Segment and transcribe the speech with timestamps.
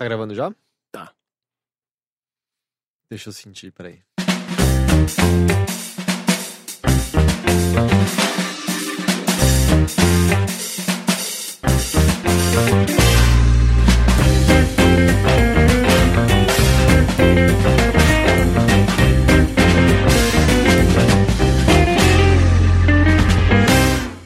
[0.00, 0.50] Tá gravando já?
[0.90, 1.12] Tá.
[3.10, 4.02] Deixa eu sentir, peraí.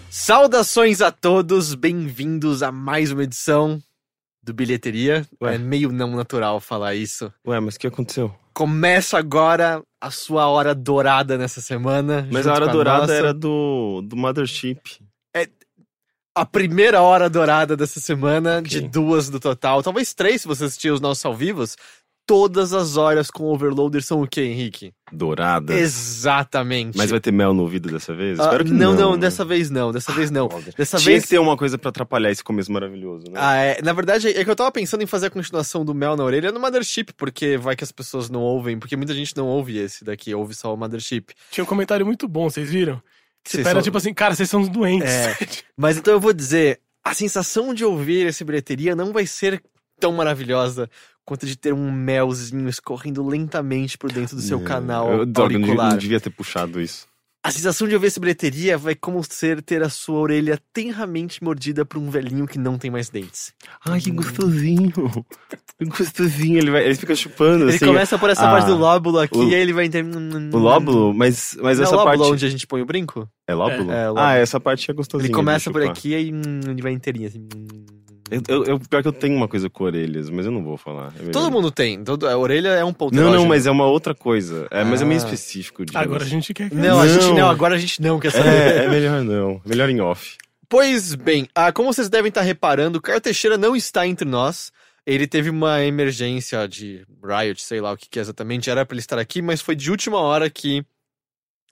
[0.08, 3.82] Saudações a todos, bem-vindos a mais uma edição
[4.44, 5.26] do Bilheteria.
[5.42, 5.54] Ué.
[5.54, 7.32] É meio não natural falar isso.
[7.46, 8.34] Ué, mas o que aconteceu?
[8.52, 12.28] Começa agora a sua hora dourada nessa semana.
[12.30, 13.14] Mas a hora com dourada nossa.
[13.14, 15.00] era do, do Mothership.
[16.36, 18.68] a primeira hora dourada dessa semana, Ok.
[18.68, 19.82] de duas do total.
[19.82, 21.76] Talvez três, se você assistir os nossos ao vivos.
[22.26, 24.94] Todas as horas com Overloader são o quê, Henrique?
[25.12, 25.74] Dourada.
[25.74, 26.96] Exatamente.
[26.96, 28.40] Mas vai ter mel no ouvido dessa vez?
[28.40, 29.10] Ah, Espero que não, não.
[29.10, 30.48] não, dessa vez não, dessa vez não.
[30.48, 30.72] Droga.
[30.76, 33.32] Dessa Tinha vez que ter uma coisa pra atrapalhar esse começo maravilhoso, né?
[33.36, 33.82] Ah, é.
[33.82, 36.50] Na verdade, é que eu tava pensando em fazer a continuação do Mel na orelha
[36.50, 40.02] no Mothership, porque vai que as pessoas não ouvem, porque muita gente não ouve esse
[40.02, 41.34] daqui, ouve só o Mothership.
[41.50, 43.02] Tinha um comentário muito bom, vocês viram?
[43.44, 45.10] Que Vocês Era são- tipo assim, cara, vocês são os doentes.
[45.10, 45.36] É.
[45.76, 49.62] Mas então eu vou dizer, a sensação de ouvir esse bilheteria não vai ser
[50.00, 50.88] tão maravilhosa
[51.24, 54.64] quanto de ter um melzinho escorrendo lentamente por dentro do seu Não.
[54.64, 55.90] canal Eu, droga, eu não, auricular.
[55.92, 57.06] não devia ter puxado isso.
[57.46, 61.84] A sensação de ouvir esse bilheteria vai como ser ter a sua orelha tenramente mordida
[61.84, 63.52] por um velhinho que não tem mais dentes.
[63.84, 64.92] Ai, que gostosinho.
[65.76, 66.56] Que gostosinho.
[66.58, 67.84] Ele, vai, ele fica chupando, Ele assim.
[67.86, 69.90] começa por essa ah, parte do lóbulo aqui o- e aí ele vai.
[70.52, 72.32] O lóbulo, mas, mas Não é essa lóbulo parte...
[72.32, 73.28] onde a gente põe o brinco?
[73.46, 73.90] É lóbulo?
[73.90, 74.24] É, é lóbulo.
[74.24, 75.26] Ah, essa parte é gostosinha.
[75.26, 77.46] Ele começa por aqui e aí hum, ele vai inteirinho assim.
[78.48, 81.12] Eu, eu, pior que eu tenho uma coisa com orelhas, mas eu não vou falar.
[81.18, 81.30] É.
[81.30, 82.02] Todo mundo tem.
[82.02, 84.66] Todo, a orelha é um ponto Não, não, mas é uma outra coisa.
[84.70, 85.24] É, mas é meio Ah.
[85.24, 85.84] específico.
[85.84, 86.06] digamos.
[86.06, 87.20] Agora a gente quer que Não, a Não.
[87.20, 87.50] gente não.
[87.50, 88.48] Agora a gente não quer saber.
[88.48, 89.60] É, é melhor não.
[89.64, 90.36] Melhor em off.
[90.68, 94.72] Pois bem, ah, como vocês devem estar reparando, o Caio Teixeira não está entre nós.
[95.06, 98.70] Ele teve uma emergência de riot, sei lá o que, que é exatamente.
[98.70, 100.82] Era pra ele estar aqui, mas foi de última hora que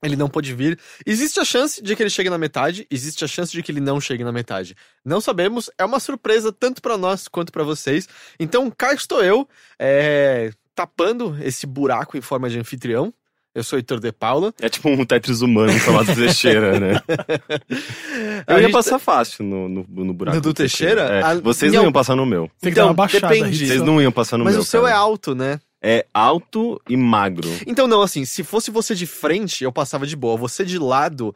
[0.03, 0.79] ele não pôde vir.
[1.07, 3.81] Existe a chance de que ele chegue na metade, existe a chance de que ele
[3.81, 4.75] não chegue na metade.
[5.05, 8.09] Não sabemos, é uma surpresa tanto pra nós quanto pra vocês.
[8.39, 9.49] Então, cá estou eu,
[9.79, 13.13] é, tapando esse buraco em forma de anfitrião.
[13.55, 14.55] Eu sou Heitor de Paula.
[14.63, 17.03] É tipo um Tetris humano chamado Teixeira, né?
[18.47, 20.37] A Eu ia passar fácil no, no, no buraco.
[20.37, 21.03] No do Teixeira?
[21.03, 22.51] É, Ah, vocês não iam passar no meu.
[22.61, 23.29] Tem que dar Então, uma baixada.
[23.29, 23.67] depende.
[23.67, 24.63] Vocês não iam passar no Mas meu.
[24.63, 24.95] o seu cara.
[24.95, 25.61] é alto, né?
[25.83, 27.49] É alto e magro.
[27.67, 30.37] Então, não, assim, se fosse você de frente, eu passava de boa.
[30.37, 31.35] Você de lado,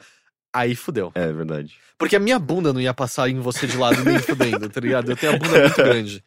[0.53, 1.11] aí fudeu.
[1.15, 1.75] É verdade.
[1.99, 5.11] Porque a minha bunda não ia passar em você de lado nem fudendo, tá ligado?
[5.11, 6.23] Eu tenho a bunda muito grande.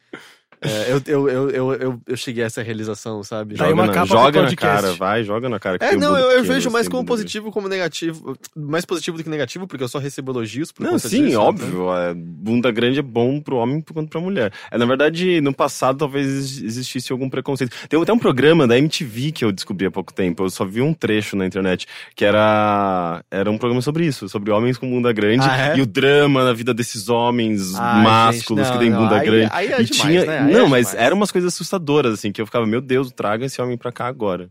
[0.62, 3.56] É, eu, eu, eu, eu, eu, eu cheguei a essa realização, sabe?
[3.56, 5.78] Joga, uma na, capa joga na cara, vai, joga na cara.
[5.78, 7.06] que É, não, eu, eu vejo mais assim, como grande.
[7.22, 8.36] positivo como negativo.
[8.54, 11.38] Mais positivo do que negativo, porque eu só recebo elogios por Não, conta sim, disso,
[11.38, 11.44] né?
[11.44, 11.92] óbvio.
[11.96, 14.52] é, bunda grande é bom pro homem quanto pra mulher.
[14.70, 17.74] É, na verdade, no passado talvez ex- existisse algum preconceito.
[17.88, 20.44] Tem até um programa da MTV que eu descobri há pouco tempo.
[20.44, 24.50] Eu só vi um trecho na internet que era era um programa sobre isso, sobre
[24.50, 25.78] homens com bunda grande Ah, é?
[25.78, 29.20] e o drama na vida desses homens Ai, másculos gente, que têm não, bunda não,
[29.22, 29.50] aí- grande.
[29.52, 30.49] aí é e demais, tinha, né?
[30.52, 31.06] Não, mas demais.
[31.06, 34.06] eram umas coisas assustadoras assim que eu ficava, meu Deus, traga esse homem pra cá
[34.06, 34.48] agora.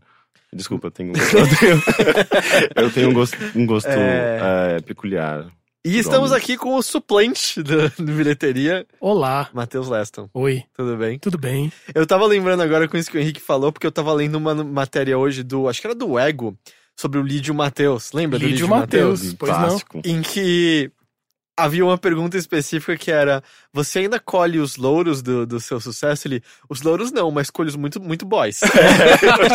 [0.52, 1.82] Desculpa, eu tenho, eu tenho,
[2.76, 4.76] eu tenho um gosto, um gosto É.
[4.76, 5.46] é, peculiar.
[5.84, 6.44] E estamos Homens.
[6.44, 9.48] aqui com o suplente do, do bilheteria, Olá.
[9.54, 10.28] Matheus Leston.
[10.34, 10.62] Oi.
[10.76, 11.18] Tudo bem?
[11.18, 11.72] Tudo bem?
[11.94, 14.54] Eu tava lembrando agora com isso que o Henrique falou, porque eu tava lendo uma
[14.62, 15.68] matéria hoje do.
[15.68, 16.54] Acho que era do Ego,
[16.94, 18.12] sobre o Lídio Matheus.
[18.12, 19.20] Lembra do Lídio Lídio Mateus.
[19.20, 19.34] Matheus?
[19.38, 19.58] Pois não.
[19.60, 20.02] Clássico.
[20.04, 20.90] Em que
[21.64, 26.26] havia uma pergunta específica que era: Você ainda colhe os louros do, do seu sucesso?
[26.26, 28.60] Ele, os louros não, mas colho os muito, muito boys.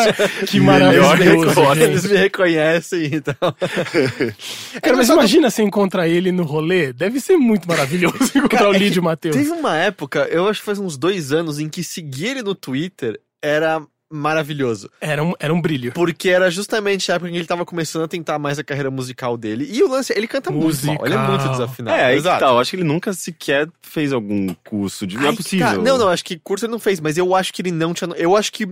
[0.48, 1.62] Que maravilhoso.
[1.76, 3.36] Eles me reconhecem e tal.
[4.82, 6.94] Cara, mas imagina você encontrar ele no rolê.
[6.94, 9.36] Deve ser muito maravilhoso encontrar Cara, o é Lídio Matheus.
[9.36, 12.56] Teve uma época, eu acho que faz uns dois anos, em que seguir ele no
[12.56, 14.90] Twitter era maravilhoso.
[15.02, 15.92] Era um, era um brilho.
[15.94, 18.90] Porque era justamente a época em que ele tava começando a tentar mais a carreira
[18.92, 19.68] musical dele.
[19.70, 21.52] E o lance, ele canta muito mal, ele é muito Musical.
[21.52, 21.98] desafinado.
[21.98, 22.40] É, que Exato.
[22.40, 22.48] tá.
[22.52, 25.16] Eu acho que ele nunca sequer fez algum curso de.
[25.16, 25.66] Não Ai, é que possível.
[25.68, 25.74] tá.
[25.78, 28.10] Não, não, acho que curso ele não fez, mas eu acho que ele não tinha.
[28.16, 28.68] Eu acho que.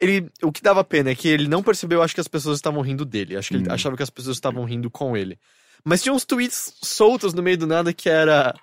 [0.00, 2.82] Ele, o que dava pena é que ele não percebeu, acho que as pessoas estavam
[2.82, 3.36] rindo dele.
[3.36, 3.72] Acho que ele Hum.
[3.72, 5.38] achava que as pessoas estavam rindo com ele.
[5.84, 8.54] Mas tinha uns tweets soltos no meio do nada que era.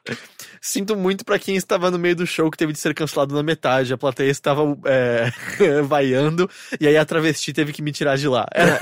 [0.61, 3.43] Sinto muito pra quem estava no meio do show que teve de ser cancelado na
[3.43, 3.93] metade.
[3.93, 5.29] A plateia estava é,
[5.83, 6.49] vaiando,
[6.79, 8.45] e aí a travesti teve que me tirar de lá.
[8.53, 8.77] Era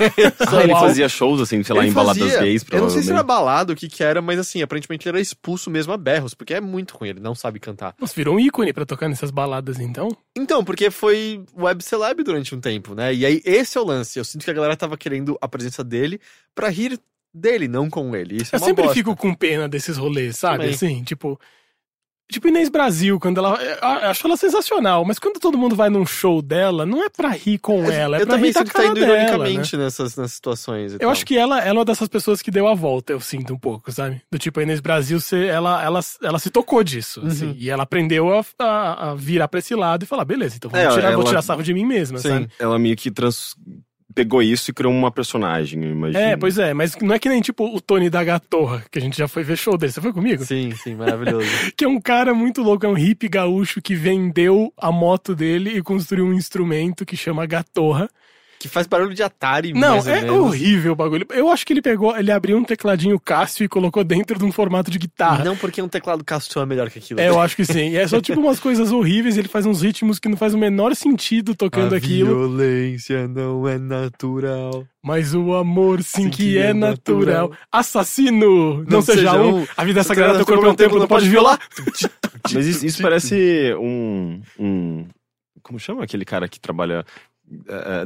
[0.48, 2.90] só Ah, ele fazia shows, assim, sei lá, Ele em baladas fazia- gays, Eu não
[2.90, 5.92] sei se era balado, o que que era, mas assim, aparentemente ele era expulso mesmo
[5.92, 7.94] a berros, porque é muito ruim, ele não sabe cantar.
[8.00, 10.08] Nossa, virou um ícone pra tocar nessas baladas, então.
[10.36, 13.12] Então, porque foi web celeb durante um tempo, né?
[13.14, 14.18] E aí esse é o lance.
[14.18, 16.20] Eu sinto que a galera tava querendo a presença dele
[16.54, 16.98] pra rir
[17.34, 18.36] dele, não com ele.
[18.42, 18.94] Isso é Eu uma sempre bosta.
[18.96, 20.58] fico com pena desses rolês, sabe?
[20.58, 20.74] Também.
[20.74, 21.38] Assim, tipo.
[22.30, 23.62] Tipo Inês Brasil, quando ela.
[23.62, 27.28] Eu acho ela sensacional, mas quando todo mundo vai num show dela, não é pra
[27.28, 29.24] rir com ela, é eu pra também rir da tá cara indo dela, né?
[29.24, 30.94] ironicamente nessas, nessas situações.
[30.94, 31.10] Eu tal.
[31.10, 33.58] acho que ela, ela é uma dessas pessoas que deu a volta, eu sinto um
[33.58, 34.22] pouco, sabe?
[34.30, 37.26] Do tipo, a Inês Brasil, você- ela, ela, ela se tocou disso, Uhum.
[37.26, 40.70] assim, e ela aprendeu a, a- a virar pra esse lado e falar, beleza, então
[40.70, 42.28] vamos É, tirar, vou ela- tirar sarro de mim mesma, Sim.
[42.30, 42.48] sabe?
[42.58, 43.54] Ela meio que trans...
[44.14, 46.22] pegou isso e criou uma personagem, eu imagino.
[46.22, 49.02] É, pois é, mas não é que nem tipo o Tony da Gatorra, que a
[49.02, 49.92] gente já foi ver show dele.
[49.92, 50.44] Você foi comigo?
[50.44, 51.46] Sim, sim, maravilhoso.
[51.76, 55.76] Que é um cara muito louco, é um hippie gaúcho que vendeu a moto dele
[55.76, 58.08] e construiu um instrumento que chama Gatorra.
[58.62, 60.36] Que faz barulho de Atari, Não, mais ou é menos.
[60.38, 61.26] horrível o bagulho.
[61.30, 64.52] Eu acho que ele pegou, ele abriu um tecladinho Cássio e colocou dentro de um
[64.52, 65.44] formato de guitarra.
[65.44, 67.18] Não porque um teclado Castro é melhor que aquilo.
[67.20, 67.90] É, eu acho que sim.
[67.90, 70.58] E é só tipo umas coisas horríveis, ele faz uns ritmos que não faz o
[70.58, 72.28] menor sentido tocando A aquilo.
[72.48, 74.86] violência não é natural.
[75.04, 77.48] Mas o amor sim, Sim que, que é é natural.
[77.48, 77.52] natural.
[77.72, 78.76] Assassino!
[78.78, 79.62] Não, Não seja, seja um.
[79.62, 79.66] um.
[79.76, 81.58] A vida sagrada do corpo é um templo, não pode violar.
[82.52, 85.06] Mas isso, isso parece um, um.
[85.62, 87.04] Como chama aquele cara que trabalha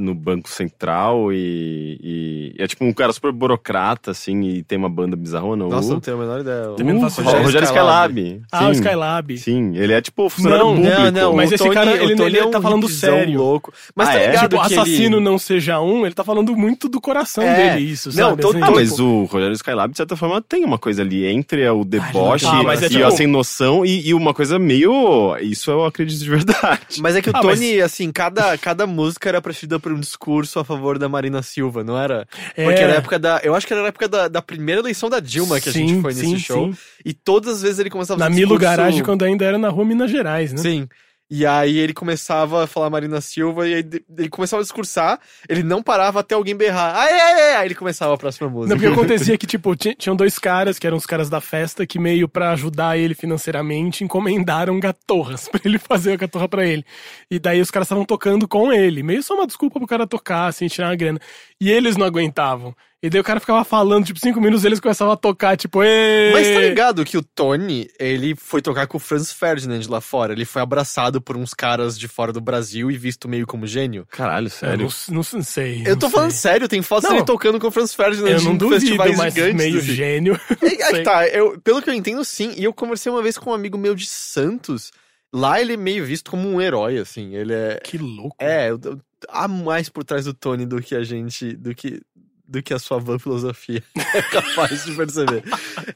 [0.00, 4.78] no Banco Central e, e- e é tipo um cara super burocrata, assim, e tem
[4.78, 5.66] uma banda bizarrona?
[5.66, 6.62] Nossa, o, não tenho a menor ideia.
[6.76, 7.43] Também não Uh, faço o.
[7.43, 8.43] Rogério Skylab.
[8.52, 9.38] Ah, o Sim, Skylab.
[9.38, 10.96] Sim, ele é tipo funcionário Não, público.
[10.98, 13.38] Não, não, Mas o esse cara, o ele- ele é um tá falando sério.
[13.38, 13.72] louco.
[13.94, 14.26] Mas Ah, tá é?
[14.31, 15.25] ligado Tipo, que assassino ele...
[15.25, 17.75] não seja um, ele tá falando muito do coração É.
[17.75, 18.43] dele, isso, Não, sabe?
[18.43, 21.26] tô- Assim, Ah, Tipo- mas o Rogério Skylab, de certa forma, tem uma coisa ali
[21.26, 25.37] entre o deboche Ah, é e tipo- a sem noção e, e uma coisa meio.
[25.40, 27.00] Isso eu acredito de verdade.
[27.00, 30.59] Mas é que o Ah, Tony, assim, cada, cada música era precedida por um discurso
[30.59, 32.27] a favor da Marina Silva, não era?
[32.56, 32.65] É.
[32.65, 33.41] Porque era a época da.
[33.44, 35.94] Eu acho que era a época da, da primeira eleição da Dilma que a gente
[35.94, 36.73] Sim, foi nesse sim, show.
[36.73, 36.79] sim.
[37.05, 39.69] E todas as vezes ele começava a Na Milo discurso- Garage, quando ainda era na
[39.69, 40.59] rua Minas Gerais, né?
[40.59, 40.88] Sim.
[41.28, 43.84] E aí ele começava a falar Marina Silva e aí
[44.17, 45.19] ele começava a discursar,
[45.49, 46.94] ele não parava até alguém berrar.
[46.96, 47.56] Aê, aê, aê!
[47.56, 48.75] Aí ele começava a próxima música.
[48.75, 51.84] Não, porque acontecia que, tipo, ti- tinham dois caras, que eram os caras da festa,
[51.84, 56.84] que meio pra ajudar ele financeiramente, encomendaram gatorras pra ele fazer a gatorra pra ele.
[57.29, 60.46] E daí os caras estavam tocando com ele, meio só uma desculpa pro cara tocar,
[60.46, 61.20] assim, tirar uma grana.
[61.61, 62.72] E eles não aguentavam.
[63.02, 66.31] E daí o cara ficava falando, tipo, cinco minutos, eles começavam a tocar, tipo, Ê!
[66.32, 70.32] Mas tá ligado que o Tony, ele foi tocar com o Franz Ferdinand lá fora.
[70.32, 74.06] Ele foi abraçado por uns caras de fora do Brasil e visto meio como gênio.
[74.10, 74.88] Caralho, Eu sério.
[75.10, 75.82] não, não sei.
[75.87, 76.50] Eu tô não falando sei.
[76.52, 79.56] sério, tem fotos dele tocando com o Franz Ferdinand Eu não duvido, festivais mas gigantes.
[79.56, 79.93] meio assim.
[79.94, 80.40] gênio.
[80.62, 82.54] É, é que tá, eu, pelo que eu entendo, sim.
[82.56, 84.90] E eu conversei uma vez com um amigo meu de Santos.
[85.32, 87.34] Lá ele é meio visto como um herói, assim.
[87.34, 87.78] Ele é.
[87.84, 88.34] Que louco.
[88.38, 88.98] É, eu- eu-
[89.28, 91.52] há mais por trás do Tony do que a gente.
[91.54, 92.00] do que.
[92.48, 93.82] Do que a sua van filosofia
[94.14, 95.43] é capaz de perceber.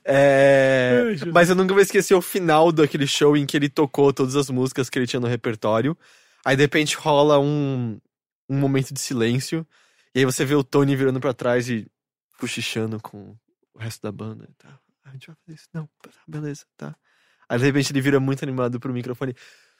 [0.05, 4.35] É, mas eu nunca vou esquecer o final daquele show em que ele tocou todas
[4.35, 5.97] as músicas que ele tinha no repertório.
[6.45, 8.01] Aí de repente rola um,
[8.49, 9.65] um momento de silêncio.
[10.15, 11.87] E aí você vê o Tony virando pra trás e
[12.39, 13.37] cochichando com
[13.75, 14.49] o resto da banda.
[14.59, 15.69] Tá, a gente vai fazer isso.
[15.73, 16.97] Não, tá, beleza, tá.
[17.49, 19.35] Aí de repente ele vira muito animado pro microfone.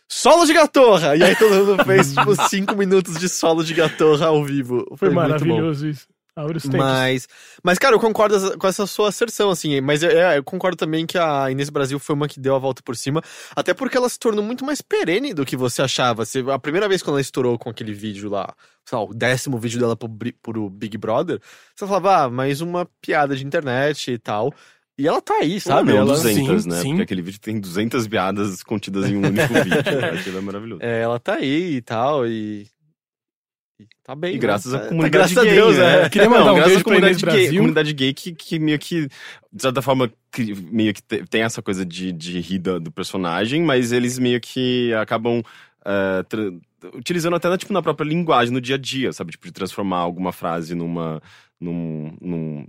[0.09, 1.17] Solo de gatorra!
[1.17, 4.85] E aí todo mundo fez, tipo, cinco minutos de solo de gatorra ao vivo.
[4.97, 5.15] Foi bom.
[5.15, 6.09] maravilhoso isso.
[6.79, 7.29] Mas,
[7.63, 9.81] mas, cara, eu concordo com essa sua asserção, assim.
[9.81, 12.59] Mas eu, é, eu concordo também que a Inês Brasil foi uma que deu a
[12.59, 13.23] volta por cima.
[13.55, 16.25] Até porque ela se tornou muito mais perene do que você achava.
[16.25, 18.55] Você, a primeira vez que ela estourou com aquele vídeo lá,
[18.85, 20.09] sei lá, o décimo vídeo dela pro,
[20.43, 21.41] pro Big Brother,
[21.75, 24.53] você falava, ah, mais uma piada de internet e tal.
[24.99, 26.77] E ela tá aí, Sabe, ela, 200, sim, né?
[26.83, 26.89] sim.
[26.91, 30.01] Porque aquele vídeo tem 200 piadas contidas em um único vídeo.
[30.01, 30.11] né?
[30.11, 30.83] Aquilo é maravilhoso.
[30.83, 32.69] é, ela tá aí e tal, e.
[33.81, 34.31] e tá bem.
[34.33, 34.41] E né?
[34.41, 36.03] graças à Tá- comunidade graças a gay, Deus, né?
[36.03, 36.09] é.
[36.11, 37.55] Queria mandar Não, um graças beijo pra comunidade gay, Brasil.
[37.61, 39.09] comunidade gay que, que meio que,
[39.53, 43.63] de certa forma, que meio que te- tem essa coisa de, de rir do personagem,
[43.63, 45.43] mas eles meio que acabam
[46.29, 46.53] tra-
[46.95, 49.33] utilizando até tipo, na própria linguagem, no dia a dia, sabe?
[49.33, 51.23] Tipo, de transformar alguma frase numa.
[51.61, 52.13] num.
[52.21, 52.67] num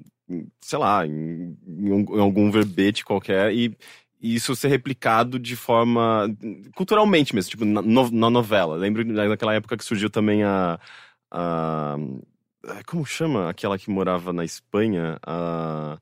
[0.62, 3.76] sei lá, em, em algum verbete qualquer e.
[4.22, 6.28] e isso ser replicado de forma
[6.76, 8.76] culturalmente mesmo, tipo na, na novela.
[8.76, 10.80] Lembro naquela época que surgiu também a,
[11.32, 11.98] a
[12.86, 15.18] como chama aquela que morava na Espanha?
[15.26, 16.00] A...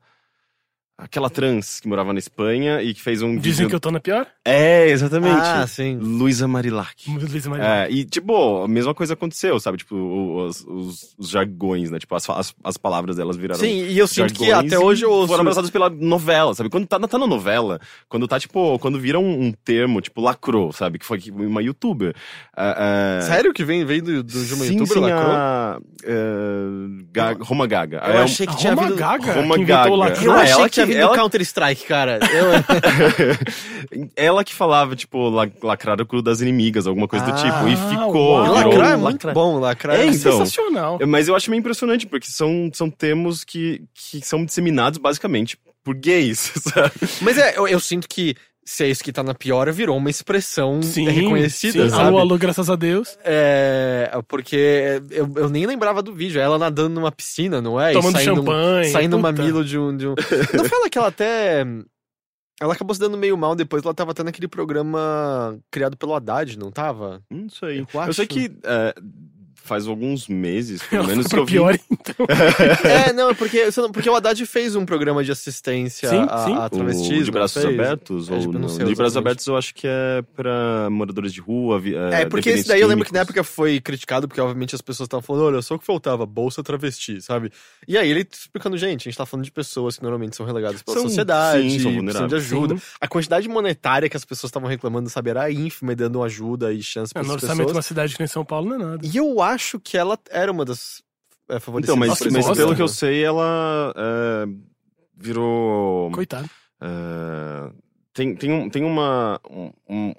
[1.02, 3.68] Aquela trans que morava na Espanha e que fez um Dizem vídeo...
[3.70, 4.26] que eu tô na pior?
[4.44, 5.40] É, exatamente.
[5.40, 5.96] Ah, sim.
[5.96, 7.08] Luísa Marilac.
[7.10, 7.64] Luiz Maria.
[7.64, 9.78] É, e, tipo, a mesma coisa aconteceu, sabe?
[9.78, 11.98] Tipo, os, os, os jargões, né?
[11.98, 13.60] Tipo, as, as, as palavras delas viraram.
[13.60, 15.28] Sim, e eu sinto que até hoje eu ouço.
[15.28, 16.68] Foram abraçados pela novela, sabe?
[16.68, 20.70] Quando tá, tá na novela, quando tá, tipo, quando vira um, um termo, tipo, lacrou,
[20.72, 20.98] sabe?
[20.98, 22.14] Que foi uma youtuber.
[22.56, 25.32] ah, ah, Sério que vem, vem do, do, de uma sim, youtuber sim, lacrou?
[25.34, 27.96] a, eh, Gaga- Roma Gaga.
[27.98, 28.96] Eu É achei que tinha Roma vindo...
[28.98, 30.22] Gaga, Roma que inventou o Gaga.
[30.24, 32.18] Eu achei que tinha que- vindo ela- do Counter-Strike, cara.
[32.22, 32.50] Eu...
[34.16, 37.68] ela que falava, tipo, la- lacrar o cu das inimigas, alguma coisa do Ah, tipo.
[37.68, 38.32] E ficou.
[38.36, 38.44] uau.
[38.44, 40.32] virou- lacrar é muito lacra- bom, lacrar É, é, então.
[40.38, 40.98] Sensacional.
[41.06, 45.94] Mas eu acho meio impressionante, porque são, são termos que, que são disseminados basicamente por
[45.94, 46.92] gays, sabe?
[47.22, 51.84] Mas é, eu, eu sinto que se a esquitana piora virou uma expressão Sim, reconhecida,
[51.84, 51.90] sim.
[51.90, 52.02] sabe?
[52.08, 53.18] Alô, alô, graças a Deus.
[53.24, 56.40] É, porque eu, eu nem lembrava do vídeo.
[56.40, 57.90] Ela nadando numa piscina, não é?
[57.90, 58.88] E Tomando saindo, champanhe.
[58.90, 59.32] Saindo puta.
[59.32, 60.14] mamilo de um, de um.
[60.54, 61.64] Não fala que ela até.
[62.60, 63.82] Ela acabou se dando meio mal depois.
[63.82, 67.22] Ela tava tendo aquele programa criado pelo Haddad, não tava?
[67.30, 67.80] Não sei.
[67.80, 68.94] Eu Eu, sei que é,
[69.62, 71.52] faz alguns meses, pelo menos, que pra eu vi.
[71.52, 72.26] pior, então.
[72.84, 76.54] é, não, porque, não- porque o Haddad fez um programa de assistência Sim, a, sim.
[76.54, 77.08] a travestis.
[77.08, 77.74] O de não braços fez?
[77.74, 78.68] abertos É, ou de- eu não não?
[78.68, 81.78] sei de braços abertos eu acho que é pra moradores de rua.
[81.78, 83.36] vi- É, porque esse daí eu lembro que na químicos.
[83.36, 86.62] época foi criticado, porque obviamente as pessoas estavam falando, olha, só o que faltava, bolsa
[86.62, 87.50] travesti, sabe?
[87.86, 90.82] E aí ele explicando, gente, a gente tá falando de pessoas que normalmente são relegadas
[90.82, 92.32] pela São- sociedade, sim, são precisam de vulneráveis.
[92.32, 92.76] ajuda.
[92.76, 92.82] Sim.
[93.00, 96.82] A quantidade monetária que as pessoas estavam reclamando, sabe, era ínfima e dando ajuda e
[96.82, 97.86] chance É, para no as orçamento de uma pessoas.
[97.86, 99.06] cidade que nem São Paulo não é nada.
[99.06, 99.49] E eu acho
[99.80, 101.02] que ela era uma das
[101.48, 101.84] é, favorecidas.
[101.84, 104.46] Então, mas, Nossa, mas pelo que eu sei, ela é,
[105.16, 106.10] virou.
[106.12, 106.48] Coitado.
[106.80, 107.72] é,
[108.12, 109.40] tem, tem, um, tem uma.
[109.50, 110.12] Um,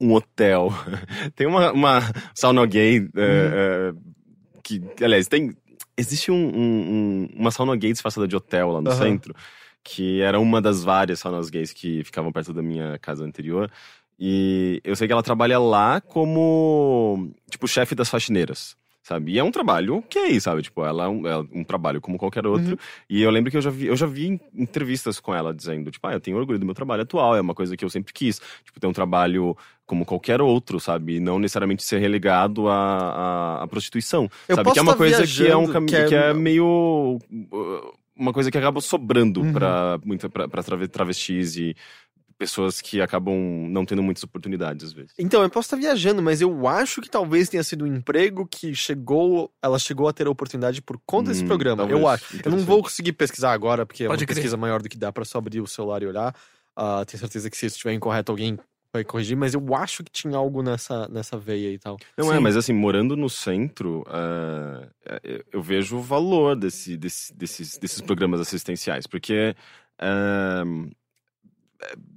[0.00, 0.70] um- hotel.
[1.34, 2.00] tem uma, uma
[2.34, 3.00] sauna gay.
[3.00, 3.08] Uhum.
[3.16, 3.94] é, é,
[4.62, 5.56] que, aliás, tem.
[5.96, 8.98] Existe um, um- um- uma sauna gay disfarçada de hotel lá no Aham.
[8.98, 9.34] centro.
[9.86, 13.70] Que era uma das várias saunas gays que ficavam perto da minha casa anterior.
[14.18, 19.32] E eu sei que ela trabalha lá como, tipo, chefe das faxineiras, sabe?
[19.32, 20.62] E é um trabalho ok, sabe?
[20.62, 22.70] Tipo, ela é um, é um trabalho como qualquer outro.
[22.72, 22.76] Uhum.
[23.10, 26.06] E eu lembro que eu já vi, eu já vi entrevistas com ela dizendo, tipo,
[26.06, 28.40] ah, eu tenho orgulho do meu trabalho atual, é uma coisa que eu sempre quis.
[28.64, 31.16] Tipo, ter um trabalho como qualquer outro, sabe?
[31.16, 32.74] E não necessariamente ser relegado à,
[33.58, 34.28] à, à prostituição.
[34.48, 34.64] Eu sabe?
[34.64, 36.32] posso Que é uma tá coisa que é um viajando, caminho que é- que é
[36.32, 37.18] meio.
[37.52, 39.52] uh, Uma coisa que acaba sobrando Uhum.
[39.52, 41.74] pra, muita, pra, pra trave- travestis e
[42.44, 43.34] pessoas que acabam
[43.68, 45.12] não tendo muitas oportunidades, às vezes.
[45.18, 48.74] Então, eu posso estar viajando, mas eu acho que talvez tenha sido um emprego que
[48.74, 51.78] chegou, ela chegou a ter a oportunidade por conta desse Hum, programa.
[51.78, 51.98] talvez.
[52.00, 52.24] Eu acho.
[52.44, 54.36] Eu não vou conseguir pesquisar agora, porque é Pode uma crer.
[54.36, 56.34] pesquisa maior do que dá pra só abrir o celular e olhar.
[56.76, 58.58] Ah, tenho certeza que se isso estiver incorreto, alguém
[58.92, 61.96] vai corrigir, mas eu acho que tinha algo nessa, nessa veia e tal.
[62.16, 62.42] Não é, Sim.
[62.42, 64.88] mas assim, morando no centro, é,
[65.24, 69.54] é, eu vejo o valor desse, desse- desses, desses programas assistenciais, porque é,
[70.00, 70.62] é,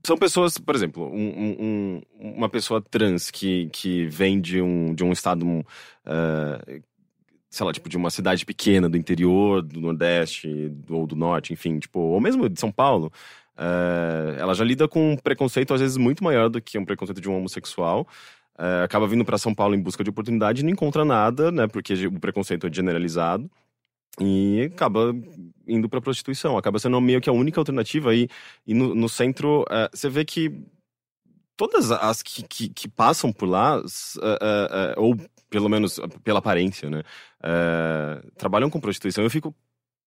[0.05, 4.93] são pessoas, por exemplo, um- um- um- uma pessoa trans que, que vem de um,
[4.93, 5.63] de um estado, um,
[6.05, 6.81] é,
[7.49, 11.79] sei lá, tipo, de uma cidade pequena do interior, do Nordeste ou do Norte, enfim,
[11.79, 13.11] tipo, ou mesmo de São Paulo,
[13.57, 17.21] é, ela já lida com um preconceito, às vezes, muito maior do que um preconceito
[17.21, 18.07] de um homossexual.
[18.59, 21.67] É, acaba vindo para São Paulo em busca de oportunidade e não encontra nada, né?
[21.67, 23.49] Porque o preconceito é generalizado.
[24.19, 25.13] E acaba
[25.67, 26.57] indo para prostituição.
[26.57, 28.15] Acaba sendo meio que a única alternativa.
[28.15, 28.27] E,
[28.65, 30.51] e no, no centro, é, você vê que
[31.55, 33.81] todas as que, que, que passam por lá,
[34.21, 35.17] é, é, ou
[35.49, 37.03] pelo menos pela aparência, né?
[38.37, 39.23] trabalham com prostituição.
[39.23, 39.55] Eu fico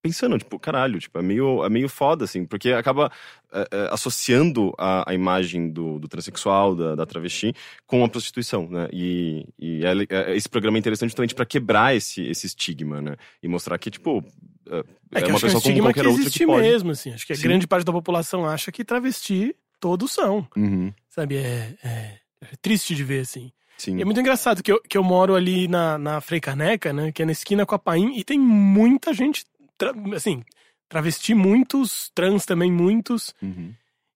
[0.03, 3.11] pensando, tipo, caralho, tipo, é meio, é meio foda, assim, porque acaba
[3.53, 7.55] é, é, associando a, a imagem do, do transexual, da, da travesti,
[7.87, 8.89] com a prostituição, né?
[8.93, 13.17] E, e é- é- esse programa é interessante justamente para quebrar esse, esse estigma, né?
[13.43, 14.25] E mostrar que, tipo,
[14.71, 16.47] é, É, é que uma acho que é pessoa como estigma que qualquer outra que
[16.47, 16.63] pode.
[16.63, 17.13] mesmo, assim.
[17.13, 17.43] Acho que a Sim.
[17.43, 21.37] grande parte da população acha que travesti todos são, Uhum, sabe?
[21.37, 23.51] É, é- é triste de ver, assim.
[23.77, 23.97] sim.
[23.99, 27.11] E é muito engraçado que eu, que eu moro ali na, na Frei Caneca, né?
[27.13, 29.45] Que é na esquina com a Paim, e tem muita gente,
[29.81, 30.43] tra- assim,
[30.89, 33.35] travesti muitos, trans também muitos.
[33.43, 33.73] Uhum.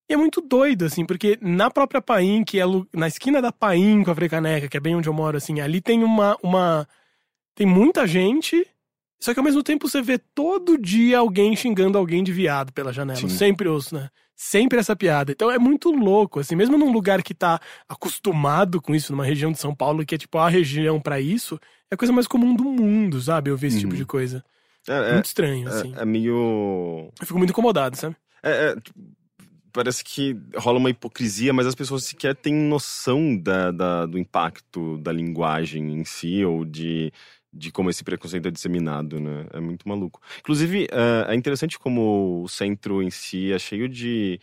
[0.09, 4.05] E é muito doido, assim, porque na própria Paim, que é na esquina da Paim
[4.05, 6.87] com a Frei Caneca, que é bem onde eu moro, assim, ali tem uma, uma.
[7.55, 8.67] Tem muita gente.
[9.19, 12.93] Só que ao mesmo tempo você vê todo dia alguém xingando alguém de viado pela
[12.93, 13.19] janela.
[13.21, 13.29] Sim.
[13.31, 14.11] Sempre ouço, né?
[14.37, 15.33] Sempre essa piada.
[15.33, 19.51] Então é muito louco, assim, mesmo num lugar que tá acostumado com isso, numa região
[19.53, 21.59] de São Paulo que é tipo a região pra isso,
[21.91, 23.51] é a coisa mais comum do mundo, sabe?
[23.51, 23.99] Eu ver esse tipo Uhum.
[23.99, 24.45] de coisa.
[24.89, 25.95] É, é- muito estranho, assim.
[25.97, 27.11] é- é meio.
[27.21, 28.17] Eu fico muito incomodado, sabe?
[28.43, 28.77] É, é,
[29.73, 34.99] parece que rola uma hipocrisia, mas as pessoas sequer têm noção da, da- do impacto
[34.99, 37.13] da linguagem em si ou de,
[37.53, 39.47] de como esse preconceito é disseminado, né?
[39.53, 40.21] É muito maluco.
[40.41, 44.39] Inclusive, é, é interessante como o centro em si é cheio de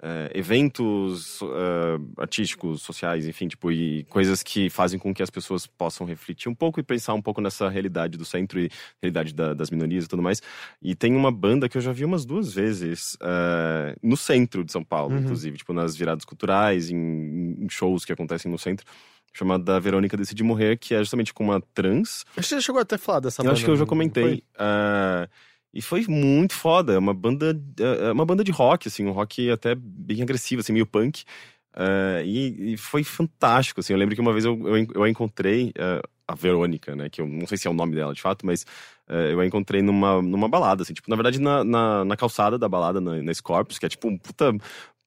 [0.00, 5.66] é, eventos é, artísticos, sociais, enfim, tipo, e coisas que fazem com que as pessoas
[5.66, 8.68] possam refletir um pouco e pensar um pouco nessa realidade do centro e
[9.00, 10.40] realidade da- das minorias e tudo mais.
[10.80, 14.72] E tem uma banda que eu já vi umas duas vezes é, no centro de
[14.72, 15.20] São Paulo, Uhum.
[15.22, 18.84] inclusive, tipo, nas viradas culturais, em, em shows que acontecem no centro,
[19.32, 22.24] chamada Verônica Decide Morrer, que é justamente com uma trans.
[22.36, 23.54] Acho que você chegou até a falar dessa eu banda.
[23.54, 24.22] acho que eu já comentei.
[24.24, 24.42] foi?
[25.72, 29.12] E foi muito foda, é uma banda, é é uma banda de rock, assim, um
[29.12, 31.24] rock até bem agressivo, assim, meio punk.
[31.74, 35.08] É, e, e foi fantástico, assim, eu lembro que uma vez eu, eu, eu a
[35.08, 38.20] encontrei, é, a Verônica, né, que eu não sei se é o nome dela de
[38.20, 38.66] fato, mas
[39.08, 42.58] é, eu a encontrei numa, numa balada, assim, tipo, na verdade na, na, na calçada
[42.58, 44.52] da balada, na, na Scorpius, que é tipo um puta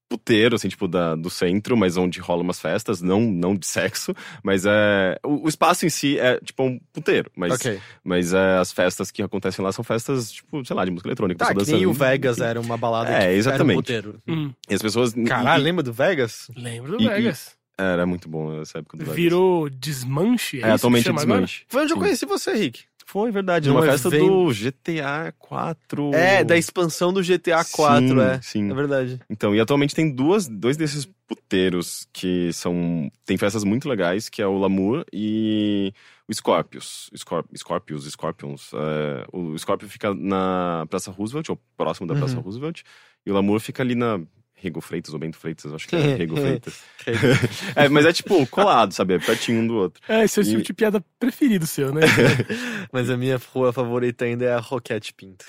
[0.07, 4.13] puteiro, assim, tipo, da, do centro, mas onde rola umas festas, não, não de sexo,
[4.43, 5.17] mas é.
[5.25, 7.79] O, o espaço em si é tipo um puteiro, mas, Ok.
[8.03, 11.39] mas é, as festas que acontecem lá são festas, tipo, sei lá, de música eletrônica.
[11.39, 12.47] Tá, que nem o dançando, Vegas enfim.
[12.47, 13.91] era uma balada É, que exatamente.
[13.91, 14.21] era um puteiro.
[14.27, 15.13] Hum, E as pessoas.
[15.27, 16.49] Caralho, e- lembra do Vegas?
[16.55, 17.55] lembro do E- e- Vegas.
[17.77, 19.15] Era muito bom essa época do Vegas.
[19.17, 20.61] Virou desmanche?
[20.61, 21.41] É, É, atualmente é chama agora?
[21.41, 21.65] desmanche.
[21.67, 22.01] Foi onde eu Sim.
[22.03, 22.83] conheci você, Rick.
[23.07, 26.11] Foi verdade, Num numa festa evento- do GTA 4.
[26.13, 28.41] É, da expansão do GTA 4, Sim, é.
[28.41, 28.71] sim.
[28.71, 29.19] É verdade.
[29.29, 33.09] Então, e atualmente tem duas, dois desses puteiros que são.
[33.25, 35.93] Tem festas muito legais, que é o Lamour e
[36.27, 37.09] o Scorpius.
[37.15, 38.71] Scorp, Scorpius, Scorpions.
[38.73, 42.41] É, o Scorpio fica na Praça Roosevelt, ou próximo da Praça Uhum.
[42.41, 42.81] Roosevelt,
[43.25, 44.19] e o Lamour fica ali na.
[44.55, 46.81] Rego Freitas ou Bento Freitas, acho que é Rego Freitas.
[47.75, 49.15] é, mas é tipo colado, sabe?
[49.15, 50.01] É pertinho um do outro.
[50.07, 52.01] É, esse é o E- tipo de piada preferido seu, né?
[52.91, 55.45] Mas a minha rua favorita ainda é a Roquete Pinto.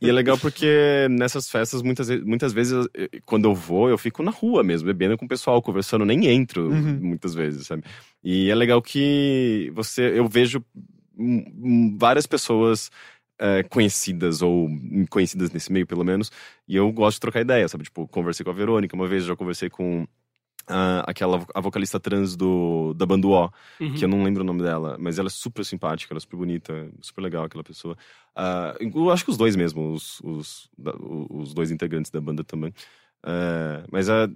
[0.00, 2.88] E é legal porque nessas festas, muitas, muitas vezes,
[3.24, 6.68] quando eu vou, eu fico na rua mesmo, bebendo com o pessoal, conversando, nem entro
[6.68, 6.98] Uhum.
[7.00, 7.84] muitas vezes, sabe?
[8.24, 10.64] E é legal que você, eu vejo
[11.96, 12.90] várias pessoas
[13.38, 14.68] eh, conhecidas, ou
[15.10, 16.30] conhecidas nesse meio, pelo menos,
[16.66, 17.84] e eu gosto de trocar ideia, sabe?
[17.84, 20.06] Tipo, conversei com a Verônica uma vez, já conversei com
[20.66, 23.94] ah, aquela, a vocalista trans do, da banda O, Uhum.
[23.94, 26.36] que eu não lembro o nome dela, mas ela é super simpática, ela é super
[26.36, 27.96] bonita, super legal aquela pessoa.
[28.36, 30.70] Ah, eu acho que os dois mesmo, os, os,
[31.30, 32.72] os dois integrantes da banda também.
[33.22, 34.28] Ah, mas a,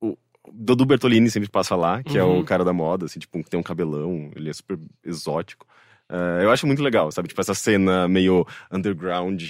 [0.00, 0.16] o
[0.52, 2.40] Dudu Bertolini sempre passa lá, que é Uhum.
[2.40, 5.66] o cara da moda, assim, tipo, que tem um cabelão, ele é super exótico.
[6.12, 7.28] Ah, eu acho muito legal, sabe?
[7.28, 9.40] Tipo, essa cena meio underground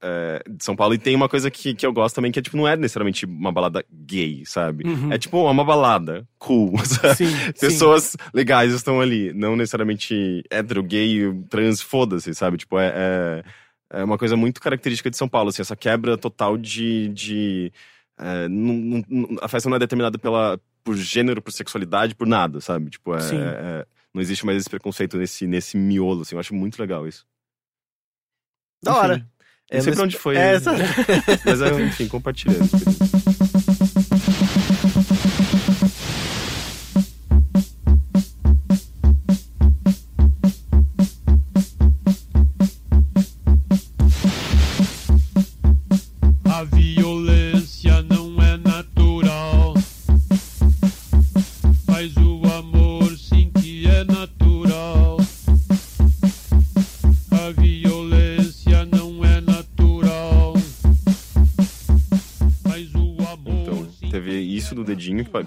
[0.00, 0.94] eh, de São Paulo.
[0.94, 3.26] E tem uma coisa que, que eu gosto também, que é, tipo, não é necessariamente
[3.26, 4.88] uma balada gay, sabe?
[4.88, 5.12] Uhum.
[5.12, 6.72] É, tipo, uma balada cool?
[7.14, 7.52] Sim, sim.
[7.60, 12.56] Pessoas legais estão ali, não necessariamente hétero, gay, trans, foda-se, sabe?
[12.56, 12.92] Tipo, é,
[13.92, 17.08] é, é uma coisa muito característica de São Paulo, assim, essa quebra total de.
[17.08, 17.72] de
[18.18, 22.60] é, não- não- a festa não é determinada pela, por gênero, por sexualidade, por nada,
[22.60, 22.88] sabe?
[22.90, 23.38] Tipo, é, Sim.
[23.40, 27.26] é- não existe mais esse preconceito nesse, nesse miolo, assim, eu acho muito legal isso.
[28.82, 29.16] Da Enfim, hora.
[29.18, 29.26] Não
[29.70, 30.36] É, sei mas- pra onde foi.
[30.36, 30.52] É, né?
[30.54, 30.72] essa...
[31.44, 32.68] Mas, enfim, compartilhando.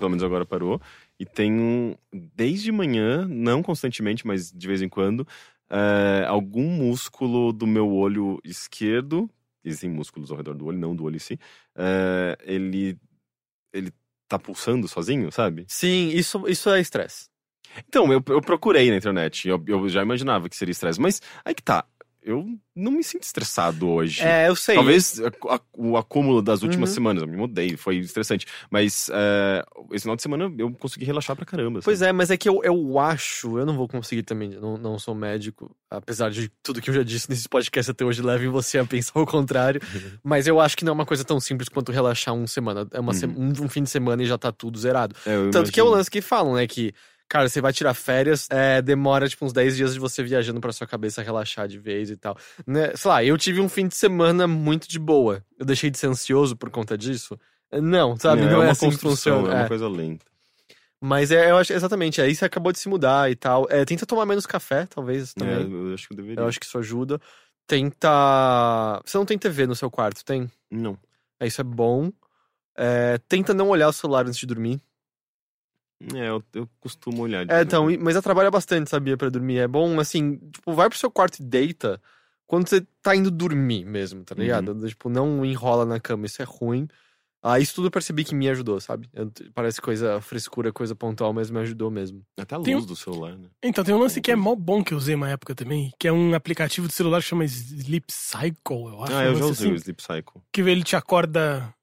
[0.01, 0.81] Pelo menos agora parou.
[1.19, 5.27] E tem um, desde manhã, não constantemente, mas de vez em quando,
[5.69, 9.29] é, algum músculo do meu olho esquerdo,
[9.63, 11.39] existem músculos ao redor do olho, não do olho em si,
[11.75, 12.97] é, ele,
[13.71, 13.93] ele
[14.27, 15.65] tá pulsando sozinho, sabe?
[15.67, 17.29] Sim, isso, isso é estresse.
[17.87, 21.53] Então, eu, eu procurei na internet, eu, eu já imaginava que seria estresse, mas aí
[21.53, 21.85] que tá,
[22.23, 24.21] eu não me sinto estressado hoje.
[24.21, 24.75] É, eu sei.
[24.75, 26.93] Talvez a- a- o acúmulo das últimas Uhum.
[26.95, 28.45] semanas, eu me mudei, foi estressante.
[28.69, 31.79] Mas é, esse final de semana eu consegui relaxar pra caramba.
[31.79, 31.85] assim.
[31.85, 34.97] Pois é, mas é que eu, eu acho, eu não vou conseguir também, não, não
[34.99, 38.77] sou médico, apesar de tudo que eu já disse nesse podcast até hoje leve você
[38.77, 39.81] a pensar o contrário.
[40.23, 42.87] mas eu acho que não é uma coisa tão simples quanto relaxar uma semana.
[42.91, 45.15] É uma se- um, um fim de semana e já tá tudo zerado.
[45.25, 45.97] É, Tanto que é o imagino.
[45.97, 46.67] lance que falam, né?
[46.67, 46.93] Que,
[47.31, 50.73] cara, você vai tirar férias, é, demora tipo uns 10 dias de você viajando pra
[50.73, 52.37] sua cabeça relaxar de vez e tal.
[52.67, 52.91] Né?
[52.95, 55.41] Sei lá, eu tive um fim de semana muito de boa.
[55.57, 57.39] Eu deixei de ser ansioso por conta disso.
[57.71, 58.41] Não, sabe?
[58.41, 59.53] É, não é, uma assim construção, funciona.
[59.53, 59.67] é uma É.
[59.69, 60.25] coisa lenta.
[60.99, 63.65] Mas é, eu acho exatamente, aí você acabou de se mudar e tal.
[63.69, 65.71] É, tenta tomar menos café, talvez É, também.
[65.87, 66.41] eu acho que eu deveria.
[66.43, 67.19] eu acho que isso ajuda.
[67.65, 69.01] Tenta.
[69.05, 70.51] Você não tem TV no seu quarto, tem?
[70.69, 70.97] Não.
[71.39, 72.11] É, isso é bom.
[72.77, 74.79] É, tenta não olhar o celular antes de dormir.
[76.15, 77.45] É, eu, eu costumo olhar.
[77.45, 79.59] de É, então, mas atrapalha bastante, sabia, pra dormir.
[79.59, 82.01] É bom, assim, tipo, vai pro seu quarto e deita
[82.47, 84.73] quando você tá indo dormir mesmo, tá ligado?
[84.87, 86.87] Tipo, não enrola na cama, isso é ruim.
[87.43, 89.09] Ah, isso tudo eu percebi que me ajudou, sabe?
[89.13, 92.21] Eu- parece coisa frescura, coisa pontual, mas me ajudou mesmo.
[92.39, 93.47] Até a Tem luz um- do celular, né?
[93.63, 96.07] Então, tem um lance que é mó bom que eu usei uma época também, que
[96.07, 99.13] é um aplicativo de celular que chama Sleep Cycle, eu acho.
[99.13, 100.41] Ah, eu já usei assim, o Sleep Cycle.
[100.53, 101.73] Que ele te acorda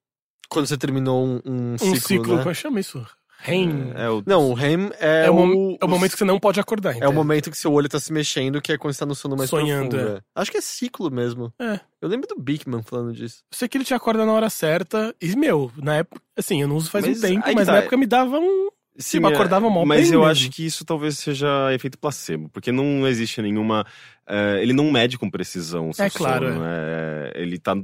[0.49, 2.39] Quando você terminou um, um um ciclo, ciclo, né?
[2.39, 3.05] como é que chama isso?
[3.41, 3.93] REM.
[3.95, 4.23] É, o...
[4.27, 6.97] Não, o REM é, É, o, o, é o momento que você não pode acordar.
[7.01, 9.15] É o momento que seu olho tá se mexendo, que é quando você tá no
[9.15, 10.17] sono mais Sonhando, profundo.
[10.19, 10.21] é.
[10.35, 11.53] Acho que é ciclo mesmo.
[11.61, 11.79] É.
[12.03, 13.43] Eu lembro do Bigman falando disso.
[13.53, 15.15] Eu sei que ele te acorda na hora certa.
[15.21, 17.79] E, meu, na época, assim, eu não uso faz Mas um tempo, mas tá, na
[17.79, 18.69] época me dava um.
[19.01, 20.25] Sim, eu acordava mó Mas eu mesmo.
[20.25, 23.87] acho que isso talvez seja efeito placebo, porque não existe nenhuma.
[24.29, 26.65] eh, ele não mede com precisão o seu É claro, sono.
[26.67, 27.77] é, ele tá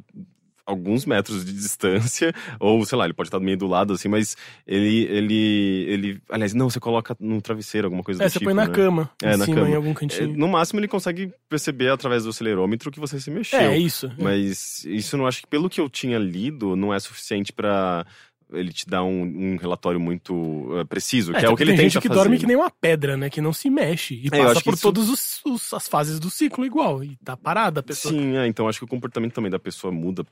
[0.67, 4.37] alguns metros de distância, ou sei lá, ele pode estar meio do lado, assim, mas
[4.67, 8.47] ele, ele, ele, aliás, não, você coloca no travesseiro, alguma coisa É, do você tipo,
[8.47, 8.73] põe na né?
[8.75, 9.69] cama, É, em na cima, cama.
[9.71, 10.37] em algum É, cantinho.
[10.37, 13.59] no máximo ele consegue perceber através do acelerômetro que você se mexeu.
[13.61, 14.11] É, é isso.
[14.19, 18.07] Mas isso eu não acho que, pelo que eu tinha lido, não é suficiente pra
[18.53, 21.79] ele te dar um, um relatório muito eh, preciso, que é, o que ele tem
[21.79, 22.21] tenta gente que fazer.
[22.21, 23.29] dorme que nem uma pedra, né?
[23.29, 24.15] Que não se mexe.
[24.15, 27.03] E É, passa por isso- todas as fases do ciclo igual.
[27.03, 28.15] E tá parada a pessoa.
[28.15, 30.25] Sim, é, então acho que o comportamento também da pessoa muda.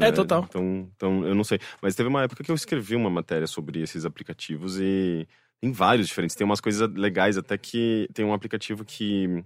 [0.00, 0.44] É, total.
[0.48, 1.58] Então, então, eu não sei.
[1.82, 5.26] Mas teve uma época que eu escrevi uma matéria sobre esses aplicativos e
[5.60, 6.36] tem vários diferentes.
[6.36, 9.42] Tem umas coisas legais, até que tem um aplicativo que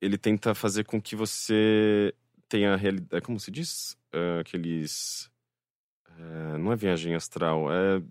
[0.00, 2.12] ele tenta fazer com que você
[2.48, 3.24] tenha realidade.
[3.24, 3.96] Como se diz?
[4.12, 5.30] Ah, aqueles.
[6.18, 8.02] ah, não é viagem astral, é.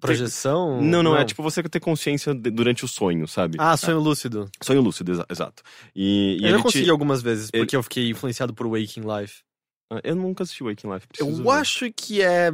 [0.00, 0.80] Projeção?
[0.82, 3.56] Não, não, é tipo você ter consciência de- durante o sonho, sabe?
[3.60, 4.50] Ah, sonho lúcido.
[4.60, 5.62] Sonho lúcido, exa- exato.
[5.94, 6.90] E, e eu já ele consegui te...
[6.90, 9.42] algumas vezes, ele- porque eu fiquei influenciado por Waking Life.
[9.96, 11.06] Ah, Eu nunca assisti Waking Life.
[11.18, 11.48] Eu ver.
[11.50, 12.52] acho que é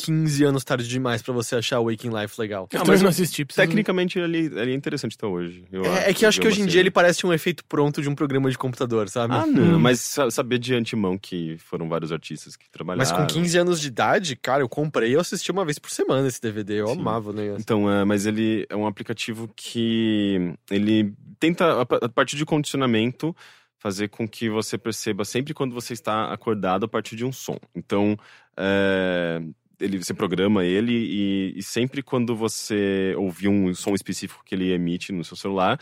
[0.00, 2.68] 15 anos tarde demais pra você achar Waking Life legal.
[2.72, 3.44] Eu Ah, mas não eu- assisti.
[3.44, 5.64] Tecnicamente ele, ele é interessante até hoje.
[5.72, 8.00] Eu É, é que eu acho que hoje em dia ele parece um efeito pronto
[8.00, 9.34] de um programa de computador, sabe?
[9.34, 9.78] Ah, não, Hum.
[9.80, 13.10] mas sa- saber de antemão que foram vários artistas que trabalharam.
[13.10, 15.90] Mas com 15 anos de idade, cara, eu comprei e eu assisti uma vez por
[15.90, 16.74] semana esse DVD.
[16.80, 17.00] Eu Sim.
[17.00, 17.60] amava o negócio.
[17.60, 23.34] Então, é, mas ele é um aplicativo que ele tenta, a partir de condicionamento,
[23.78, 27.56] fazer com que você perceba sempre quando você está acordado a partir de um som.
[27.74, 28.18] Então,
[28.56, 29.40] é,
[29.80, 34.72] ele, você programa ele e, e sempre quando você ouvir um som específico que ele
[34.72, 35.80] emite no seu celular,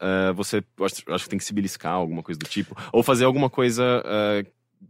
[0.00, 3.24] é, você acho, acho que tem que se beliscar, alguma coisa do tipo, ou fazer
[3.24, 4.46] alguma coisa é,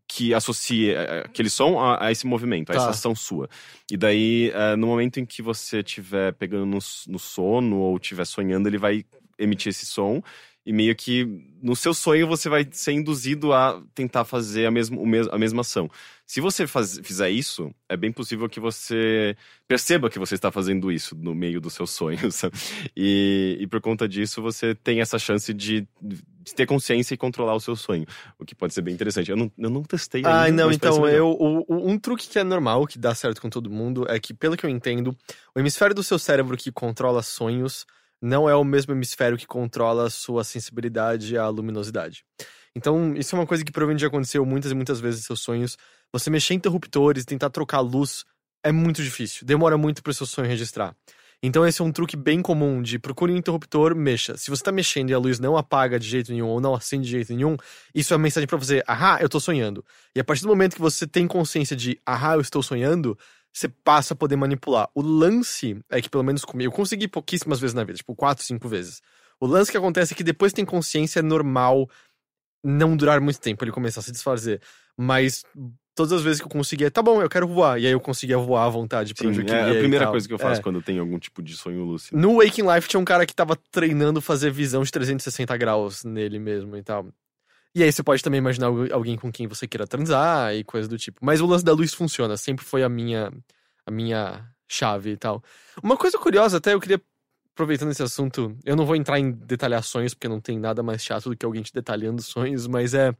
[0.06, 0.94] que associe
[1.24, 2.80] aquele som a, a esse movimento, a Tá.
[2.80, 3.48] essa ação sua.
[3.90, 8.68] E daí, no momento em que você estiver pegando no, no sono ou estiver sonhando,
[8.68, 9.04] ele vai
[9.38, 10.22] emitir esse som.
[10.68, 11.24] E meio que
[11.62, 15.38] no seu sonho você vai ser induzido a tentar fazer a mesma, o mes a
[15.38, 15.88] mesma ação.
[16.26, 19.34] Se você faz, fizer isso, é bem possível que você
[19.66, 22.42] perceba que você está fazendo isso no meio dos seus sonhos.
[22.94, 27.54] E, e por conta disso, você tem essa chance de, de ter consciência e controlar
[27.54, 28.04] o seu sonho.
[28.38, 29.30] O que pode ser bem interessante.
[29.30, 30.44] Eu não, eu não testei ainda.
[30.44, 31.28] Ah, não, então eu.
[31.30, 34.34] o- o- um truque que é normal, que dá certo com todo mundo, é que,
[34.34, 35.16] pelo que eu entendo,
[35.54, 37.86] o hemisfério do seu cérebro que controla sonhos
[38.20, 42.24] não é o mesmo hemisfério que controla a sua sensibilidade à luminosidade.
[42.74, 45.40] Então, isso é uma coisa que provavelmente já aconteceu muitas e muitas vezes em seus
[45.40, 45.76] sonhos.
[46.12, 48.24] Você mexer em interruptores, tentar trocar luz,
[48.62, 49.46] é muito difícil.
[49.46, 50.94] Demora muito para o seu sonho registrar.
[51.40, 54.36] Então, esse é um truque bem comum de procure um interruptor, mexa.
[54.36, 57.04] Se você tá mexendo e a luz não apaga de jeito nenhum ou não acende
[57.04, 57.56] de jeito nenhum,
[57.94, 59.84] isso é uma mensagem pra você, ahá, eu tô sonhando.
[60.16, 63.16] E a partir do momento que você tem consciência de, ahá, eu estou sonhando,
[63.58, 64.88] você passa a poder manipular.
[64.94, 68.44] O lance é que, pelo menos comigo, eu consegui pouquíssimas vezes na vida, tipo, quatro,
[68.44, 69.00] cinco vezes.
[69.40, 71.88] O lance que acontece é que depois tem consciência, é normal
[72.64, 74.60] não durar muito tempo, ele começar a se desfazer.
[74.96, 75.44] Mas
[75.94, 77.80] todas as vezes que eu conseguia, tá bom, eu quero voar.
[77.80, 79.64] E aí eu conseguia voar à vontade pra Sim, onde eu é queria.
[79.64, 80.62] a e primeira coisa que eu faço É.
[80.62, 82.16] quando eu tenho algum tipo de sonho lúcido.
[82.18, 86.38] No Waking Life tinha um cara que tava treinando fazer visão de 360 graus nele
[86.38, 87.06] mesmo e tal.
[87.78, 90.88] E aí você pode também imaginar algu- alguém com quem você queira transar e coisa
[90.88, 91.24] do tipo.
[91.24, 93.32] Mas o lance da luz funciona, sempre foi a minha
[93.86, 95.40] a minha chave e tal.
[95.80, 97.00] Uma coisa curiosa até eu queria
[97.54, 101.04] aproveitando esse assunto, eu não vou entrar em detalhar sonhos porque não tem nada mais
[101.04, 103.14] chato do que alguém te detalhando sonhos, mas é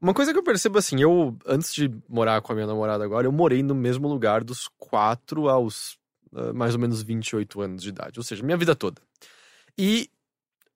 [0.00, 3.26] uma coisa que eu percebo assim, eu antes de morar com a minha namorada agora,
[3.26, 5.98] eu morei no mesmo lugar dos 4 aos
[6.32, 9.02] ah, mais ou menos 28 anos de idade, ou seja, minha vida toda.
[9.76, 10.08] E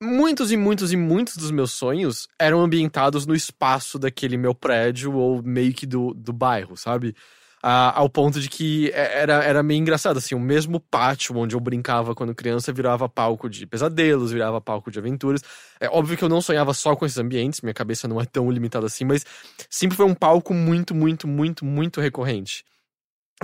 [0.02, 5.14] muitos e muitos e muitos dos meus sonhos eram ambientados no espaço daquele meu prédio
[5.14, 7.14] ou meio que do, do bairro, sabe?
[7.62, 11.54] Ah, ao ponto de que é- era, era meio engraçado, assim, o mesmo pátio onde
[11.54, 15.42] eu brincava quando criança virava palco de pesadelos, virava palco de aventuras.
[15.78, 18.50] É óbvio que eu não sonhava só com esses ambientes, minha cabeça não é tão
[18.50, 19.24] limitada assim, mas
[19.70, 22.64] sempre foi um palco muito, muito, muito, muito recorrente.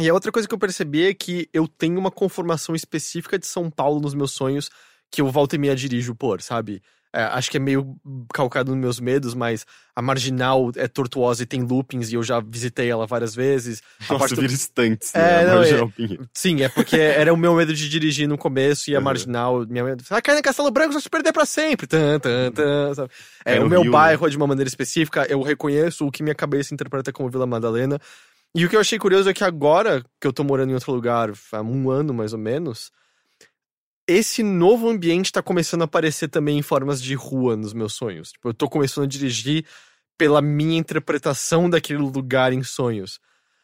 [0.00, 3.46] E a outra coisa que eu percebi é que eu tenho uma conformação específica de
[3.46, 4.68] São Paulo nos meus sonhos
[5.10, 6.82] que eu volta e meia dirijo por, sabe?
[7.10, 7.96] É, acho que é meio
[8.34, 9.64] calcado nos meus medos, mas
[9.96, 13.80] a marginal é tortuosa e tem loopings e eu já visitei ela várias vezes.
[14.00, 15.46] A Nossa, parte do- vira estantes, É, né?
[15.46, 16.28] não, Marginal Pinheiro.
[16.34, 19.04] Sim, é porque era o meu medo de dirigir no começo e a Uhum.
[19.06, 19.66] marginal.
[19.66, 20.04] Minha medo.
[20.10, 21.86] Ah, cair no Castelo Branco, só se perder pra sempre.
[21.86, 23.10] Tan, tan, tan, sabe?
[23.42, 26.22] É, Cai o meu Rio, bairro é de uma maneira específica, eu reconheço o que
[26.22, 27.98] minha cabeça interpreta como Vila Madalena.
[28.54, 30.92] E o que eu achei curioso é que agora que eu tô morando em outro
[30.92, 32.90] lugar, há um ano mais ou menos,
[34.08, 38.32] esse novo ambiente tá começando a aparecer também em formas de rua nos meus sonhos.
[38.32, 39.66] Tipo, eu tô começando a dirigir
[40.16, 43.20] pela minha interpretação daquele lugar em sonhos.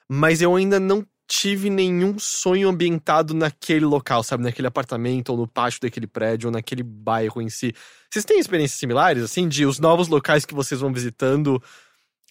[0.08, 4.44] Mas eu ainda não tive nenhum sonho ambientado naquele local, sabe?
[4.44, 7.74] Naquele apartamento, ou no pátio daquele prédio, ou naquele bairro em si.
[8.10, 11.60] Vocês têm experiências similares, assim, de os novos locais que vocês vão visitando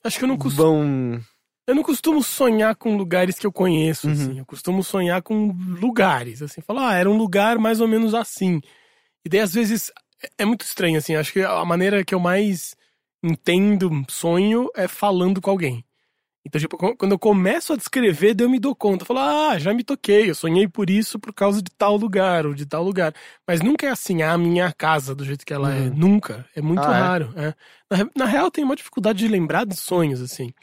[0.03, 0.63] Acho que eu não costumo.
[0.63, 1.21] vão.
[1.65, 4.13] Eu não costumo sonhar com lugares que eu conheço, Uhum.
[4.13, 4.39] assim.
[4.39, 5.47] Eu costumo sonhar com
[5.79, 6.61] lugares, assim.
[6.61, 8.59] Falar, ah, era um lugar mais ou menos assim.
[9.25, 9.89] E daí, às vezes,
[10.21, 11.15] é- é muito estranho, assim.
[11.15, 12.75] Acho que a maneira que eu mais
[13.23, 15.85] entendo sonho é falando com alguém.
[16.45, 19.03] Então, tipo, qu- quando eu começo a descrever, daí eu me dou conta.
[19.03, 22.45] Eu falo, ah, já me toquei, eu sonhei por isso por causa de tal lugar
[22.45, 23.13] ou de tal lugar.
[23.47, 25.79] Mas nunca é assim, ah, a minha casa, do jeito que ela é.
[25.83, 25.93] Uhum.
[25.95, 26.45] Nunca.
[26.53, 26.99] É muito Ah, é?
[26.99, 27.33] raro.
[27.37, 27.53] é.
[27.89, 30.53] Na, re- na real, eu tenho uma dificuldade de lembrar de sonhos, assim.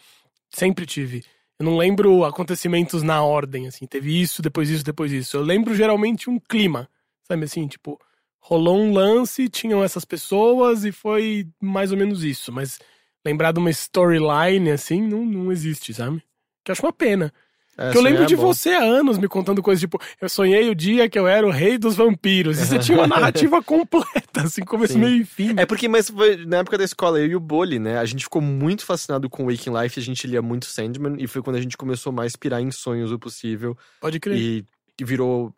[0.51, 1.25] Sempre tive.
[1.59, 3.87] Eu não lembro acontecimentos na ordem, assim.
[3.87, 5.37] Teve isso, depois isso, depois isso.
[5.37, 6.89] Eu lembro geralmente um clima.
[7.23, 8.01] Sabe assim, tipo,
[8.41, 12.51] rolou um lance, tinham essas pessoas e foi mais ou menos isso.
[12.51, 12.81] Mas
[13.25, 16.23] lembrar de uma storyline, assim, não, não existe, sabe?
[16.65, 17.33] Que eu acho uma pena.
[17.81, 18.43] É, que eu lembro é de bom.
[18.43, 21.51] você há anos me contando coisas tipo, eu sonhei o dia que eu era o
[21.51, 22.59] rei dos vampiros.
[22.59, 24.99] E você tinha uma narrativa completa, assim, começo, Sim.
[24.99, 25.55] meio e fim.
[25.57, 27.99] É porque, mas foi na época da escola, eu e o Boli, né?
[27.99, 31.43] A gente ficou muito fascinado com Waking Life, a gente lia muito Sandman, e foi
[31.43, 33.75] quando a gente começou mais a pirar em sonhos o possível.
[33.99, 34.37] Pode crer.
[34.37, 34.65] E
[35.03, 35.55] virou.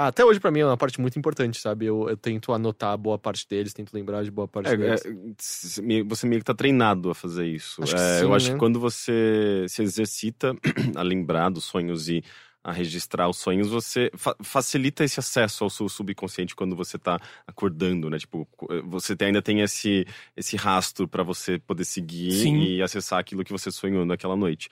[0.00, 1.86] Ah, até hoje pra mim é uma parte muito importante, sabe?
[1.86, 5.04] Eu, eu tento anotar boa parte deles, tento lembrar de boa parte É, deles.
[5.04, 7.82] é, se- me- você meio que tá treinado a fazer isso.
[7.82, 8.52] Acho É, sim, eu acho né?
[8.52, 10.54] que quando você se exercita
[10.94, 12.22] a lembrar dos sonhos e
[12.62, 17.18] a registrar os sonhos, você fa- facilita esse acesso ao seu subconsciente quando você tá
[17.44, 18.18] acordando, né?
[18.18, 20.06] Tipo, co- você tem- ainda tem esse,
[20.36, 22.62] esse rastro pra você poder seguir Sim.
[22.62, 24.68] e acessar aquilo que você sonhou naquela noite.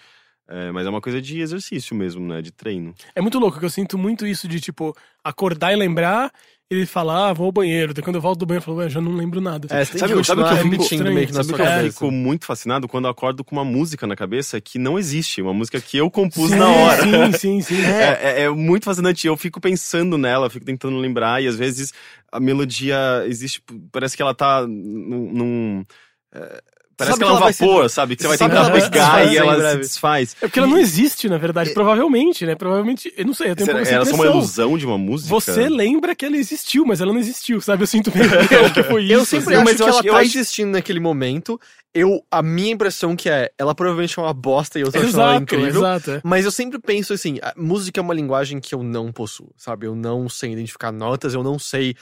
[0.49, 2.41] É, mas é uma coisa de exercício mesmo, né?
[2.41, 2.95] De treino.
[3.15, 6.31] É muito louco, que eu sinto muito isso de, tipo, acordar e lembrar,
[6.71, 7.93] e falar, ah, vou ao banheiro.
[7.95, 9.67] Daí quando eu volto do banheiro, eu falo, ué, já não lembro nada.
[9.71, 11.49] É, você tem Sabe- que sabe o que eu fico- repetindo meio que na Sabe
[11.49, 11.93] sua o que eu cabeça.
[11.93, 15.53] fico muito fascinado quando eu acordo com uma música na cabeça que não existe, uma
[15.55, 17.03] música que eu compus Sim, na hora.
[17.03, 17.77] Sim, sim, sim.
[17.87, 19.27] É, é- é muito fascinante.
[19.27, 21.93] Eu fico pensando nela, fico tentando lembrar, e às vezes
[22.33, 23.63] a melodia existe.
[23.93, 25.33] Parece que ela tá num.
[25.33, 25.85] num,
[26.33, 26.63] é,
[26.97, 28.17] parece Sabe que ela é um ela se- vapor, sabe?
[28.17, 30.37] Que você vai Sabe tentar que ela vai se pegar e ela se desfaz.
[30.41, 31.71] É porque ela não existe, na verdade.
[31.75, 32.55] Provavelmente, né?
[32.55, 35.29] Provavelmente, eu não sei, eu tenho Será, era só uma ilusão de uma música?
[35.31, 37.83] Você lembra que ela existiu, mas ela não existiu, sabe?
[37.83, 38.29] Eu sinto meio
[38.73, 39.13] que foi isso.
[39.13, 39.63] Eu sempre assim.
[39.63, 41.61] acho mas que eu ela tá existindo naquele momento.
[41.95, 45.15] Eu, a minha impressão que é, ela provavelmente é uma bosta e eu tô achando
[45.19, 45.81] ela Exato, incrível.
[45.81, 46.11] exato.
[46.11, 46.21] é.
[46.23, 49.87] Mas eu sempre penso assim, a música é uma linguagem que eu não possuo, sabe?
[49.87, 51.95] Eu não sei identificar notas, eu não sei.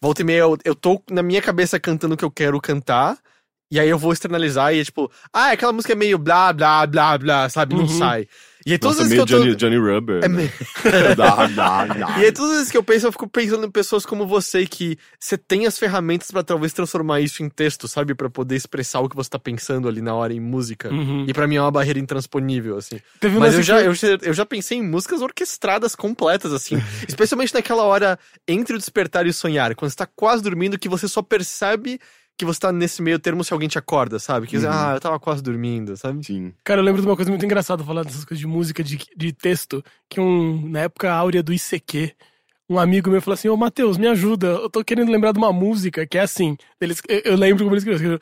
[0.00, 3.18] Volta e meia, eu, eu tô na minha cabeça cantando o que eu quero cantar,
[3.72, 6.86] e aí eu vou externalizar e é tipo, ah, aquela música é meio blá, blá,
[6.86, 7.74] blá, blá, sabe?
[7.74, 7.88] Não Uhum.
[7.98, 8.28] sai.
[8.64, 9.66] E aí todas Nossa, as meio vezes que eu tô.
[9.66, 10.24] Johnny, Johnny Rubber.
[10.24, 10.36] É né?
[10.36, 10.52] meio-.
[12.20, 14.64] E aí, todas as vezes que eu penso, eu fico pensando em pessoas como você,
[14.66, 18.14] que você tem as ferramentas pra talvez transformar isso em texto, sabe?
[18.14, 20.90] Pra poder expressar o que você tá pensando ali na hora em música.
[20.92, 21.24] Uhum.
[21.26, 23.00] E pra mim é uma barreira intransponível, assim.
[23.20, 26.76] Teve Mas eu já, que- eu, já, eu já pensei em músicas orquestradas completas, assim.
[27.08, 29.74] especialmente naquela hora entre o despertar e o sonhar.
[29.74, 31.98] Quando você tá quase dormindo, que você só percebe
[32.42, 34.46] que você tá nesse meio termo se alguém te acorda, sabe?
[34.48, 34.68] Que Uhum.
[34.68, 36.24] ah, eu tava quase dormindo, sabe?
[36.26, 36.52] Sim.
[36.64, 39.32] Cara, eu lembro de uma coisa muito engraçada falar dessas coisas de música, de, de
[39.32, 42.12] texto, que um, na época áurea do ICQ,
[42.68, 45.52] um amigo meu falou assim, ô Matheus, me ajuda, eu tô querendo lembrar de uma
[45.52, 46.56] música que é assim.
[46.80, 48.18] Eles, eu, eu lembro como eles escreveram.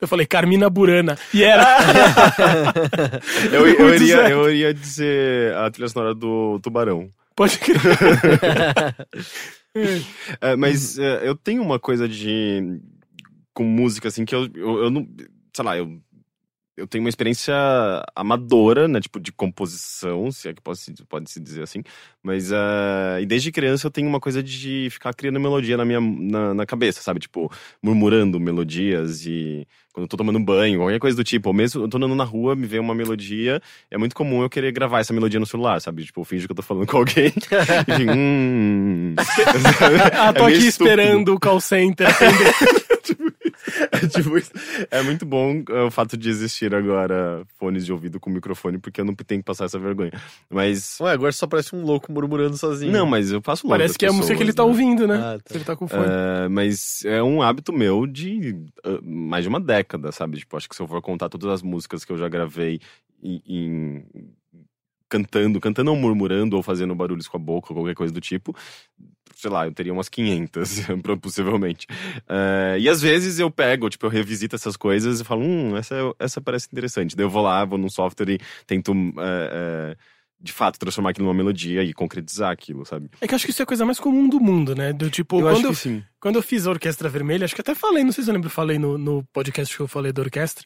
[0.00, 1.18] Eu falei, Carmina Burana.
[1.32, 1.62] E era.
[3.52, 7.10] Eu, eu, iria, eu iria dizer a trilha sonora do Tubarão.
[7.40, 7.80] Pode crer.
[10.40, 12.80] É, mas é, eu tenho uma coisa de.
[13.54, 15.08] com música, assim, que eu, eu, eu não.
[15.54, 16.02] Sei lá, eu.
[16.80, 17.54] Eu tenho uma experiência
[18.16, 19.00] amadora, né?
[19.00, 21.82] Tipo, de composição, se é que pode, pode se dizer assim.
[22.22, 22.50] Mas.
[22.50, 26.54] é, e desde criança eu tenho uma coisa de ficar criando melodia na minha na,
[26.54, 27.20] na cabeça, sabe?
[27.20, 29.66] Tipo, murmurando melodias e.
[29.92, 31.48] Quando eu tô tomando banho, qualquer coisa do tipo.
[31.48, 33.60] Ou mesmo eu tô andando na rua, me vem uma melodia.
[33.90, 36.04] É muito comum eu querer gravar essa melodia no celular, sabe?
[36.04, 37.32] Tipo, eu finjo que eu tô falando com alguém.
[38.00, 39.14] e hum.
[40.16, 40.90] ah, tô É aqui estúpido.
[40.90, 42.06] esperando o call center.
[43.92, 44.30] É, tipo,
[44.90, 49.00] é muito bom é, o fato de existir agora fones de ouvido com microfone, porque
[49.00, 50.12] eu não tenho que passar essa vergonha.
[50.48, 50.98] Mas.
[51.00, 52.92] Ué, agora só parece um louco murmurando sozinho.
[52.92, 54.84] Não, mas eu passo longe Parece que é a música que ele tá pessoas, né?
[54.84, 55.14] ouvindo, né?
[55.16, 55.52] Ah, tá.
[55.52, 56.04] Se ele tá com fone.
[56.06, 60.38] É, mas é um hábito meu de ah, mais de uma década, sabe?
[60.38, 62.80] Tipo, acho que se eu for contar todas as músicas que eu já gravei
[63.22, 64.04] em, em-
[65.08, 68.54] cantando, cantando ou murmurando ou fazendo barulhos com a boca ou qualquer coisa do tipo,
[69.40, 70.86] sei lá, eu teria umas 500,
[71.20, 71.86] possivelmente.
[72.28, 75.94] É, e às vezes eu pego, tipo, eu revisito essas coisas e falo, hum, essa,
[76.18, 77.16] essa parece interessante.
[77.16, 79.96] Daí eu vou lá, vou num software e tento, é, é,
[80.40, 83.10] de fato, transformar aquilo numa melodia e concretizar aquilo, sabe?
[83.20, 84.92] É que eu acho que isso é a coisa mais comum do mundo, né?
[84.92, 86.04] Do tipo, eu quando acho eu que sim.
[86.20, 88.50] Quando eu fiz a Orquestra Vermelha, acho que até falei, não sei se eu lembro,
[88.50, 90.64] falei no, no podcast que eu falei da orquestra,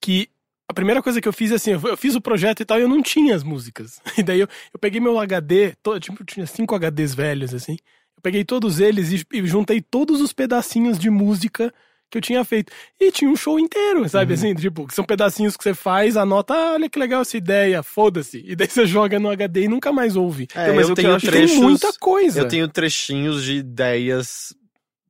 [0.00, 0.28] que
[0.68, 2.78] a primeira coisa que eu fiz é assim, eu, eu fiz o projeto e tal,
[2.78, 4.00] e eu não tinha as músicas.
[4.16, 7.76] E daí eu, eu peguei meu HD, to, tipo, eu tinha cinco HDs velhos, assim.
[8.24, 11.70] Peguei todos eles e, e juntei todos os pedacinhos de música
[12.10, 12.72] que eu tinha feito.
[12.98, 14.32] E tinha um show inteiro, sabe?
[14.32, 14.38] Uhum.
[14.38, 17.82] Assim, tipo, que são pedacinhos que você faz, anota, ah, olha que legal essa ideia,
[17.82, 18.42] foda-se.
[18.46, 20.48] E daí você joga no HD e nunca mais ouve.
[20.54, 21.50] É, Então, mas eu que tenho eu E trechos.
[21.50, 22.40] tem muita coisa.
[22.40, 24.54] Eu tenho trechinhos de ideias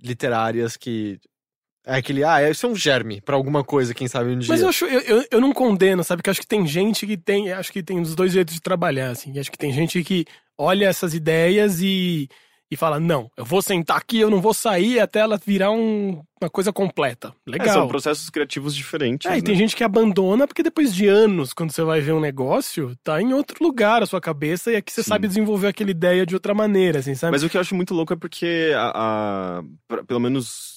[0.03, 1.18] literárias que.
[1.87, 4.48] É aquele, ah, isso é um germe pra alguma coisa, quem sabe um dia.
[4.48, 6.18] Mas eu acho, eu, eu, eu não condeno, sabe?
[6.20, 8.61] Porque eu acho que tem gente que tem, acho que tem os dois jeitos de
[8.62, 9.38] trabalhar, assim.
[9.38, 10.24] Acho que tem gente que
[10.57, 12.27] olha essas ideias e,
[12.74, 16.22] e fala, não, eu vou sentar aqui, eu não vou sair até ela virar um-
[16.40, 17.34] uma coisa completa.
[17.46, 17.68] É, Legal.
[17.74, 19.30] são processos criativos diferentes.
[19.30, 19.40] É, e né?
[19.42, 23.20] tem gente que abandona porque depois de anos, quando você vai ver um negócio, tá
[23.22, 25.08] em outro lugar a sua cabeça e aqui você Sim.
[25.08, 27.32] sabe desenvolver aquela ideia de outra maneira, assim, sabe?
[27.32, 28.92] Mas o que eu acho muito louco é porque, a,
[29.58, 30.73] a- pra- pelo menos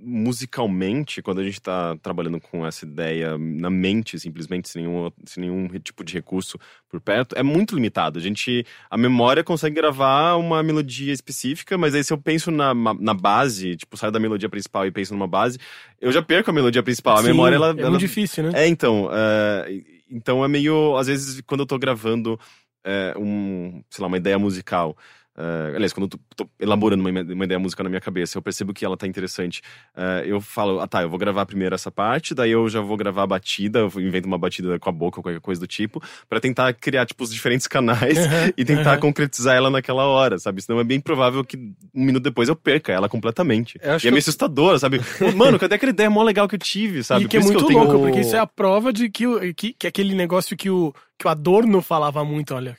[0.00, 5.42] musicalmente, quando a gente tá trabalhando com essa ideia na mente, simplesmente, sem nenhum, sem
[5.42, 6.58] nenhum tipo de recurso
[6.88, 8.18] por perto, é muito limitado.
[8.18, 12.72] A gente, a memória consegue gravar uma melodia específica, mas aí se eu penso na,
[12.74, 15.58] na base, tipo, saio da melodia principal e penso numa base,
[16.00, 17.16] eu já perco a melodia principal.
[17.16, 17.68] A Sim, memória, ela...
[17.68, 18.52] é ela muito difícil, né?
[18.54, 22.38] é, então, é, então é meio, às vezes, quando eu tô gravando
[22.84, 24.96] é, um, sei lá, uma ideia musical,
[25.36, 28.72] é, aliás, quando eu tô, elaborando uma, uma ideia musical na minha cabeça, eu percebo
[28.72, 29.60] que ela tá interessante,
[29.96, 32.96] é, eu falo, ah tá, eu vou gravar primeiro essa parte, daí eu já vou
[32.96, 36.02] gravar a batida, eu invento uma batida com a boca ou qualquer coisa do tipo,
[36.28, 39.00] pra tentar criar, tipo, os diferentes canais Uhum, e tentar uhum.
[39.00, 40.62] concretizar ela naquela hora, sabe?
[40.62, 41.56] Senão é bem provável que
[41.94, 43.78] um minuto depois eu perca ela completamente.
[43.82, 45.00] E é que meio assustador, sabe?
[45.34, 47.24] Mano, cadê aquela ideia mó legal que eu tive, sabe?
[47.24, 49.72] E que é Por muito tenho- louco, porque isso é a prova de que, que,
[49.74, 52.76] que aquele negócio que o, que o Adorno falava muito, olha,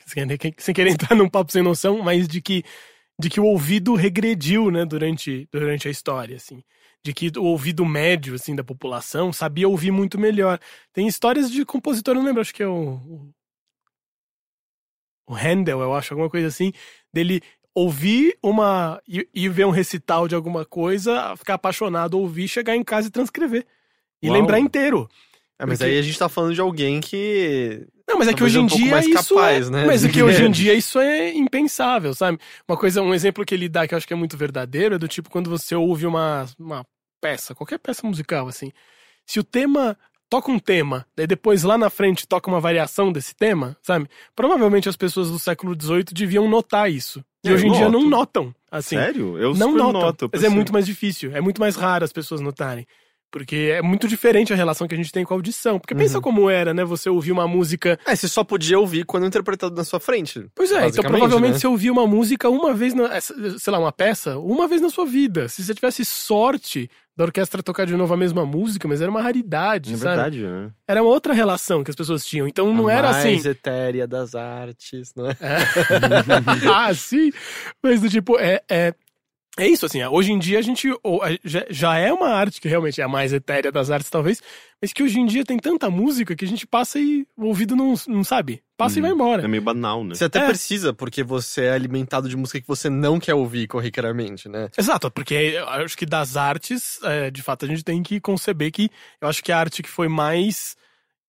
[0.58, 2.64] sem querer, entrar num papo sem noção, mas de que,
[3.20, 6.64] de que o ouvido regrediu, né, durante, durante a história, assim.
[7.04, 10.60] De que o ouvido médio, assim, da população sabia ouvir muito melhor.
[10.94, 12.74] Tem histórias de compositor, eu não lembro, acho que é o...
[12.96, 13.34] o-
[15.30, 16.72] O Handel, eu acho, alguma coisa assim,
[17.14, 17.42] dele
[17.76, 19.02] ouvir uma.
[19.08, 23.12] e, e ver um recital de alguma coisa, ficar apaixonado, ouvir, chegar em casa e
[23.12, 23.66] transcrever.
[24.22, 24.38] E Uau.
[24.40, 25.10] lembrar inteiro.
[25.60, 27.86] É, mas porque- aí a gente tá falando de alguém que.
[28.08, 29.72] Não, mas é que hoje é em um dia isso capaz, é...
[29.72, 29.86] né?
[29.86, 32.40] Mas é que hoje em dia isso é impensável, sabe?
[32.68, 34.98] Uma coisa, um exemplo que ele dá que eu acho que é muito verdadeiro é
[34.98, 36.86] do tipo quando você ouve uma, uma
[37.22, 38.72] peça, qualquer peça musical, assim.
[39.26, 39.98] Se o tema
[40.30, 44.08] toca um tema, daí depois lá na frente toca uma variação desse tema, sabe?
[44.36, 47.24] Provavelmente as pessoas do século XVIII deviam notar isso.
[47.44, 48.10] E É, hoje em eu dia não noto.
[48.10, 48.96] notam, assim.
[48.96, 49.38] Sério?
[49.38, 50.26] Eu não noto.
[50.26, 50.56] eu mas é percebo.
[50.56, 51.36] muito mais difícil.
[51.36, 52.86] É muito mais raro as pessoas notarem.
[53.32, 55.78] Porque é muito diferente a relação que a gente tem com a audição.
[55.80, 56.22] Porque pensa Uhum.
[56.22, 56.86] como era, né?
[56.86, 58.00] Você ouvir uma música.
[58.06, 60.46] É, você só podia ouvir quando interpretado na sua frente.
[60.56, 61.60] Pois é, então provavelmente né?
[61.60, 65.06] você ouvia uma música uma vez, na, sei lá, uma peça, uma vez na sua
[65.06, 65.48] vida.
[65.50, 69.22] Se você tivesse sorte da orquestra tocar de novo a mesma música, mas era uma
[69.22, 70.16] raridade, É sabe?
[70.16, 70.70] verdade, né?
[70.88, 72.48] Era uma outra relação que as pessoas tinham.
[72.48, 73.50] Então não A era mais assim.
[73.50, 75.36] etérea das artes, né?
[76.74, 77.32] ah, sim.
[77.84, 78.94] Mas do tipo, é, é,
[79.58, 80.04] é isso, assim.
[80.06, 80.88] Hoje em dia a gente
[81.70, 84.42] já, é uma arte que realmente é a mais etérea das artes, talvez,
[84.82, 87.76] mas que hoje em dia tem tanta música que a gente passa e o ouvido
[87.76, 88.62] não, não sabe.
[88.78, 89.44] Passa e vai embora.
[89.44, 90.14] É meio banal, né?
[90.14, 90.48] Você até É.
[90.48, 94.70] precisa, porque você é alimentado de música que você não quer ouvir corriqueiramente, né?
[94.78, 98.72] Exato, porque eu acho que das artes, é, de fato, a gente tem que conceber
[98.72, 100.76] que eu acho que a arte que foi mais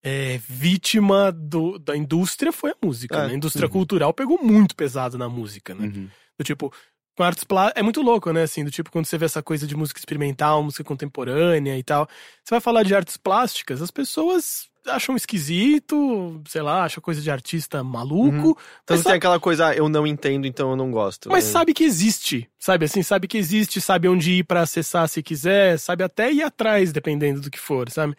[0.05, 3.17] é, vítima do, da indústria foi a música.
[3.17, 3.27] É.
[3.29, 3.33] né?
[3.33, 3.73] A indústria Uhum.
[3.73, 5.87] cultural pegou muito pesado na música, né?
[5.87, 6.09] Uhum.
[6.39, 6.73] Do tipo,
[7.19, 7.81] com artes plásticas.
[7.81, 8.43] É muito louco, né?
[8.43, 12.09] Assim, do tipo, quando você vê essa coisa de música experimental, música contemporânea e tal.
[12.45, 17.29] Você vai falar de artes plásticas, as pessoas acham esquisito, sei lá, acham coisa de
[17.29, 18.49] artista maluco.
[18.49, 18.55] Uhum.
[18.85, 21.29] Então Mas tem aquela coisa, ah, eu não entendo, então eu não gosto.
[21.29, 21.51] Mas né?
[21.51, 25.77] sabe que existe, sabe assim, sabe que existe, sabe onde ir pra acessar se quiser,
[25.77, 28.17] sabe até ir atrás, dependendo do que for, sabe?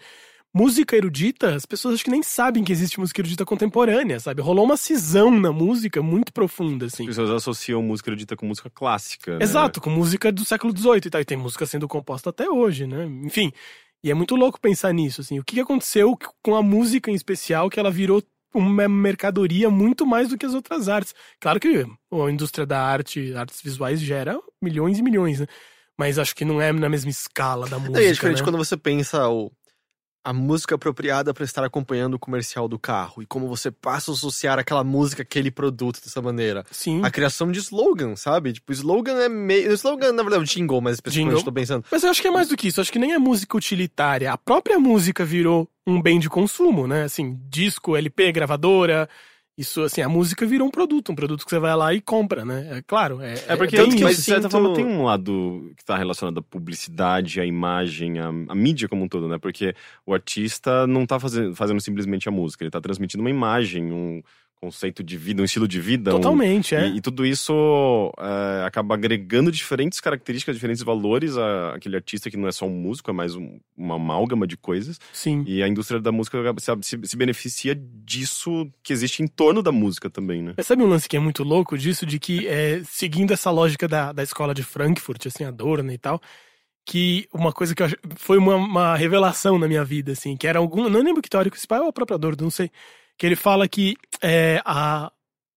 [0.53, 4.41] Música erudita, as pessoas acho que nem sabem que existe música erudita contemporânea, sabe?
[4.41, 7.03] Rolou uma cisão na música muito profunda, assim.
[7.03, 9.37] As pessoas associam música erudita com música clássica.
[9.37, 9.43] né?
[9.43, 11.21] Exato, com música do século XVIII e tal.
[11.21, 13.05] E tem música sendo composta até hoje, né?
[13.23, 13.51] Enfim,
[14.03, 15.37] e é muito louco pensar nisso, assim.
[15.37, 20.29] O que aconteceu com a música em especial que ela virou uma mercadoria muito mais
[20.29, 21.13] do que as outras artes.
[21.39, 25.47] Claro que a indústria da arte, artes visuais, gera milhões e milhões, né?
[25.97, 28.43] Mas acho que não é na mesma escala da música, Não, e é diferente né?
[28.43, 29.51] quando você pensa o,
[30.29, 34.13] a música apropriada para estar acompanhando o comercial do carro e como você passa a
[34.13, 36.63] associar aquela música, aquele produto dessa maneira.
[36.69, 37.01] Sim.
[37.03, 38.53] A criação de slogan, sabe?
[38.53, 39.71] Tipo, slogan é meio.
[39.73, 41.41] Slogan, na verdade, é um jingle, mas especificamente Jingle.
[41.41, 41.83] eu tô pensando.
[41.91, 42.79] Mas eu acho que é mais do que isso.
[42.79, 44.31] Acho que nem é música utilitária.
[44.31, 47.05] A própria música virou um bem de consumo, né?
[47.05, 49.09] Assim, disco, LP, gravadora.
[49.59, 51.11] Isso, assim, a música virou um produto.
[51.11, 52.77] Um produto que você vai lá e compra, né?
[52.77, 53.21] É claro.
[53.21, 55.97] É, É porque, bem que mas, de certa sinto- forma, tem um lado que tá
[55.97, 59.37] relacionado à publicidade, à imagem, à, à mídia como um todo, né?
[59.37, 63.91] Porque o artista não tá fazendo, fazendo simplesmente a música, ele tá transmitindo uma imagem,
[63.91, 64.21] um,
[64.61, 66.11] conceito de vida, um estilo de vida.
[66.11, 66.87] um- Totalmente, é.
[66.89, 72.35] E, e tudo isso é, acaba agregando diferentes características, diferentes valores a aquele artista que
[72.37, 74.99] não é só um músico, é mais um- uma amálgama de coisas.
[75.13, 75.43] Sim.
[75.47, 79.71] E a indústria da música se, se- se beneficia disso que existe em torno da
[79.71, 80.53] música também, né?
[80.57, 82.05] Mas sabe um lance que é muito louco disso?
[82.05, 85.97] De que, é, seguindo essa lógica da, da escola de Frankfurt, assim, a Dorna e
[85.97, 86.21] tal,
[86.85, 87.93] que uma coisa que eu ach...
[88.17, 90.89] foi uma, uma revelação na minha vida, assim, que era algum.
[90.89, 92.69] Não lembro que teórico esse pai ou a própria Dorna, não sei.
[93.19, 95.11] Que ele fala que é, a,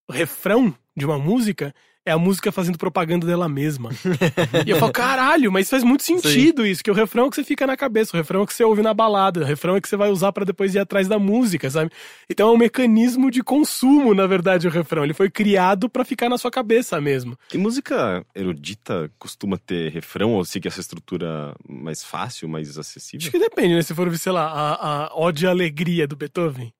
[0.06, 3.90] o refrão de uma música é a música fazendo propaganda dela mesma.
[4.66, 7.36] e eu falo, caralho, mas faz muito sentido isso, que o refrão é o que
[7.36, 9.76] você fica na cabeça, o refrão é o que você ouve na balada, o refrão
[9.76, 11.90] é que você vai usar pra depois ir atrás da música, sabe?
[12.28, 15.04] Então é um mecanismo de consumo, na verdade, o refrão.
[15.04, 17.38] Ele foi criado pra ficar na sua cabeça mesmo.
[17.54, 23.22] E música erudita costuma ter refrão ou seguir essa estrutura mais fácil, mais acessível?
[23.22, 23.82] Acho que depende, né?
[23.82, 26.72] Se for, sei lá, a, a Ode e Alegria do Beethoven.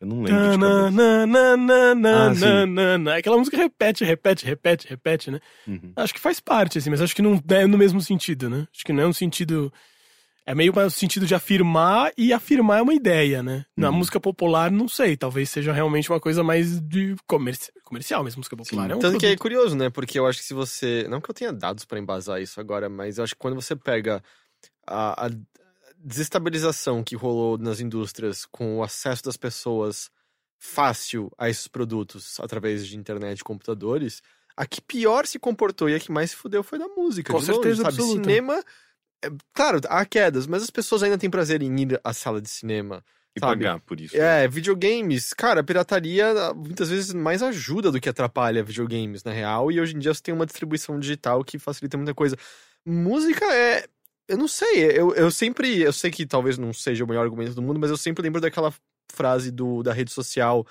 [0.00, 0.96] Eu não lembro de cabeça.
[0.96, 2.40] Tananana, Ah, sim.
[2.44, 3.16] nanana.
[3.16, 5.40] Aquela música repete, repete, repete, repete, né?
[5.66, 5.92] Uhum.
[5.96, 8.66] Acho que faz parte, assim, mas acho que não é no mesmo sentido, né?
[8.72, 9.72] Acho que não é um sentido.
[10.46, 13.66] É meio sentido de afirmar e afirmar é uma ideia, né?
[13.76, 13.96] Na Uhum.
[13.96, 15.14] música popular, não sei.
[15.14, 17.70] Talvez seja realmente uma coisa mais de comerci...
[17.84, 18.90] comercial mesmo, música popular.
[18.90, 19.42] É um Tanto que é produto.
[19.42, 19.90] curioso, né?
[19.90, 21.06] Porque eu acho que se você.
[21.10, 23.76] Não que eu tenha dados pra embasar isso agora, mas eu acho que quando você
[23.76, 24.22] pega
[24.86, 25.30] a, a
[26.08, 30.10] desestabilização que rolou nas indústrias com o acesso das pessoas
[30.58, 34.22] fácil a esses produtos através de internet e computadores,
[34.56, 37.32] a que pior se comportou e a que mais se fudeu foi da música.
[37.32, 37.94] Com de longe, certeza sabe?
[37.94, 38.24] absoluta.
[38.24, 38.64] Cinema.
[39.24, 42.48] é, claro, há quedas, mas as pessoas ainda têm prazer em ir à sala de
[42.48, 43.04] cinema.
[43.36, 43.62] E sabe?
[43.62, 44.16] pagar por isso.
[44.16, 49.30] É, videogames, cara, a pirataria ah, muitas vezes mais ajuda do que atrapalha videogames, na
[49.30, 52.36] real, e hoje em dia você tem uma distribuição digital que facilita muita coisa.
[52.84, 53.86] Música é.
[54.28, 55.80] Eu não sei, eu, eu sempre.
[55.80, 58.40] Eu sei que talvez não seja o melhor argumento do mundo, mas eu sempre lembro
[58.40, 58.72] daquela
[59.10, 60.66] frase do, da rede social.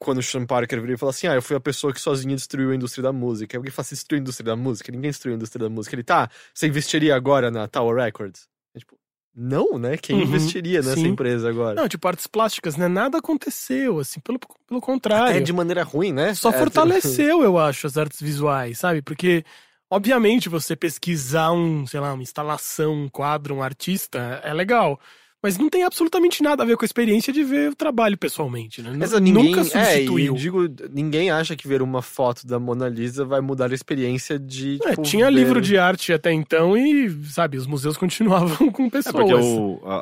[0.00, 2.34] Quando o Sean Parker viria e falou assim: Ah, eu fui a pessoa que sozinha
[2.34, 3.56] destruiu a indústria da música.
[3.56, 4.92] Alguém fala, você destruiu a indústria da música?
[4.92, 5.94] Ninguém destruiu a indústria da música.
[5.94, 8.48] Ele, tá, você investiria agora na Tower Records?
[8.74, 8.96] É, tipo,
[9.34, 9.96] não, né?
[9.96, 11.08] Quem Uhum, investiria nessa sim.
[11.08, 11.76] empresa agora?
[11.76, 12.88] Não, tipo, artes plásticas, né?
[12.88, 15.36] Nada aconteceu, assim, pelo, pelo contrário.
[15.36, 16.34] É de maneira ruim, né?
[16.34, 19.00] Só É, fortaleceu, eu acho, as artes visuais, sabe?
[19.00, 19.44] Porque,
[19.90, 25.00] obviamente, você pesquisar um, sei lá, uma instalação, um quadro, um artista, é legal.
[25.40, 28.82] Mas não tem absolutamente nada a ver com a experiência de ver o trabalho pessoalmente,
[28.82, 28.92] né?
[28.98, 30.34] Mas ninguém, Nunca É, substituiu.
[30.34, 30.58] eu digo,
[30.90, 34.80] ninguém acha que ver uma foto da Mona Lisa vai mudar a experiência de.
[34.84, 38.86] É, tipo, tinha ver- livro de arte até então e, sabe, os museus continuavam com
[38.86, 39.14] É pessoas.
[39.14, 39.98] porque o- a,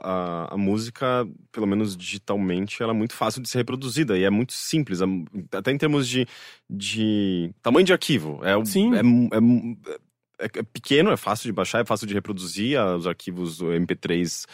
[0.48, 4.30] a- a música, pelo menos digitalmente, ela é muito fácil de ser reproduzida e é
[4.30, 5.06] muito simples, a-
[5.52, 6.26] até em termos de,
[6.70, 8.40] de tamanho de arquivo.
[8.42, 8.92] É, Sim.
[8.94, 12.78] É, é- é- é pequeno, é fácil de baixar, é fácil de reproduzir.
[12.78, 14.44] ah, Os arquivos do MP3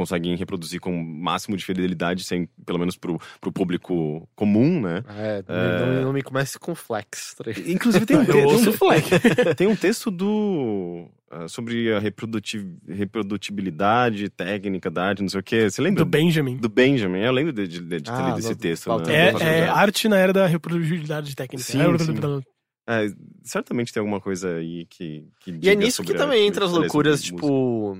[0.00, 5.02] conseguem reproduzir com o máximo de fidelidade, sem, pelo menos pro, pro público comum, né?
[5.08, 5.80] É, É.
[5.96, 7.34] Não, não me comece com flex.
[7.36, 7.44] tá?
[7.66, 8.72] Inclusive tem um, tem um-
[9.56, 15.42] tem um texto do ah, sobre a reproduti- reprodutibilidade técnica da arte, não sei o
[15.42, 15.70] que.
[15.70, 16.04] Você lembra?
[16.04, 16.56] Do Benjamin.
[16.56, 18.88] Do Benjamin, eu lembro de, de, de ter Ah, lido esse texto.
[18.98, 19.30] Né?
[19.40, 21.62] É, é arte na era da reprodutibilidade técnica.
[21.64, 22.42] Sim, É, sim.
[22.88, 23.06] É,
[23.44, 25.24] certamente tem alguma coisa aí que.
[25.40, 27.98] que E é nisso que também entra as loucuras, tipo.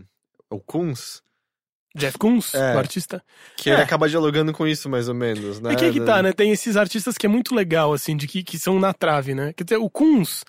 [0.53, 1.23] O Kunz,
[1.95, 2.75] Jeff Koons, É.
[2.75, 3.23] o artista.
[3.57, 3.83] que ele É.
[3.83, 5.73] acaba dialogando com isso, mais ou menos, né?
[5.73, 6.33] É que aí que tá, né?
[6.33, 9.53] Tem esses artistas que é muito legal, assim, de que, que são na trave, né?
[9.53, 10.45] Quer dizer, o Koons.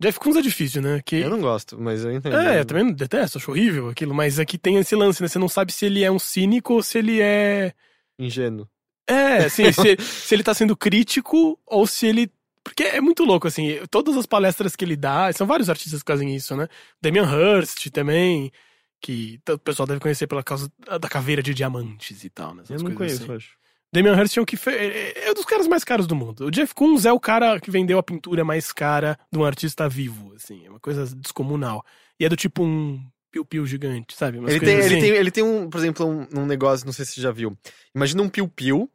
[0.00, 1.00] Jeff Koons é difícil, né?
[1.04, 2.36] Que, Eu não gosto, mas eu entendo.
[2.36, 5.28] é, eu também detesto, acho horrível aquilo, mas aqui tem esse lance, né?
[5.28, 7.72] Você não sabe se ele é um cínico ou se ele é.
[8.18, 8.68] Ingênuo.
[9.06, 12.30] É, assim, se, se ele tá sendo crítico ou se ele.
[12.62, 16.10] Porque é muito louco, assim, todas as palestras que ele dá, são vários artistas que
[16.10, 16.66] fazem isso, né?
[17.02, 18.50] Damian Hirst também,
[19.04, 22.62] que o pessoal deve conhecer pela causa da caveira de diamantes e tal, né?
[22.70, 23.34] Eu não coisas conheço, assim.
[23.34, 23.58] acho.
[23.92, 24.70] Damian Hirst é o que fe...
[24.70, 26.46] é um dos caras mais caros do mundo.
[26.46, 29.86] O Jeff Koons é o cara que vendeu a pintura mais cara de um artista
[29.90, 31.84] vivo, assim, é uma coisa descomunal.
[32.18, 32.98] E é do tipo um
[33.30, 34.38] piu-piu gigante, sabe?
[34.38, 35.06] Umas Ele tem, coisas ele, assim.
[35.10, 37.54] tem, ele tem um, por exemplo, um, um negócio, não sei se você já viu.
[37.94, 38.90] Imagina um piu-piu,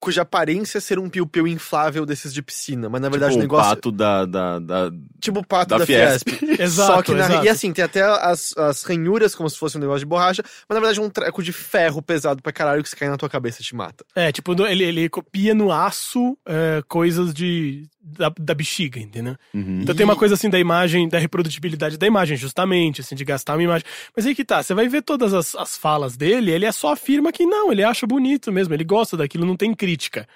[0.00, 3.42] cuja aparência é ser um piu-piu inflável desses de piscina, mas na verdade tipo o
[3.42, 3.70] negócio.
[3.72, 4.90] o pato da, da, da-
[5.20, 6.28] Tipo o pato da da, Fiesp.
[6.30, 6.56] Fiesp.
[6.60, 7.44] Exato, Só que na, exato.
[7.44, 10.74] E assim, tem até as, as ranhuras como se fosse um negócio de borracha, mas
[10.74, 13.28] na verdade é um treco de ferro pesado pra caralho que se cair na tua
[13.28, 14.04] cabeça e te mata.
[14.14, 19.36] É, tipo, ele, ele copia no aço é, coisas de da, da bexiga, entendeu?
[19.52, 19.80] Uhum.
[19.82, 23.54] Então tem uma coisa assim da imagem, da reprodutibilidade da imagem, justamente, assim, de gastar
[23.56, 23.86] uma imagem.
[24.16, 26.92] Mas aí que tá, você vai ver todas as, as falas dele, ele é só
[26.92, 30.26] afirma que não, ele acha bonito mesmo, ele gosta daquilo, não tem crítica.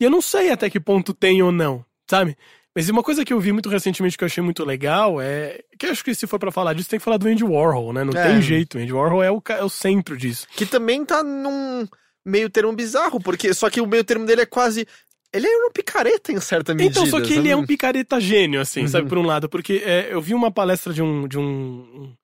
[0.00, 2.36] E eu não sei até que ponto tem ou não, sabe?
[2.74, 5.60] Mas uma coisa que eu vi muito recentemente que eu achei muito legal é.
[5.76, 8.04] Que acho que se for pra falar disso, tem que falar do Andy Warhol, né?
[8.04, 8.28] Não É.
[8.28, 8.78] tem jeito.
[8.78, 10.46] O Andy Warhol é o, é o centro disso.
[10.54, 11.88] Que também tá num
[12.24, 14.86] meio termo bizarro, porque só que o meio termo dele é quase
[15.32, 16.90] Ele é um picareta em certa medida.
[17.00, 17.50] Então, só que ele sabe?
[17.50, 18.88] é um picareta gênio, assim, Uhum.
[18.88, 22.14] sabe, por um lado, porque é, eu vi uma palestra de um, de um,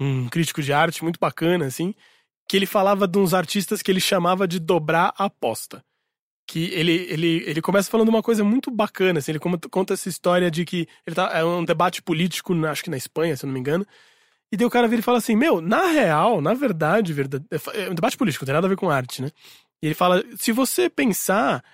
[0.00, 1.94] um crítico de arte muito bacana, assim,
[2.48, 5.84] que ele falava de uns artistas que ele chamava de dobrar a aposta.
[6.48, 10.48] Que ele, ele, ele começa falando uma coisa muito bacana, assim, ele conta, essa história
[10.48, 13.54] de que ele tá, é um debate político, acho que na Espanha, se eu não
[13.54, 13.84] me engano,
[14.52, 17.44] e daí o cara vira e fala assim, meu, na real, na verdade, verdade
[17.74, 19.30] é um debate político, não tem nada a ver com arte, né?
[19.82, 21.64] E ele fala, se você pensar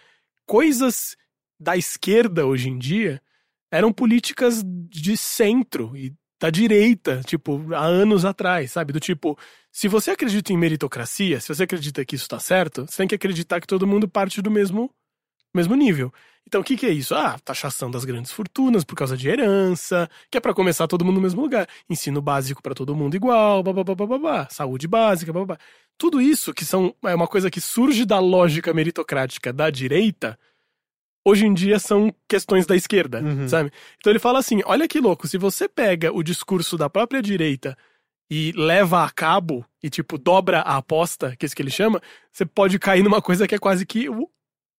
[0.47, 1.17] coisas
[1.59, 3.23] da esquerda hoje em dia
[3.71, 8.93] eram políticas de centro e da direita, tipo, há anos atrás, sabe?
[8.93, 9.39] Do tipo,
[9.71, 13.15] se você acredita em meritocracia, se você acredita que isso tá certo, você tem que
[13.15, 14.93] acreditar que todo mundo parte do mesmo,
[15.55, 16.13] mesmo nível.
[16.47, 17.15] Então, o que, que é isso?
[17.15, 21.17] Ah, taxação das grandes fortunas por causa de herança, que é pra começar todo mundo
[21.17, 21.69] no mesmo lugar.
[21.89, 25.57] Ensino básico pra todo mundo igual, babá, babá, saúde básica, babá.
[25.97, 30.37] Tudo isso que são é uma coisa que surge da lógica meritocrática da direita,
[31.25, 33.49] hoje em dia são questões da esquerda, Uhum.
[33.49, 33.71] sabe?
[33.99, 37.77] Então ele fala assim: olha que louco, se você pega o discurso da própria direita
[38.31, 42.01] e leva a cabo e, tipo, dobra a aposta, que é isso que ele chama,
[42.33, 44.29] você pode cair numa coisa que é quase que o,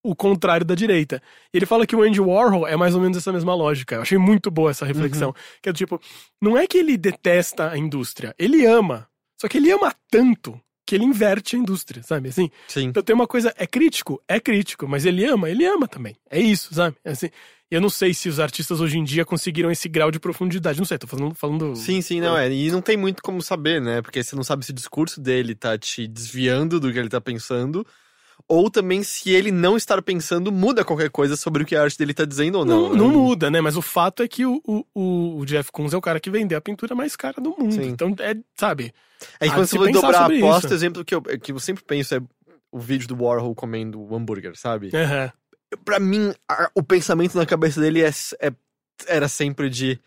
[0.03, 1.21] o contrário da direita.
[1.53, 3.95] E ele fala que o Andy Warhol é mais ou menos essa mesma lógica.
[3.95, 5.33] Eu achei muito boa essa reflexão.
[5.61, 5.99] Que é do tipo,
[6.41, 9.07] não é que ele detesta a indústria, ele ama.
[9.39, 12.29] Só que ele ama tanto que ele inverte a indústria, sabe?
[12.29, 12.87] Assim, Sim.
[12.87, 14.21] então tem uma coisa, é crítico?
[14.27, 16.15] É crítico, mas ele ama, ele ama também.
[16.29, 16.97] É isso, sabe?
[17.05, 17.29] É assim,
[17.71, 20.77] eu não sei se os artistas hoje em dia conseguiram esse grau de profundidade.
[20.77, 21.33] Não sei, tô falando.
[21.33, 22.51] falando Sim, sim, não é.
[22.51, 24.01] E não tem muito como saber, né?
[24.01, 27.19] Porque você não sabe se o discurso dele tá te desviando do que ele tá
[27.19, 27.85] pensando,
[28.47, 31.97] ou também se ele não estar pensando muda qualquer coisa sobre o que a arte
[31.97, 32.89] dele tá dizendo ou não.
[32.89, 33.13] Não, não né?
[33.17, 33.61] muda, né?
[33.61, 36.57] Mas o fato é que o, o, o Jeff Koons é o cara que vendeu
[36.57, 37.73] a pintura mais cara do mundo.
[37.73, 37.87] Sim.
[37.89, 38.93] Então, é, sabe?
[39.39, 40.73] É que Ah, quando você vai dobrar a aposta, isso.
[40.73, 42.21] o exemplo que eu, que eu sempre penso é
[42.71, 44.89] o vídeo do Warhol comendo o hambúrguer, sabe?
[44.93, 45.31] Aham.
[45.85, 48.53] Pra mim, a- o pensamento na cabeça dele é, é-
[49.07, 49.99] era sempre de.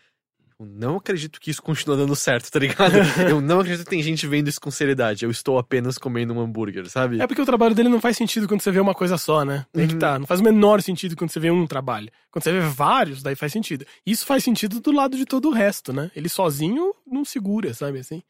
[0.59, 2.93] Eu não acredito que isso continua dando certo, tá ligado?
[3.29, 5.23] eu não acredito que tem gente vendo isso com seriedade.
[5.23, 7.21] Eu estou apenas comendo um hambúrguer, sabe?
[7.21, 9.67] É porque o trabalho dele não faz sentido quando você vê uma coisa só, né?
[9.75, 9.99] É que Uhum.
[9.99, 10.17] tá.
[10.17, 12.09] Não faz o menor sentido quando você vê um trabalho.
[12.31, 13.85] Quando você vê vários, daí faz sentido.
[14.03, 16.09] Isso faz sentido do lado de todo o resto, né?
[16.15, 18.23] Ele sozinho não segura, sabe assim?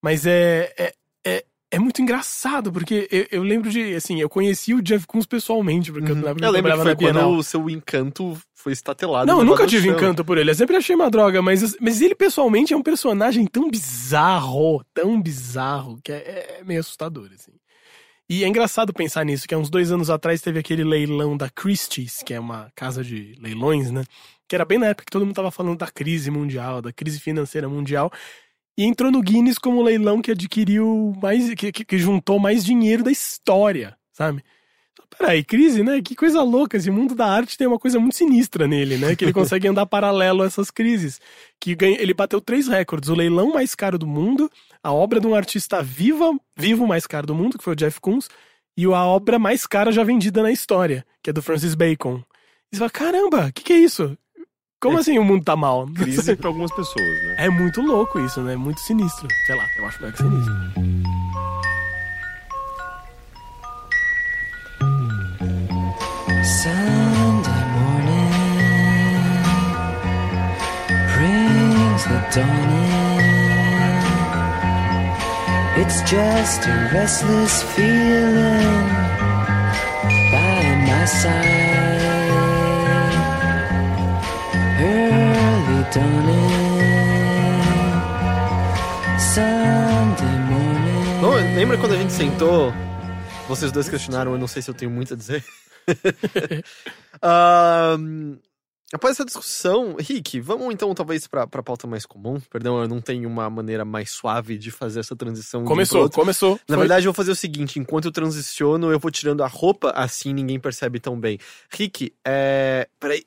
[0.00, 0.72] Mas é.
[0.78, 0.94] é,
[1.24, 1.44] é
[1.76, 5.92] é muito engraçado, porque eu, eu lembro de, assim, eu conheci o Jeff Koons pessoalmente,
[5.92, 6.20] porque Uhum.
[6.22, 7.28] eu, época eu lembro que foi na Bienal.
[7.28, 9.26] quando o seu encanto foi estatelado.
[9.30, 9.96] Não, eu nunca tive chão.
[9.96, 10.50] encanto por ele.
[10.50, 15.20] Eu sempre achei uma droga, mas, mas ele pessoalmente é um personagem tão bizarro, tão
[15.20, 17.52] bizarro, que é, é meio assustador, assim.
[18.28, 21.48] E é engraçado pensar nisso, que há uns dois anos atrás teve aquele leilão da
[21.48, 24.02] Christie's, que é uma casa de leilões, né?
[24.48, 27.20] Que era bem na época que todo mundo tava falando da crise mundial, da crise
[27.20, 28.10] financeira mundial.
[28.78, 31.54] E entrou no Guinness como o leilão que adquiriu mais.
[31.54, 34.44] que, que, juntou mais dinheiro da história, sabe?
[35.18, 36.02] Peraí, crise, né?
[36.02, 36.76] Que coisa louca.
[36.76, 39.16] Esse mundo da arte tem uma coisa muito sinistra nele, né?
[39.16, 41.20] Que ele consegue andar paralelo a essas crises.
[41.58, 44.50] Que ganha, ele bateu três recordes: o leilão mais caro do mundo,
[44.82, 47.98] a obra de um artista viva, vivo mais caro do mundo, que foi o Jeff
[47.98, 48.28] Koons,
[48.76, 52.22] e a obra mais cara já vendida na história, que é do Francis Bacon.
[52.70, 54.18] E você fala: caramba, o que, que é isso?
[54.80, 55.86] Como assim o mundo tá mal?
[55.94, 57.36] Crise pra algumas pessoas, né?
[57.38, 58.56] É muito louco isso, né?
[58.56, 59.26] Muito sinistro.
[59.46, 60.54] Sei lá, eu acho que é sinistro.
[66.44, 68.30] Sunday morning
[71.14, 72.96] brings the dawn in.
[75.82, 78.88] It's just a restless feeling
[80.30, 81.65] by my side.
[91.56, 92.70] Lembra quando a gente sentou?
[93.48, 95.42] Vocês dois questionaram, eu não sei se eu tenho muito a dizer.
[97.22, 98.36] Ahn,
[98.92, 102.38] após essa discussão, Rick, vamos então talvez pra, pra pauta mais comum.
[102.50, 105.62] Perdão, eu não tenho uma maneira mais suave de fazer essa transição.
[105.62, 106.20] um Começou, outro.
[106.20, 106.60] começou.
[106.68, 109.46] Na Foi- verdade, eu vou fazer o seguinte: enquanto eu transiciono, eu vou tirando a
[109.46, 111.38] roupa, assim ninguém percebe tão bem.
[111.70, 112.86] Rick, é.
[113.00, 113.24] Peraí.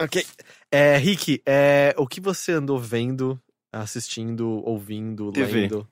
[0.00, 0.24] Ok.
[0.70, 1.92] É, Rick, é...
[1.98, 3.40] o que você andou vendo,
[3.72, 5.62] assistindo, ouvindo, TV.
[5.62, 5.88] lendo?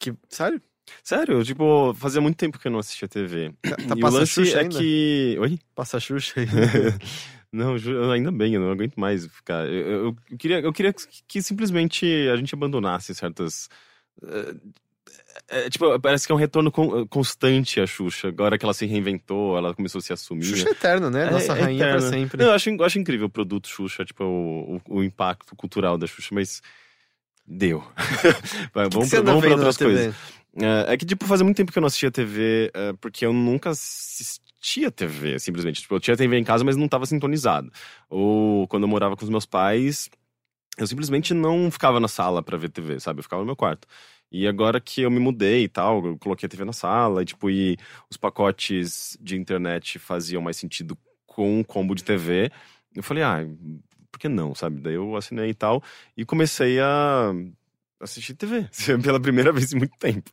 [0.00, 0.14] Que...
[0.30, 0.62] Sério?
[1.02, 3.52] Sério, tipo, fazia muito tempo que eu não assistia TV.
[3.62, 4.78] Tá e o lance Xuxa é ainda?
[4.78, 5.36] que.
[5.40, 5.58] Oi?
[5.74, 6.46] Passa Xuxa aí.
[7.52, 7.74] não,
[8.12, 9.66] ainda bem, eu não aguento mais ficar.
[9.66, 10.94] Eu, eu- eu queria, eu queria
[11.26, 13.68] que simplesmente a gente abandonasse certas.
[14.22, 14.54] eh,
[15.50, 18.28] eh, tipo, parece que é um retorno con- constante a Xuxa.
[18.28, 20.44] Agora que ela se reinventou, ela começou a se assumir.
[20.44, 21.30] Xuxa é eterna, né?
[21.30, 22.10] Nossa É- é rainha pra eterna.
[22.10, 22.36] sempre.
[22.42, 25.96] Não, eu acho, eu acho incrível o produto Xuxa, tipo, o, o, o impacto cultural
[25.96, 26.60] da Xuxa, mas.
[27.50, 27.82] Deu.
[28.74, 30.14] Vai, que vamos você pra, vamos pra outras coisas.
[30.60, 33.32] É, é que, tipo, fazia muito tempo que eu não assistia TV, é, porque eu
[33.32, 35.82] nunca assisti existia TV, simplesmente.
[35.82, 37.70] Tipo, eu tinha TV em casa, mas não estava sintonizado.
[38.08, 40.10] Ou quando eu morava com os meus pais,
[40.78, 43.20] eu simplesmente não ficava na sala para ver TV, sabe?
[43.20, 43.86] Eu ficava no meu quarto.
[44.30, 47.24] E agora que eu me mudei e tal, eu coloquei a TV na sala, e
[47.24, 47.76] tipo, e
[48.10, 52.50] os pacotes de internet faziam mais sentido com um combo de TV.
[52.94, 53.38] Eu falei, ah,
[54.10, 54.80] por que não, sabe?
[54.80, 55.82] Daí eu assinei e tal,
[56.16, 57.32] e comecei a
[58.00, 58.66] assistir TV
[59.02, 60.30] pela primeira vez em muito tempo.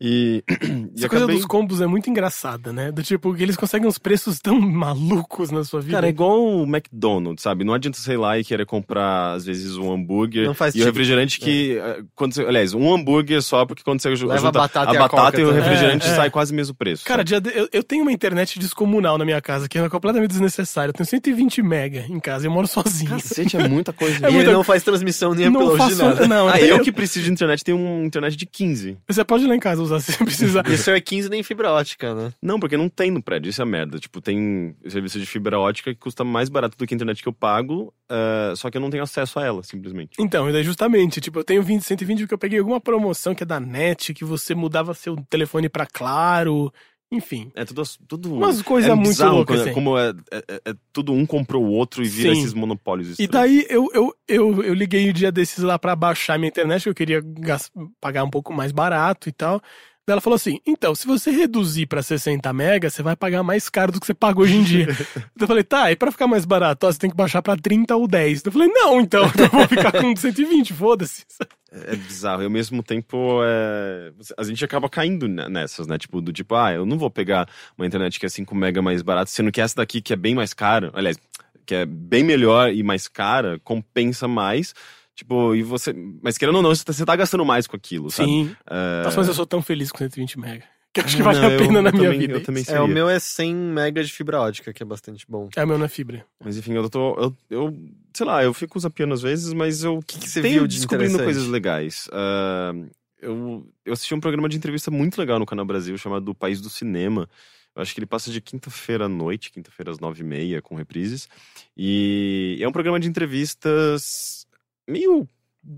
[0.00, 1.36] E, e Essa coisa acabei...
[1.36, 2.92] dos combos é muito engraçada, né?
[2.92, 5.94] Do tipo, que eles conseguem uns preços tão malucos na sua vida.
[5.94, 7.64] Cara, é igual o McDonald's, sabe?
[7.64, 10.82] Não adianta ir lá e querer comprar, às vezes, um hambúrguer Não faz e o
[10.82, 10.94] sentido.
[10.94, 11.78] refrigerante que.
[11.78, 14.94] eh, Quando você, aliás, um hambúrguer só, porque quando você junta Leva a batata a
[14.94, 16.14] e a batata e o refrigerante É, é.
[16.16, 17.04] sai quase o mesmo preço.
[17.04, 20.90] Cara, de- eu, eu tenho uma internet descomunal na minha casa, que é completamente desnecessária.
[20.90, 23.10] Eu tenho 120 mega em casa, eu moro sozinho.
[23.10, 24.18] Cacete, é muita coisa.
[24.28, 26.26] É e muita- ele não faz transmissão nem não de faço.
[26.28, 28.98] Não, Ah, eu, eu que preciso de internet, tenho uma internet de 15.
[29.06, 30.68] Você pode ir lá em casa usar se precisar.
[30.68, 32.32] E o seu é 15 nem fibra ótica, né?
[32.42, 34.00] Não, porque não tem no prédio, isso é merda.
[34.00, 37.28] Tipo, tem serviço de fibra ótica que custa mais barato do que a internet que
[37.28, 40.10] eu pago, eh, só que eu não tenho acesso a ela, simplesmente.
[40.18, 43.44] Então, e daí justamente, tipo, eu tenho 20, 120 porque eu peguei alguma promoção que
[43.44, 46.72] é da NET, que você mudava seu telefone pra Claro,
[47.10, 47.50] enfim.
[47.54, 47.82] É tudo.
[48.06, 49.72] tudo Umas coisas é muito loucas, quando- assim.
[49.74, 52.40] Como é, é- é- é tudo um comprou o outro e vira Sim.
[52.40, 53.18] esses monopólios.
[53.18, 53.30] E estranhos.
[53.32, 56.88] daí eu, eu, eu, eu liguei o dia desses lá pra baixar minha internet, que
[56.88, 57.22] eu queria
[58.00, 59.60] pagar um pouco mais barato e tal.
[60.12, 63.92] Ela falou assim: então, se você reduzir pra 60 mega, você vai pagar mais caro
[63.92, 64.86] do que você paga hoje em dia.
[64.86, 67.56] Daí eu falei, tá, e pra ficar mais barato, ó, você tem que baixar pra
[67.56, 68.42] 30 ou 10.
[68.42, 71.24] Daí eu falei, não, então, eu vou ficar com 120, foda-se.
[71.70, 72.42] É bizarro.
[72.42, 74.12] E ao mesmo tempo, é...
[74.36, 75.98] a gente acaba caindo ne- nessas, né?
[75.98, 79.02] Tipo, do tipo, ah, eu não vou pegar uma internet que é 5 mega mais
[79.02, 81.18] barata, sendo que essa daqui, que é bem mais cara, aliás,
[81.66, 84.74] que é bem melhor e mais cara, compensa mais.
[85.18, 85.92] Tipo, e você.
[86.22, 88.28] Mas querendo ou não, você tá- você tá gastando mais com aquilo, sabe?
[88.28, 88.56] Sim.
[88.70, 89.02] É...
[89.02, 90.64] Nossa, mas eu sou tão feliz com 120 mega.
[90.94, 92.32] Que acho que vale Não, a eu- pena na eu minha também- vida.
[92.34, 92.82] Eu também É, seria.
[92.84, 95.48] o meu é 100 mega de fibra ótica, que é bastante bom.
[95.54, 96.24] É, o meu na fibra.
[96.42, 97.14] Mas enfim, eu tô.
[97.20, 97.76] Eu, eu-
[98.14, 100.76] sei lá, eu fico zapiando às vezes, mas eu que que você tenho viu de
[100.76, 102.08] descobrindo coisas legais.
[102.12, 102.72] Ah,
[103.20, 106.70] eu, eu assisti um programa de entrevista muito legal no Canal Brasil chamado País do
[106.70, 107.28] Cinema.
[107.76, 110.74] Eu acho que ele passa de quinta-feira à noite, quinta-feira às nove e meia, com
[110.74, 111.28] reprises.
[111.76, 114.37] E é um programa de entrevistas
[114.88, 115.28] meio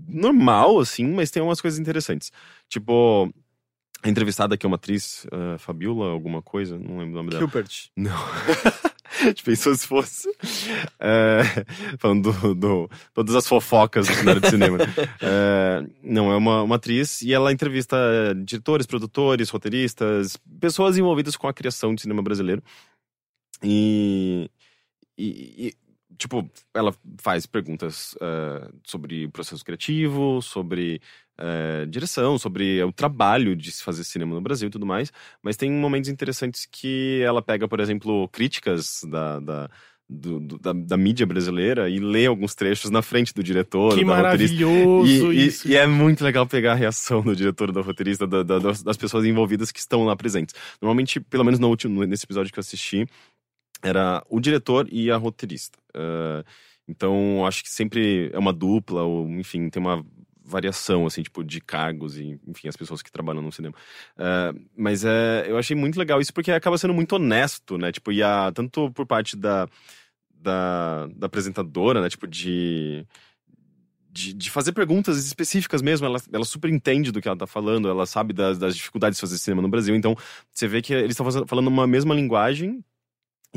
[0.07, 2.31] normal, assim, mas tem umas coisas interessantes.
[2.69, 3.31] Tipo,
[4.03, 7.43] a entrevistada aqui é uma atriz, ah, Fabiola, alguma coisa, não lembro o nome dela.
[7.43, 7.89] Hilbert.
[7.97, 8.15] Não.
[9.19, 10.27] A gente pensou se fosse.
[10.99, 11.41] É,
[11.99, 14.77] falando do, do- todas as fofocas do cenário de cinema.
[15.21, 17.97] É, não, é uma, uma atriz e ela entrevista
[18.45, 22.63] diretores, produtores, roteiristas, pessoas envolvidas com a criação de cinema brasileiro.
[23.61, 24.49] E.
[25.17, 25.73] e- e,
[26.21, 31.01] tipo, ela faz perguntas é, sobre o processo criativo, sobre
[31.37, 35.11] é, direção, sobre o trabalho de se fazer cinema no Brasil e tudo mais.
[35.41, 39.69] Mas tem momentos interessantes que ela pega, por exemplo, críticas da, da,
[40.07, 44.03] do- do- da, da mídia brasileira e lê alguns trechos na frente do diretor, Que
[44.05, 45.67] maravilhoso E, e- isso.
[45.67, 48.97] e é muito legal pegar a reação do diretor, da roteirista, da- da- das, das
[48.97, 50.53] pessoas envolvidas que estão lá presentes.
[50.81, 53.07] Normalmente, pelo menos no último, nesse episódio que eu assisti,
[53.81, 55.77] era o diretor e a roteirista.
[55.93, 56.43] Ah,
[56.87, 60.05] então, acho que sempre é uma dupla, ou enfim, tem uma
[60.43, 63.73] variação, assim, tipo, de cargos e, enfim, as pessoas que trabalham no cinema.
[64.17, 67.91] Ah, mas é, eu achei muito legal isso porque acaba sendo muito honesto, né?
[67.91, 69.67] Tipo, e a, tanto por parte da,
[70.29, 72.09] da, da apresentadora, né?
[72.09, 73.05] Tipo, de,
[74.11, 76.05] de, de fazer perguntas específicas mesmo.
[76.05, 79.21] Ela, ela super entende do que ela tá falando, ela sabe das, das dificuldades de
[79.21, 79.95] fazer cinema no Brasil.
[79.95, 80.15] Então,
[80.51, 82.83] você vê que eles estão falando uma mesma linguagem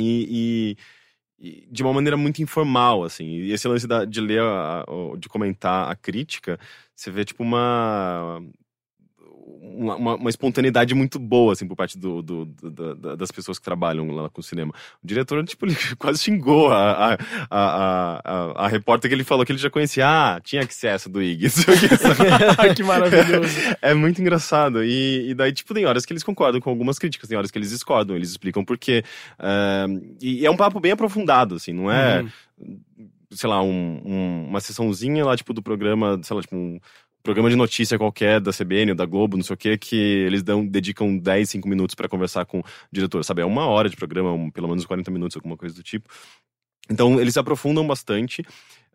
[0.03, 0.77] e,
[1.39, 3.27] e- de uma maneira muito informal, assim.
[3.27, 6.59] E esse lance da- de ler, a- a- de comentar a crítica,
[6.95, 8.41] você vê, tipo, uma.
[9.47, 13.59] Uma, uma- espontaneidade muito boa, assim, por parte do, do- do- da- da- das pessoas
[13.59, 14.73] que trabalham lá com o cinema.
[15.03, 17.19] O diretor, tipo, ele quase xingou a, a,
[17.51, 20.07] a, a, a- repórter que ele falou que ele já conhecia.
[20.09, 21.47] Ah, tinha que ser essa do Ig.
[22.75, 23.55] que maravilhoso.
[23.83, 24.83] É muito engraçado.
[24.83, 27.59] E, e daí, tipo, tem horas que eles concordam com algumas críticas, tem horas que
[27.59, 29.05] eles discordam, eles explicam por quê.
[30.23, 32.25] E é um papo bem aprofundado, assim, não é,
[32.59, 32.79] Uhum.
[33.31, 36.79] sei lá, um- um- uma sessãozinha lá, tipo, do programa, sei lá, tipo, um
[37.25, 40.43] programa de notícia qualquer da CBN ou da Globo, não sei o quê, que eles
[40.43, 43.41] dão, dedicam 10, 5 minutos pra conversar com o diretor, sabe?
[43.43, 46.09] É uma hora de programa, um- pelo menos 40 minutos, alguma coisa do tipo.
[46.91, 48.45] Então, eles se aprofundam bastante.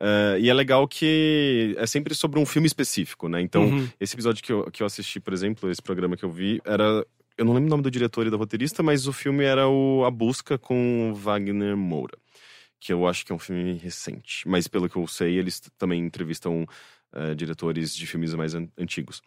[0.02, 3.42] ah, e é legal que é sempre sobre um filme específico, né?
[3.42, 3.90] Então, Uhum.
[4.00, 7.06] esse episódio que eu, que eu assisti, por exemplo, esse programa que eu vi, era.
[7.38, 10.06] Eu não lembro o nome do diretor e da roteirista, mas o filme era o
[10.06, 12.18] A Busca com o Wagner Moura.
[12.80, 14.48] Que eu acho que é um filme recente.
[14.48, 16.66] Mas pelo que eu sei, eles também entrevistam
[17.14, 19.22] eh, diretores de filmes mais an- antigos.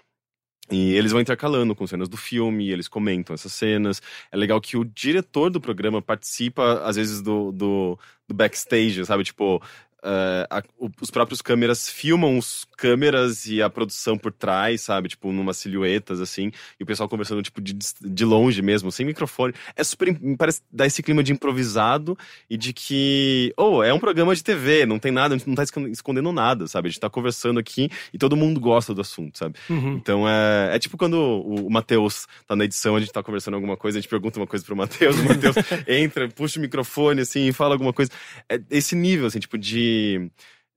[0.70, 4.01] E eles vão intercalando com cenas do filme, eles comentam essas cenas.
[4.30, 9.24] É legal que o diretor do programa participa, às vezes, do, do, do backstage, sabe?
[9.24, 9.61] Tipo,
[10.03, 10.62] eh, a-
[11.00, 15.09] os próprios câmeras filmam os câmeras e a produção por trás, sabe?
[15.09, 16.50] Tipo, numas silhuetas, assim.
[16.78, 19.55] E o pessoal conversando, tipo, de, de longe mesmo, sem microfone.
[19.76, 20.16] É super...
[20.36, 22.16] Parece dar esse clima de improvisado
[22.50, 23.53] e de que...
[23.57, 26.32] Oh, é um programa de TV, não tem nada, a gente não tá escon- escondendo
[26.32, 26.88] nada, sabe?
[26.88, 29.55] A gente tá conversando aqui e todo mundo gosta do assunto, sabe?
[29.70, 29.94] Uhum.
[29.94, 33.55] Então é, é tipo quando o, o Matheus tá na edição, a gente tá conversando
[33.55, 37.20] alguma coisa, a gente pergunta uma coisa pro Matheus, o Matheus entra, puxa o microfone
[37.20, 38.11] assim e fala alguma coisa.
[38.48, 39.91] É esse nível, assim, tipo, de.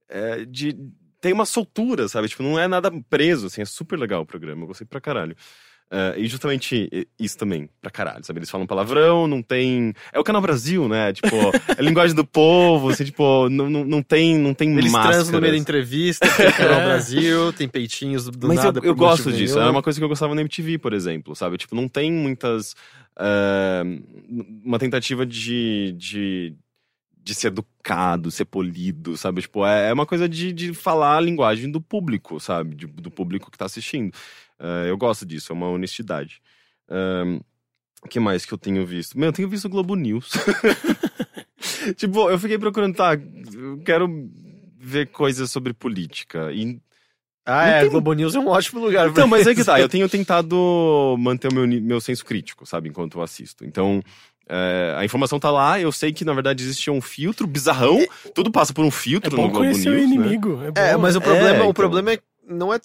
[0.08, 0.76] É, de
[1.20, 2.28] tem uma soltura, sabe?
[2.28, 5.34] Tipo, não é nada preso, assim, é super legal o programa, eu gostei pra caralho.
[5.88, 8.40] É, e justamente isso também, pra caralho, sabe?
[8.40, 9.92] Eles falam palavrão, não tem.
[10.12, 11.12] É o Canal Brasil, né?
[11.12, 14.90] Tipo, é a linguagem do povo, assim, tipo, não, não, não tem, não tem Eles
[14.90, 15.16] máscaras.
[15.18, 16.84] transam no meio da entrevista, tem Canal É.
[16.86, 18.80] Brasil, tem peitinhos do Mas nada.
[18.80, 19.54] eu, eu gosto disso.
[19.54, 19.62] nenhum.
[19.62, 21.56] Era uma coisa que eu gostava na MTV, por exemplo, sabe?
[21.56, 22.74] Tipo, não tem muitas.
[23.18, 23.82] eh,
[24.64, 26.56] uma tentativa de, de,
[27.26, 29.42] de ser educado, ser polido, sabe?
[29.42, 32.76] Tipo, é, é uma coisa de, de falar a linguagem do público, sabe?
[32.76, 34.14] De- do público que tá assistindo.
[34.60, 36.40] Eh, eu gosto disso, é uma honestidade.
[38.04, 39.18] O que mais que eu tenho visto?
[39.18, 40.30] Meu, eu tenho visto o Globo News.
[41.96, 44.08] tipo, eu fiquei procurando, tá, eu quero
[44.78, 46.52] ver coisas sobre política.
[46.52, 46.80] E
[47.44, 49.08] Ah, Não é, tem- Globo News é um ótimo lugar.
[49.08, 52.88] então, mas é que tá, eu tenho tentado manter o meu, meu senso crítico, sabe,
[52.88, 53.64] enquanto eu assisto.
[53.64, 54.00] Então,
[54.48, 57.98] é, a informação tá lá, eu sei que na verdade existia um filtro bizarrão,
[58.34, 60.14] tudo passa por um É filtro no bom Globo conhecer News, o né?
[60.14, 60.60] inimigo.
[60.76, 61.00] É, É, bom.
[61.02, 61.68] mas o É, problema, então.
[61.68, 62.18] o problema é
[62.48, 62.78] não é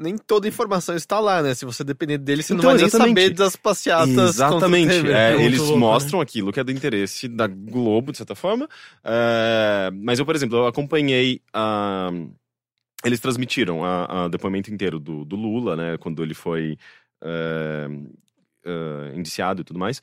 [0.00, 1.54] nem toda informação está lá, né?
[1.56, 3.20] Se você depender dele, você Então, não vai nem exatamente.
[3.20, 4.08] saber das passeatas.
[4.36, 4.92] Exatamente.
[5.00, 5.42] o É, TV.
[5.44, 5.78] eles louco, né?
[5.80, 8.68] mostram aquilo que é do interesse da Globo, de certa forma.
[9.02, 12.10] É, mas eu, por exemplo, eu acompanhei a.
[13.04, 15.96] Eles transmitiram a, a depoimento inteiro do, do Lula, né?
[15.98, 16.76] Quando ele foi
[17.22, 17.88] é,
[18.64, 20.00] é, indiciado e tudo mais.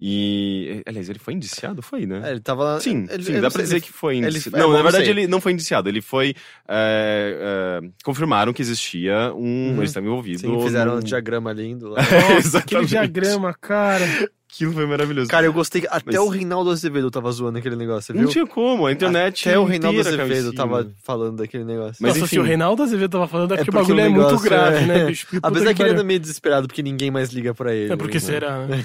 [0.00, 0.82] E.
[0.86, 1.82] Aliás, ele foi indiciado?
[1.82, 2.22] Foi, né?
[2.24, 2.78] É, ele tava.
[2.80, 4.56] Sim, ele, sim eu dá pra dizer ele- que foi ele- indiciado.
[4.56, 5.12] é, não, bom, na verdade sei.
[5.12, 6.34] ele não foi indiciado, ele foi.
[6.68, 9.70] é, é, confirmaram que existia um.
[9.72, 9.76] Uhum.
[9.78, 10.40] Eles estavam envolvidos.
[10.42, 11.98] Sim, fizeram num- um diagrama lindo lá.
[12.36, 14.04] Nossa, aquele diagrama, cara.
[14.50, 15.28] Aquilo foi maravilhoso.
[15.28, 15.84] Cara, eu gostei.
[15.90, 18.30] Até Mas- o Reinaldo Azevedo tava zoando aquele negócio, você não viu?
[18.30, 19.46] tinha como, a internet.
[19.46, 21.96] Até o Reinaldo Azevedo tava falando daquele negócio.
[22.00, 22.28] Mas Nossa, enfim.
[22.28, 24.48] se o Reinaldo Azevedo tava falando, é porque, o porque bagulho o é muito negócio
[24.48, 25.26] grave, é- né, bicho?
[25.42, 25.92] Apesar que ele pariu.
[25.92, 27.92] anda meio desesperado porque ninguém mais liga pra ele.
[27.92, 28.20] É porque né?
[28.20, 28.78] será, né?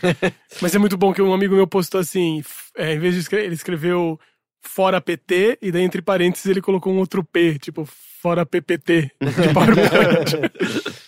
[0.62, 2.42] Mas é muito bom que um amigo meu postou assim,
[2.78, 4.18] é, em vez de escrever, ele escreveu
[4.62, 9.54] fora PT, e daí entre parênteses ele colocou um outro P, tipo, fora PPT, de
[9.54, 10.94] PowerPoint.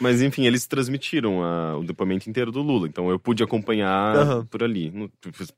[0.00, 4.46] Mas enfim, eles transmitiram a- o depoimento inteiro do Lula, então eu pude acompanhar Aham.
[4.46, 4.90] por ali.
[4.90, 5.08] No-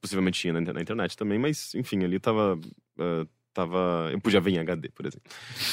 [0.03, 2.59] possivelmente tinha na, na internet também, mas enfim, ali tava.
[3.01, 5.33] ah, tava eu podia ver em HD, por exemplo.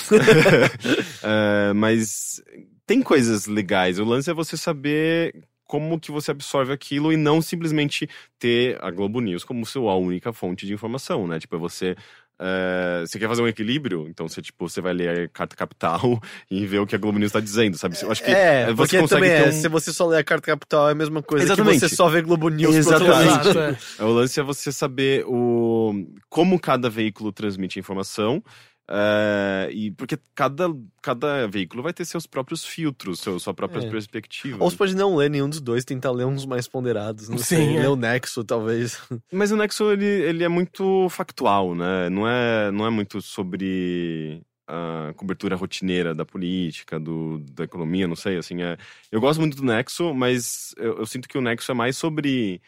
[1.22, 2.42] Ah, mas
[2.88, 4.00] tem coisas legais.
[4.00, 8.08] O lance é você saber como que você absorve aquilo e não simplesmente
[8.40, 11.40] ter a Globo News como sua única fonte de informação, né?
[11.40, 11.96] Tipo, é você.
[12.40, 14.08] eh, você quer fazer um equilíbrio?
[14.10, 16.20] Então você, tipo, você vai ler a Carta Capital
[16.52, 17.96] e ver o que a Globo News tá dizendo, sabe?
[18.02, 19.52] Eu acho que É, você porque consegue também ter é, um...
[19.62, 21.80] se você só ler a Carta Capital é a mesma coisa Exatamente.
[21.80, 23.10] que você só vê Globo News Exatamente.
[23.10, 23.50] lado.
[23.50, 23.60] Exato,
[24.00, 24.04] é.
[24.04, 25.94] O lance é você saber o
[26.30, 28.44] como cada veículo transmite a informação.
[28.88, 30.68] Eh, e porque cada,
[31.02, 33.90] cada veículo vai ter seus próprios filtros, seu, sua própria É.
[33.90, 34.64] perspectiva.
[34.64, 37.28] Ou você pode não ler nenhum dos dois, tentar ler uns mais ponderados.
[37.30, 37.82] Não Sim, sei, é.
[37.82, 39.00] ler o Nexo, talvez.
[39.32, 42.10] Mas o Nexo, ele, ele é muito factual, né?
[42.10, 48.16] Não é, não é muito sobre a cobertura rotineira da política, do, da economia, não
[48.16, 48.64] sei, assim.
[48.64, 48.78] É...
[49.12, 52.62] Eu gosto muito do Nexo, mas eu, eu sinto que o Nexo é mais sobre...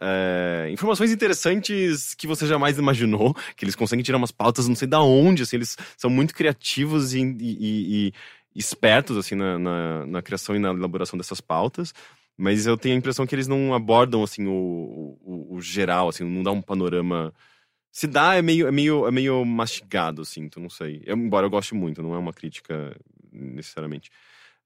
[0.00, 4.88] é, informações interessantes que você jamais imaginou, que eles conseguem tirar umas pautas não sei
[4.88, 8.12] da onde, assim, eles são muito criativos e, e- e-
[8.54, 11.94] espertos, assim, na, na, na criação e na elaboração dessas pautas.
[12.36, 16.24] Mas eu tenho a impressão que eles não abordam, assim, o, o, o geral, assim,
[16.24, 17.32] não dá um panorama...
[17.90, 21.02] Se dá, é meio, é meio, é meio mastigado, assim, então não sei.
[21.04, 22.96] Eu, embora eu goste muito, não é uma crítica
[23.30, 24.10] necessariamente.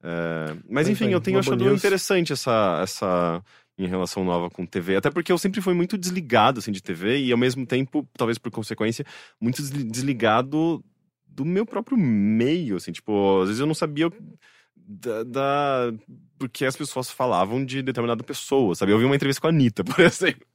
[0.03, 3.43] É, mas enfim, eu tenho achado interessante essa, essa
[3.77, 4.97] minha relação nova com TV.
[4.97, 8.39] Até porque eu sempre fui muito desligado, assim, de TV e ao mesmo tempo, talvez
[8.39, 9.05] por consequência,
[9.41, 10.83] muito desli- desligado
[11.27, 14.11] do meu próprio meio, assim, tipo, às vezes eu não sabia
[14.75, 15.93] da, da
[16.39, 18.93] porque as pessoas falavam de determinada pessoa, sabe?
[18.93, 20.47] Eu vi uma entrevista com a Anitta, por exemplo.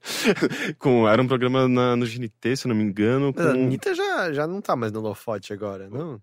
[0.79, 3.33] com, era um programa na, no GNT, se eu não me engano.
[3.33, 3.41] Com...
[3.41, 6.21] Mas a Anitta já, já não tá mais no Lofote agora, não?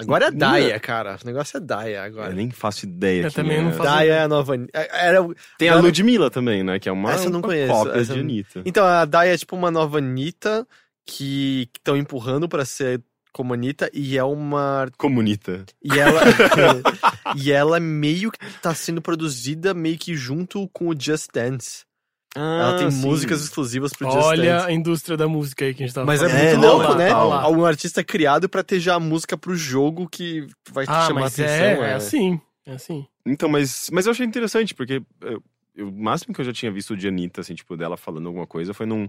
[0.00, 1.16] Agora é Não, Daya, cara.
[1.22, 2.32] O negócio é Daya Eu agora.
[2.32, 3.22] nem faço ideia.
[3.22, 3.62] Eu também é.
[3.62, 4.78] não faço Daya é a nova Anitta.
[4.78, 5.26] É- Era...
[5.56, 6.78] Tem a Ludmilla também, né?
[6.80, 8.62] Que é uma, Essa eu não uma conheço, cópia essa de eu Anitta.
[8.64, 10.66] Então, a Daya é tipo uma nova Anitta
[11.06, 13.00] que estão empurrando pra ser
[13.32, 14.88] como Anitta e é uma.
[14.98, 15.64] Comunita.
[15.84, 16.20] E ela.
[17.36, 21.85] e ela meio que tá sendo produzida meio que junto com o Just Dance.
[22.36, 24.66] Ela Ah, tem músicas exclusivas pro Just Olha Dance.
[24.66, 26.94] a indústria da música aí que a gente tava Mas é muito É, não, louco,
[26.94, 27.08] né?
[27.08, 27.32] total.
[27.32, 31.20] Algum artista criado pra ter já a música pro jogo que vai te Ah, chamar
[31.20, 31.84] a mas atenção.
[31.84, 33.06] é, é assim, é assim.
[33.24, 35.42] Então, mas, mas eu achei interessante, porque eu-
[35.76, 38.46] eu- o máximo que eu já tinha visto de Anitta, assim, tipo, dela falando alguma
[38.46, 39.08] coisa, foi num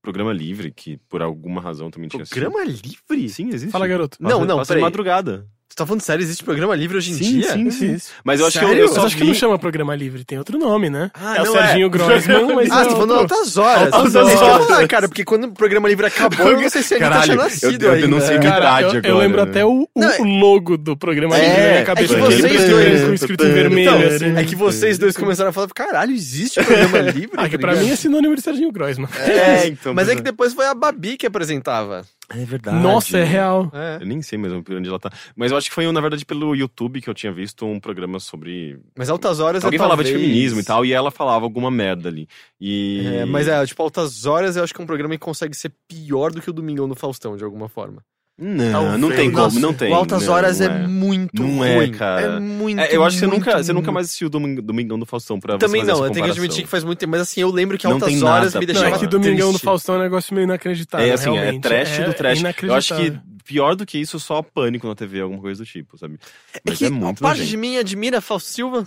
[0.00, 2.42] programa livre, que por alguma razão também tinha assistido.
[2.50, 3.28] Programa livre?
[3.28, 3.70] Sim, existe.
[3.70, 4.16] Fala, garoto.
[4.20, 4.82] Não, Passa- não, passa de peraí.
[4.82, 5.46] madrugada.
[5.72, 6.22] Você tá falando sério?
[6.22, 7.52] Existe programa livre hoje em Sim, dia?
[7.54, 7.94] sim, sim.
[7.94, 8.10] Isso.
[8.22, 8.82] Mas eu acho que eu, Sério?
[8.82, 9.28] eu Mas só acho que vi...
[9.28, 11.10] não chama programa livre, tem outro nome, né?
[11.14, 13.90] Ah, é o não Serginho Grossman, mas Ah, é você tá falando altas horas.
[13.90, 14.66] Altas Isso que eu ia horas.
[14.66, 17.24] falar, cara, porque quando o programa livre acabou, eu não sei se a Anitta Caralho,
[17.24, 18.38] tinha eu- nascido eu ainda.
[18.42, 19.50] Cara, idade eu, eu lembro né?
[19.50, 22.14] até o, o- Não, é- o logo do programa É, livre na é minha cabeça.
[22.14, 23.90] que Aquele vocês dois- com escrito em vermelho.
[23.96, 24.36] Então, assim.
[24.36, 27.30] é que vocês dois começaram a falar, caralho, existe programa livre?
[27.34, 29.08] Ah, que tá pra mim é sinônimo de Serginho Grossman.
[29.26, 29.94] É, então.
[29.94, 32.04] Mas é que depois foi a Babi que apresentava.
[32.34, 32.78] É verdade.
[32.82, 33.70] Nossa, é real.
[33.74, 33.98] É.
[34.00, 35.10] Eu nem sei mesmo por onde ela tá.
[35.36, 38.18] Mas eu acho que foi, na verdade, pelo YouTube que eu tinha visto um programa
[38.20, 38.78] sobre.
[38.96, 41.70] Mas altas horas Alguém é falava de talvez- feminismo e tal, e ela falava alguma
[41.70, 42.28] merda ali.
[42.60, 43.02] E.
[43.06, 45.72] É, mas é, tipo, altas horas eu acho que é um programa que consegue ser
[45.88, 48.02] pior do que o Domingão do Faustão, de alguma forma.
[48.38, 49.16] Não, não Talvez.
[49.20, 49.92] tem como, Nossa, não tem.
[49.92, 51.92] O Altas não, Horas não é, muito Não é, ruim.
[51.92, 52.22] cara.
[52.22, 54.60] É muito É, eu acho que você muito, nunca, você nunca mais assistiu o Doming-
[54.62, 57.20] Domingão do Faustão pra Também não, eu tenho que admitir que faz muito tempo, mas
[57.20, 59.52] assim, eu lembro que Não Altas Horas me pra- Não, deixava é que Domingão do
[59.52, 59.64] triste.
[59.64, 61.06] Faustão é um negócio meio inacreditável.
[61.06, 61.62] É assim, é realmente.
[61.62, 62.42] trash É do trash.
[62.62, 63.12] Eu acho que
[63.44, 66.18] pior do que isso, só pânico na TV, alguma coisa do tipo, sabe?
[66.54, 67.50] É Mas que é, a muito parte nojento.
[67.50, 68.86] de mim admira Fausto Silva.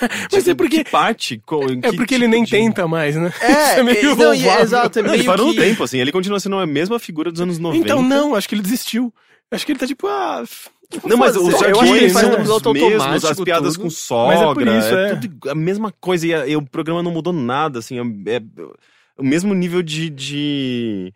[0.32, 1.34] Mas é porque- Que parte?
[1.34, 3.32] É que porque ele tipo nem de- tenta mais, né?
[3.40, 4.60] É, é meio é, não, louvável.
[4.62, 5.56] exato, é meio ele parou que...
[5.56, 5.98] no tempo, assim.
[5.98, 7.84] Ele continua sendo a mesma figura dos anos 90.
[7.84, 9.12] Então não, acho que ele desistiu.
[9.50, 10.42] Acho que ele tá tipo, ah.
[10.90, 11.54] tipo, Não, mas foda-se.
[11.56, 13.82] os eu acho jargões que ele faz no os piloto mesmos, automático, as piadas tudo.
[13.82, 15.16] com sogra, Mas é por isso, é, é.
[15.16, 18.42] tudo a mesma coisa e, a- e o programa não mudou nada, assim, é, é
[19.18, 21.12] o mesmo nível de, de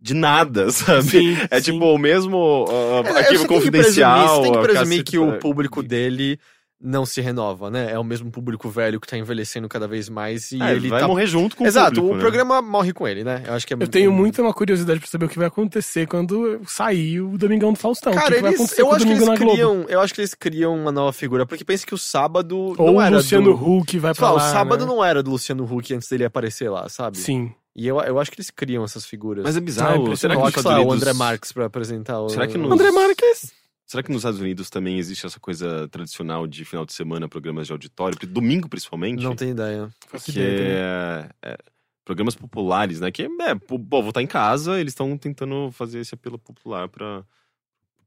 [0.00, 1.02] de nada, sabe?
[1.04, 1.72] Sim, é sim.
[1.72, 4.28] tipo o mesmo uh, É, arquivo você tem que presumir- confidencial.
[4.36, 6.38] Você tem que a presumir que o público dele
[6.86, 7.90] não se renova, né?
[7.92, 11.00] É o mesmo público velho que tá envelhecendo cada vez mais e É, ele vai
[11.00, 11.08] tá...
[11.08, 12.20] morrer junto com Exato, o público, o né?
[12.20, 13.42] programa morre com ele, né?
[13.46, 16.06] Eu acho que é Eu tenho muita uma curiosidade pra saber o que vai acontecer
[16.06, 18.12] quando sair o Domingão do Faustão.
[18.12, 19.52] o que Cara, que vai eles, acontecer eu com o acho que eles na Globo?
[19.52, 22.76] criam, eu acho que eles criam uma nova figura, porque pensa que o sábado Ou
[22.86, 23.78] não o era Luciano do...
[23.78, 24.48] Huck vai pra Fala, lá.
[24.48, 24.92] o sábado né?
[24.92, 27.16] não era do Luciano Huck antes dele aparecer lá, sabe?
[27.16, 27.50] Sim.
[27.74, 29.42] E eu, eu acho que eles criam essas figuras.
[29.42, 30.02] Mas é Ah, bizarro.
[30.02, 30.20] impressionante.
[30.20, 30.92] será que lá, o.
[30.92, 32.28] André Marques pra apresentar o...
[32.28, 33.52] Será que o- nos- André Marques.
[33.86, 37.66] Será que nos Estados Unidos também existe essa coisa tradicional de final de semana, programas
[37.66, 39.22] de auditório, porque domingo principalmente?
[39.22, 39.90] Não tenho ideia.
[40.24, 41.58] Que é, é,
[42.04, 43.10] programas populares, né?
[43.12, 46.88] Que é, pô, pô, vou estar em casa, eles estão tentando fazer esse apelo popular
[46.88, 47.22] para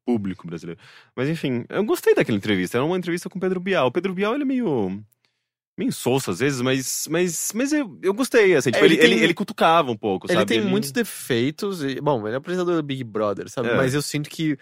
[0.04, 0.80] público brasileiro.
[1.16, 2.78] Mas enfim, eu gostei daquela entrevista.
[2.78, 3.88] Era uma entrevista com o Pedro Bial.
[3.88, 5.04] O Pedro Bial ele é meio
[5.78, 9.04] meio insosso às vezes, mas mas mas eu, eu gostei, assim, tipo, É, ele ele,
[9.04, 10.48] ele, tem- ele cutucava um pouco, Ele sabe?
[10.48, 11.84] tem muitos defeitos.
[11.84, 13.70] E, bom, ele é apresentador do Big Brother, sabe?
[13.70, 13.76] É.
[13.78, 14.58] Mas eu sinto que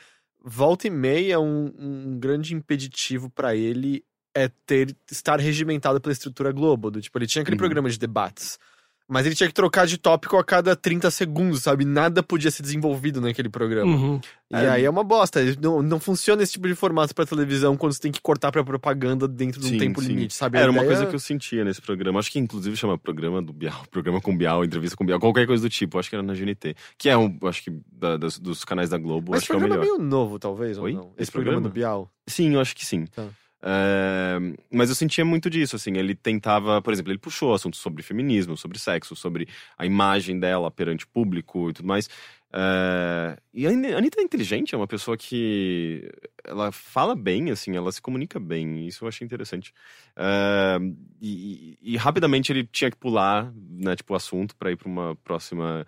[0.45, 6.51] volta e meia um, um grande impeditivo pra ele é ter estar regimentado pela estrutura
[6.51, 6.91] Globo.
[6.91, 7.59] Do, tipo, ele tinha aquele Uhum.
[7.59, 8.59] programa de debates.
[9.07, 11.85] Mas ele tinha que trocar de tópico a cada 30 segundos, sabe?
[11.85, 13.95] Nada podia ser desenvolvido naquele programa.
[13.95, 14.19] Uhum.
[14.51, 14.69] E É.
[14.69, 15.39] aí é uma bosta.
[15.61, 18.63] Não, não funciona esse tipo de formato pra televisão quando você tem que cortar pra
[18.63, 20.07] propaganda dentro de um Sim, tempo sim.
[20.07, 20.57] limite, sabe?
[20.57, 22.17] Era uma ideia- coisa que eu sentia nesse programa.
[22.19, 25.61] Acho que inclusive chama programa do Bial, programa com Bial, entrevista com Bial, qualquer coisa
[25.61, 25.99] do tipo.
[25.99, 26.75] Acho que era na GNT.
[26.97, 29.53] Que é um, acho que da- das- dos canais da Globo, Mas acho esse que
[29.53, 29.97] é o programa é melhor.
[29.99, 30.93] meio novo, talvez, ou Oi?
[30.93, 31.01] não?
[31.11, 31.69] Esse, Esse programa, programa?
[31.69, 32.11] do Bial.
[32.27, 33.05] Sim, eu acho que sim.
[33.05, 33.27] Tá.
[33.67, 34.37] É,
[34.71, 38.55] mas eu sentia muito disso, assim, ele tentava, por exemplo, ele puxou assuntos sobre feminismo,
[38.55, 39.47] sobre sexo, sobre
[39.77, 42.07] a imagem dela perante o público e tudo mais.
[42.53, 46.07] É, e a Ani- a Anitta é inteligente, é uma pessoa que
[46.43, 49.73] ela fala bem, assim, ela se comunica bem, isso eu achei interessante.
[50.15, 50.77] É,
[51.21, 55.15] e, e- rapidamente ele tinha que pular, né, tipo, o assunto para ir para uma
[55.23, 55.85] próxima,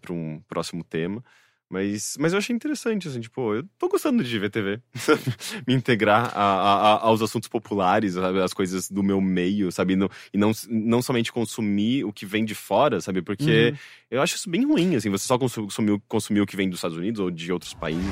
[0.00, 1.24] para um próximo tema.
[1.72, 4.80] Mas, mas eu achei interessante, assim, tipo, eu tô gostando de ver TV?
[5.64, 8.40] Me integrar a- a- a- aos assuntos populares, sabe?
[8.42, 9.92] As coisas do meu meio, sabe?
[9.92, 13.22] E não, e não, não somente consumir o que vem de fora, sabe?
[13.22, 13.72] Porque
[14.10, 16.78] eu acho isso bem ruim, assim, você só consu- consumir, consumir o que vem dos
[16.78, 18.04] Estados Unidos ou de outros países.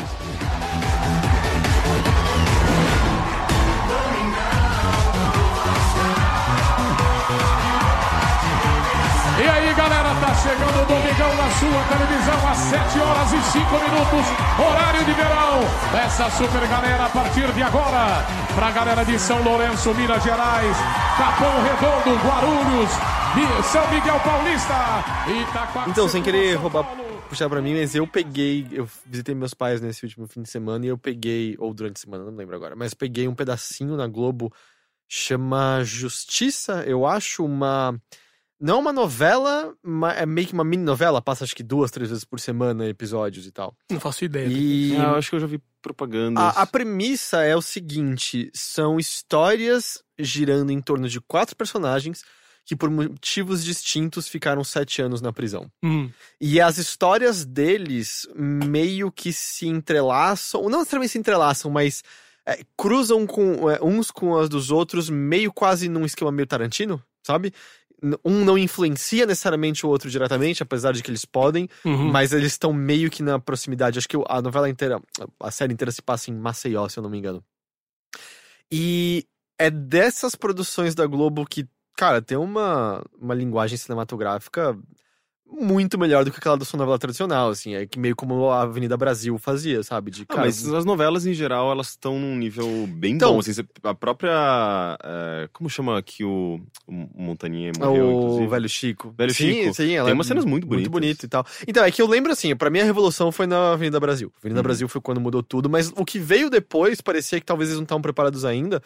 [9.40, 10.87] E aí, galera, tá chegando
[11.48, 14.26] na sua televisão às 7 horas e 5 minutos,
[14.58, 15.60] horário de verão.
[16.04, 20.76] Essa super galera a partir de agora, pra galera de São Lourenço, Minas Gerais,
[21.16, 22.90] Capão Redondo, Guarulhos,
[23.64, 24.74] São Miguel Paulista,
[25.26, 25.84] Itaquá.
[25.88, 26.84] Então, sem querer roubar,
[27.30, 30.84] puxar pra mim, mas eu peguei, eu visitei meus pais nesse último fim de semana
[30.84, 34.06] e eu peguei, ou durante a semana, não lembro agora, mas peguei um pedacinho na
[34.06, 34.52] Globo,
[35.08, 37.98] chama Justiça, eu acho, uma
[38.60, 39.72] Não é uma novela,
[40.16, 43.46] é meio que uma mini novela, passa acho que duas, três vezes por semana episódios
[43.46, 43.72] e tal.
[43.90, 44.48] Não faço ideia.
[44.48, 46.40] E Ah, eu acho que eu já vi propaganda.
[46.40, 52.24] a, a premissa é o seguinte: são histórias girando em torno de quatro personagens
[52.64, 55.70] que, por motivos distintos, ficaram sete anos na prisão.
[55.82, 62.02] Hum, E as histórias deles meio que se entrelaçam, não necessariamente se entrelaçam, mas
[62.44, 67.02] é, cruzam com é, uns com as dos outros, meio quase num esquema meio Tarantino,
[67.22, 67.54] sabe?
[68.24, 72.10] Um não influencia necessariamente o outro diretamente, apesar de que eles podem, uhum.
[72.10, 73.98] mas eles estão meio que na proximidade.
[73.98, 75.00] Acho que a novela inteira,
[75.40, 77.42] a série inteira se passa em Maceió, se eu não me engano.
[78.70, 79.26] E
[79.58, 84.78] é dessas produções da Globo que, cara, tem uma, uma linguagem cinematográfica
[85.50, 87.74] muito melhor do que aquela da sua novela tradicional, assim.
[87.74, 90.10] É que meio como a Avenida Brasil fazia, sabe?
[90.10, 93.38] De, Ah, cara, mas as novelas, em geral, elas estão num nível bem Então- bom.
[93.40, 94.98] Assim, a própria.
[95.02, 96.92] é, como chama aqui o, o
[97.22, 98.46] Montaninha morreu, o inclusive?
[98.48, 99.14] Velho Chico.
[99.16, 99.74] Velho sim, Chico.
[99.74, 100.92] Sim, ela Tem é umas cenas muito Muito bonitas.
[100.92, 101.46] bonito e tal.
[101.66, 104.32] Então, é que eu lembro assim, pra mim a revolução foi na Avenida Brasil.
[104.38, 104.64] Avenida Uhum.
[104.64, 107.84] Brasil foi quando mudou tudo, mas o que veio depois parecia que talvez eles não
[107.84, 108.82] estavam preparados ainda.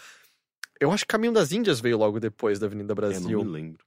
[0.81, 3.39] Eu acho que Caminho das Índias veio logo depois da Avenida É, Brasil.
[3.39, 3.85] não me lembro.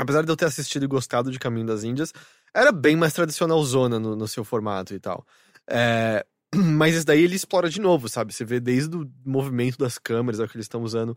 [0.00, 2.10] Apesar de eu ter assistido e gostado de Caminho das Índias,
[2.54, 5.26] era bem mais tradicional zona no, no seu formato e tal.
[5.68, 6.24] É,
[6.56, 8.32] mas esse daí ele explora de novo, sabe?
[8.32, 11.14] Você vê desde o movimento das câmeras, é o que eles estão usando.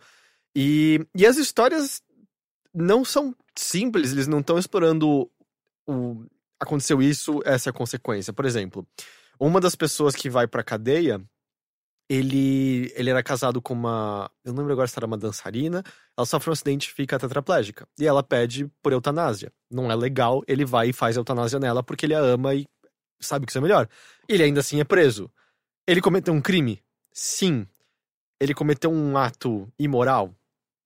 [0.53, 2.01] E, e as histórias
[2.73, 5.31] não são simples, eles não estão explorando
[5.87, 6.25] o.
[6.59, 8.33] Aconteceu isso, essa é a consequência.
[8.33, 8.85] Por exemplo,
[9.39, 11.21] uma das pessoas que vai pra cadeia,
[12.09, 14.29] ele, ele era casado com uma.
[14.43, 15.83] Eu não lembro agora se era uma dançarina.
[16.17, 17.87] Ela sofre um acidente e fica tetraplégica.
[17.99, 19.51] E ela pede por eutanásia.
[19.71, 22.67] Não é legal, ele vai e faz eutanásia nela porque ele a ama e
[23.19, 23.87] sabe que isso é melhor.
[24.27, 25.31] Ele ainda assim é preso.
[25.87, 26.81] Ele cometeu um crime?
[27.11, 27.65] Sim.
[28.39, 30.33] Ele cometeu um ato imoral?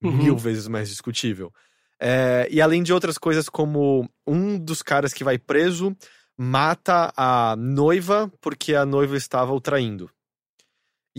[0.02, 0.12] Uhum.
[0.12, 1.52] Mil vezes mais discutível.
[2.00, 5.96] É, e além de outras coisas, como um dos caras que vai preso
[6.36, 10.08] mata a noiva porque a noiva estava o traindo.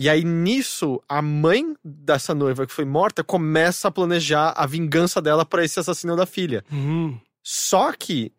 [0.00, 5.20] E aí, nisso, a mãe dessa noiva que foi morta começa a planejar a vingança
[5.20, 6.64] dela para esse assassino da filha.
[6.72, 8.32] Hum, Só que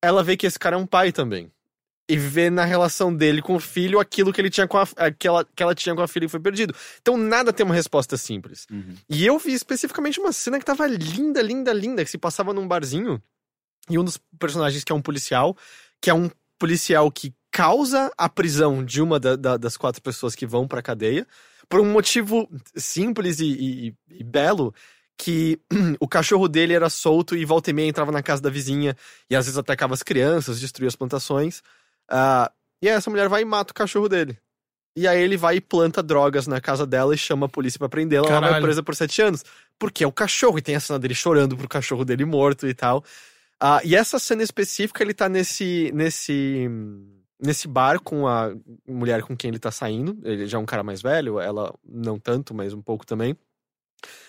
[0.00, 1.50] ela vê que esse cara é um pai também.
[2.08, 5.44] E vê na relação dele com o filho aquilo que ele tinha com a, aquela,
[5.44, 6.72] que ela tinha com a filha que foi perdido.
[7.02, 8.68] Então nada tem uma resposta simples.
[8.70, 8.94] Uhum.
[9.08, 12.68] E eu vi especificamente uma cena que tava linda, linda, linda, que se passava num
[12.68, 13.20] barzinho.
[13.88, 15.56] E um dos personagens que é um policial,
[16.00, 20.34] que é um policial que causa a prisão de uma da- da- das quatro pessoas
[20.34, 21.26] que vão pra cadeia,
[21.68, 24.74] por um motivo simples e, e- e belo,
[25.16, 25.58] que
[26.00, 28.96] o cachorro dele era solto e volta e meia entrava na casa da vizinha
[29.28, 31.62] e às vezes atacava as crianças, destruía as plantações.
[32.08, 32.50] Ah,
[32.82, 34.38] e aí essa mulher vai e mata o cachorro dele.
[34.96, 37.88] E aí ele vai e planta drogas na casa dela e chama a polícia pra
[37.88, 38.26] prendê-la.
[38.32, 39.44] Ela vai presa por sete anos.
[39.78, 42.74] Porque é o cachorro, e tem a cena dele chorando pro cachorro dele morto e
[42.74, 43.04] tal.
[43.60, 46.68] Ah, e essa cena específica, ele tá nesse, nesse,
[47.42, 48.52] nesse bar com a
[48.86, 50.18] mulher com quem ele tá saindo.
[50.24, 53.36] Ele já é um cara mais velho, ela não tanto, mas um pouco também.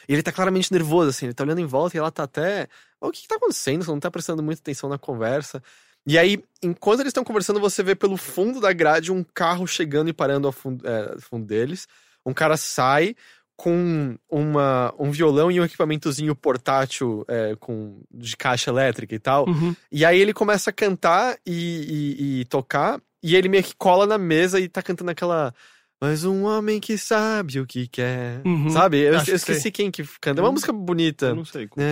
[0.08, 2.68] E ele tá claramente nervoso, assim, ele tá olhando em volta e ela tá até.
[3.00, 3.84] "Ó, O que, que tá acontecendo?
[3.84, 5.62] Você não tá prestando muita atenção na conversa.
[6.06, 10.10] E aí, enquanto eles estão conversando, você vê pelo fundo da grade um carro chegando
[10.10, 11.88] e parando ao fundo, é, fundo deles.
[12.26, 13.16] Um cara sai
[13.64, 19.48] com uma, um violão e um equipamentozinho portátil é, com, de caixa elétrica e tal.
[19.48, 19.76] uhum.
[19.92, 24.08] E aí ele começa a cantar e, e- e tocar, e ele meio que cola
[24.08, 25.54] na mesa e tá cantando aquela.
[26.02, 28.42] Mas um homem que sabe o que quer.
[28.44, 28.72] Uhum.
[28.72, 28.98] Sabe?
[28.98, 30.40] Eu, eu que esqueci quem que canta.
[30.40, 31.28] É uma Eu- música bonita.
[31.28, 31.68] Eu não sei.
[31.68, 31.86] como.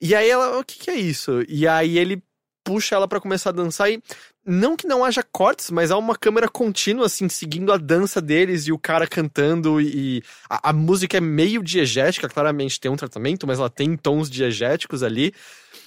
[0.00, 1.44] E aí ela, o que que é isso?
[1.48, 2.20] E aí ele
[2.64, 4.02] puxa ela pra começar a dançar e
[4.50, 8.66] não que não haja cortes, mas há uma câmera contínua assim seguindo a dança deles
[8.66, 13.46] e o cara cantando e, a, a música é meio diegética, claramente tem um tratamento,
[13.46, 15.34] mas ela tem tons diegéticos ali.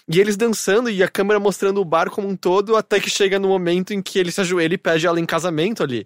[0.07, 3.39] E eles dançando e a câmera mostrando o bar como um todo, até que chega
[3.39, 6.05] no momento em que ele se ajoelha e pede ela em casamento ali.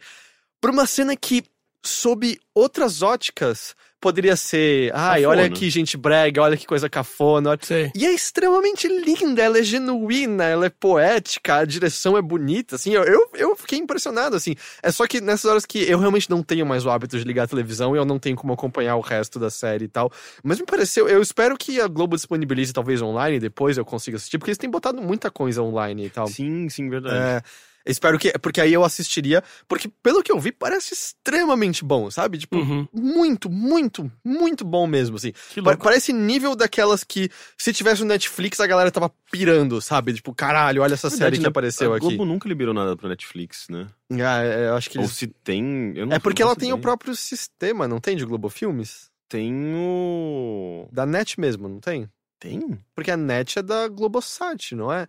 [0.62, 1.44] Por uma cena que,
[1.84, 3.76] sob outras óticas,
[4.06, 4.92] poderia ser.
[4.94, 5.42] Ai, Cafona.
[5.42, 7.58] olha que gente brega, olha que coisa cafona.
[7.60, 7.92] Sei.
[7.96, 12.94] E é extremamente linda, ela é genuína, ela é poética, a direção é bonita, assim,
[12.94, 14.54] eu, eu, eu fiquei impressionado, assim.
[14.84, 17.46] É só que nessas horas que eu realmente não tenho mais o hábito de ligar
[17.46, 20.12] a televisão e eu não tenho como acompanhar o resto da série e tal.
[20.44, 24.38] Mas me pareceu, eu espero que a Globo disponibilize talvez online depois eu consiga assistir,
[24.38, 26.28] porque eles têm botado muita coisa online e tal.
[26.28, 27.16] Sim, sim, verdade.
[27.16, 27.42] É,
[27.86, 32.38] espero que, porque aí eu assistiria, porque pelo que eu vi parece extremamente bom, sabe?
[32.40, 32.88] Tipo, Uhum.
[32.94, 35.34] muito, muito, muito bom mesmo, assim.
[35.82, 40.14] Parece nível daquelas que, se tivesse no Netflix, a galera tava pirando, sabe?
[40.14, 41.50] Tipo, caralho, olha essa série Verdade, que né?
[41.50, 42.06] apareceu a aqui.
[42.08, 43.88] Globo nunca liberou nada pra Netflix, né?
[44.12, 45.16] Ah, é, eu acho que Ou eles...
[45.16, 45.94] se tem.
[45.96, 49.10] Eu não É porque ela faço tem o próprio sistema, não tem, de Globo Filmes?
[49.28, 50.88] Tem o.
[50.92, 52.10] Da Net mesmo, não tem?
[52.40, 52.78] Tem?
[52.94, 55.08] Porque a net é da Globosat, não é?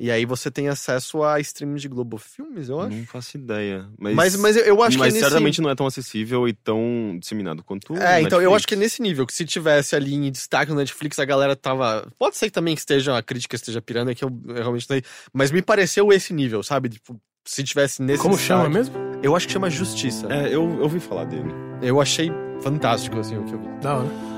[0.00, 2.96] E aí você tem acesso a streaming de Globo Filmes, eu acho.
[2.96, 3.88] Não faço ideia.
[3.98, 5.28] Mas, Mas, mas eu, eu acho mas que nesse...
[5.28, 8.74] certamente não é tão acessível e tão disseminado quanto o É, então eu acho que
[8.74, 12.06] é nesse nível, que se tivesse ali em destaque no Netflix, a galera tava.
[12.16, 14.88] Pode ser que também que esteja, a crítica esteja pirando, é que eu, eu realmente
[14.88, 15.02] não sei.
[15.32, 16.90] Mas me pareceu esse nível, sabe?
[16.90, 18.22] Tipo, se tivesse nesse.
[18.22, 18.60] Como destaque.
[18.60, 18.94] chama mesmo?
[19.20, 20.28] Eu acho que chama Justiça.
[20.30, 21.50] É, eu, eu ouvi falar dele.
[21.82, 22.30] Eu achei
[22.60, 23.68] fantástico, assim, o que eu vi.
[23.80, 24.37] Da hora.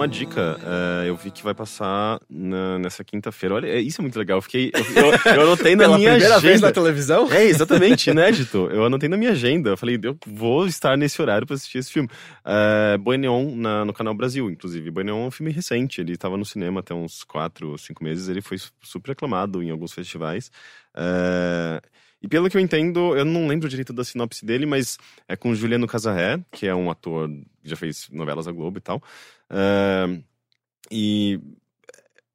[0.00, 0.58] Um- uma dica,
[1.04, 3.54] é, eu vi que vai passar na- nessa quinta-feira.
[3.56, 4.38] Olha, é, isso é muito legal.
[4.38, 4.72] Eu fiquei.
[4.74, 6.48] Eu, eu, anotei na Pela minha primeira agenda.
[6.48, 7.30] vez na televisão?
[7.30, 8.68] É, exatamente, inédito.
[8.72, 9.70] Eu anotei na minha agenda.
[9.70, 12.08] Eu falei, eu vou estar nesse horário pra assistir esse filme.
[12.44, 14.90] É, Boi Neon na- no Canal Brasil, inclusive.
[14.90, 16.00] Boi Neon é um filme recente.
[16.00, 18.28] Ele estava no cinema até uns 4 ou 5 meses.
[18.28, 20.50] Ele foi su- super aclamado em alguns festivais.
[20.96, 21.80] É,
[22.22, 24.98] e pelo que eu entendo, eu não lembro direito da sinopse dele, mas
[25.28, 27.28] é com Juliano Casarré, que é um ator
[27.62, 29.02] que já fez novelas da Globo e tal.
[29.50, 30.20] É,
[30.90, 31.40] e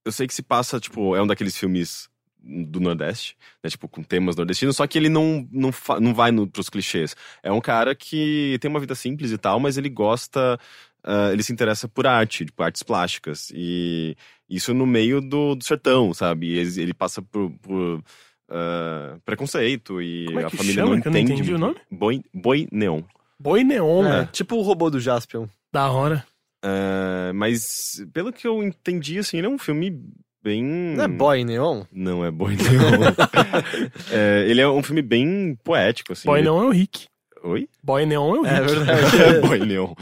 [0.04, 2.10] eu sei que se passa, tipo, é um daqueles filmes
[2.48, 3.70] do Nordeste, né?
[3.70, 7.16] Tipo, com temas nordestinos, só que ele não, não, não vai no, pros clichês.
[7.42, 10.60] É um cara que tem uma vida simples e tal, mas ele gosta.
[11.04, 13.52] ah, ele se interessa por arte, tipo, artes plásticas.
[13.56, 14.16] E
[14.48, 16.48] isso no meio do, do sertão, sabe?
[16.52, 17.50] E ele, ele passa por.
[17.62, 18.04] por
[18.48, 21.34] ah, preconceito e Como é a família chama, não que eu não entende.
[21.42, 21.82] entendi o muito.
[21.90, 23.02] Boi, Boi Neon.
[23.40, 24.30] Boi Neon, É, né?
[24.32, 25.48] tipo o robô do Jaspion.
[25.74, 26.24] Da hora.
[26.68, 30.02] Ah, mas, pelo que eu entendi, assim, ele é um filme
[30.44, 30.64] bem.
[30.64, 31.84] Não é Boy Neon?
[31.92, 32.66] Não é Boi Neon.
[34.12, 36.28] É, ele é um filme bem poético, assim.
[36.28, 37.06] Boy Ele- Neon é o Rick.
[37.44, 37.70] Oi?
[37.84, 38.74] Boy Neon é o É Rick.
[38.74, 39.42] verdade.
[39.48, 39.94] Boi Neon.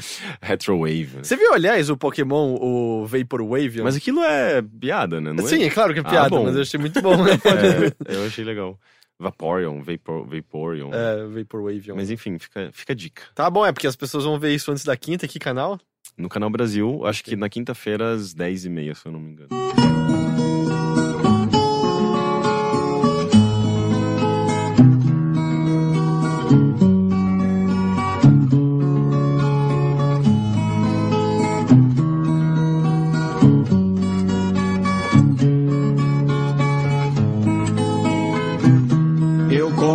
[0.42, 1.18] Retrowave.
[1.22, 3.82] Você viu, aliás, o Pokémon, o Vaporwave?
[3.82, 5.34] Mas aquilo é piada, né?
[5.34, 5.48] Não é?
[5.48, 6.46] Sim, é claro que é Ah, piada, bom.
[6.46, 7.32] mas eu achei muito bom, né?
[8.08, 8.80] É, eu achei legal.
[9.20, 10.92] Vaporeon, Vapor, Vaporeon.
[10.94, 11.92] É, Vaporwave.
[11.94, 13.24] Mas enfim, fica, fica a dica.
[13.36, 15.80] Tá bom, é porque as pessoas vão ver isso antes da quinta, que canal?
[16.18, 19.50] No Canal Brasil, acho que na quinta-feira às 10h30, se eu não me engano.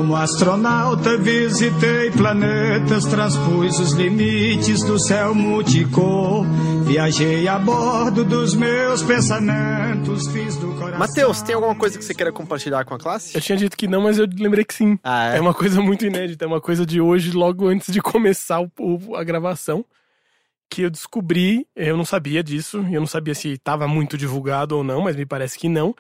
[0.09, 6.47] Como astronauta, visitei planetas, transpus os limites do céu multicor.
[6.87, 10.99] Viajei a bordo dos meus pensamentos, fiz do coração.
[10.99, 13.37] Matheus, tem alguma coisa que você queira compartilhar com a classe?
[13.37, 14.99] Eu tinha dito que não, mas eu lembrei que sim.
[15.05, 18.61] Ah, É uma coisa muito inédita, é uma coisa de hoje, logo antes de começar
[18.63, 19.85] o- o- a gravação,
[20.71, 24.83] que eu descobri, eu não sabia disso, eu não sabia se estava muito divulgado ou
[24.83, 25.95] não, mas me parece que não,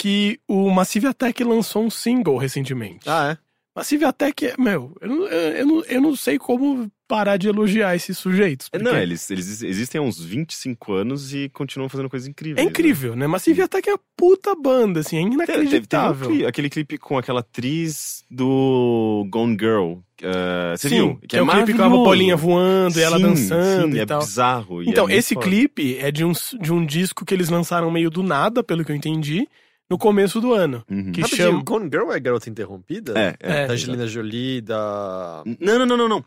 [0.00, 3.00] que o Massive Attack lançou um single recentemente.
[3.06, 3.38] Ah, é?
[3.76, 7.94] Massive Attack, é- meu, eu não, eu, não, eu não sei como parar de elogiar
[7.94, 8.68] esses sujeitos.
[8.72, 12.64] É, porque Não, eles, eles existem há uns 25 anos e continuam fazendo coisas incríveis.
[12.64, 13.26] É incrível, né?
[13.26, 15.28] Massive Attack é uma puta banda, assim, é Né?
[15.28, 16.48] Teve, teve- um inacreditável.
[16.48, 19.94] aquele clipe com aquela atriz do Gone Girl.
[20.22, 21.20] eh, você Sim, viu?
[21.28, 24.06] que é o clipe com a bolinha voando e ela Sim, dançando sim, e é
[24.06, 24.20] tal.
[24.20, 24.82] bizarro.
[24.82, 25.46] Então, é esse foda.
[25.46, 28.92] clipe é de um, de um disco que eles lançaram meio do nada, pelo que
[28.92, 29.48] eu entendi,
[29.90, 30.84] no começo do ano.
[30.88, 31.10] Uhum.
[31.12, 31.62] Que Rapidinho, chama.
[31.64, 33.12] Gone Girl é Garota Interrompida?
[33.18, 33.62] É, é.
[33.62, 33.66] É.
[33.66, 35.42] Da Angelina Jolie, da...
[35.58, 36.24] Não, não, não, não, não.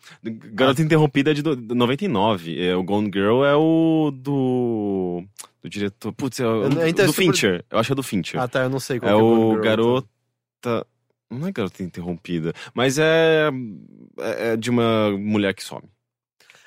[0.53, 2.61] Garota Interrompida é de do- do 99.
[2.61, 5.23] É, o Gone Girl é o do.
[5.64, 6.11] Do diretor.
[6.11, 6.64] Putz, é o.
[6.64, 7.64] Eu- do sobre- Fincher.
[7.72, 8.40] Eu acho que é do Fincher.
[8.41, 10.88] Ah, tá, eu não sei qual é é o Gone Girl, Garota.
[11.31, 12.53] Não é Garota Interrompida.
[12.73, 13.49] Mas é.
[14.19, 15.84] É de uma mulher que some.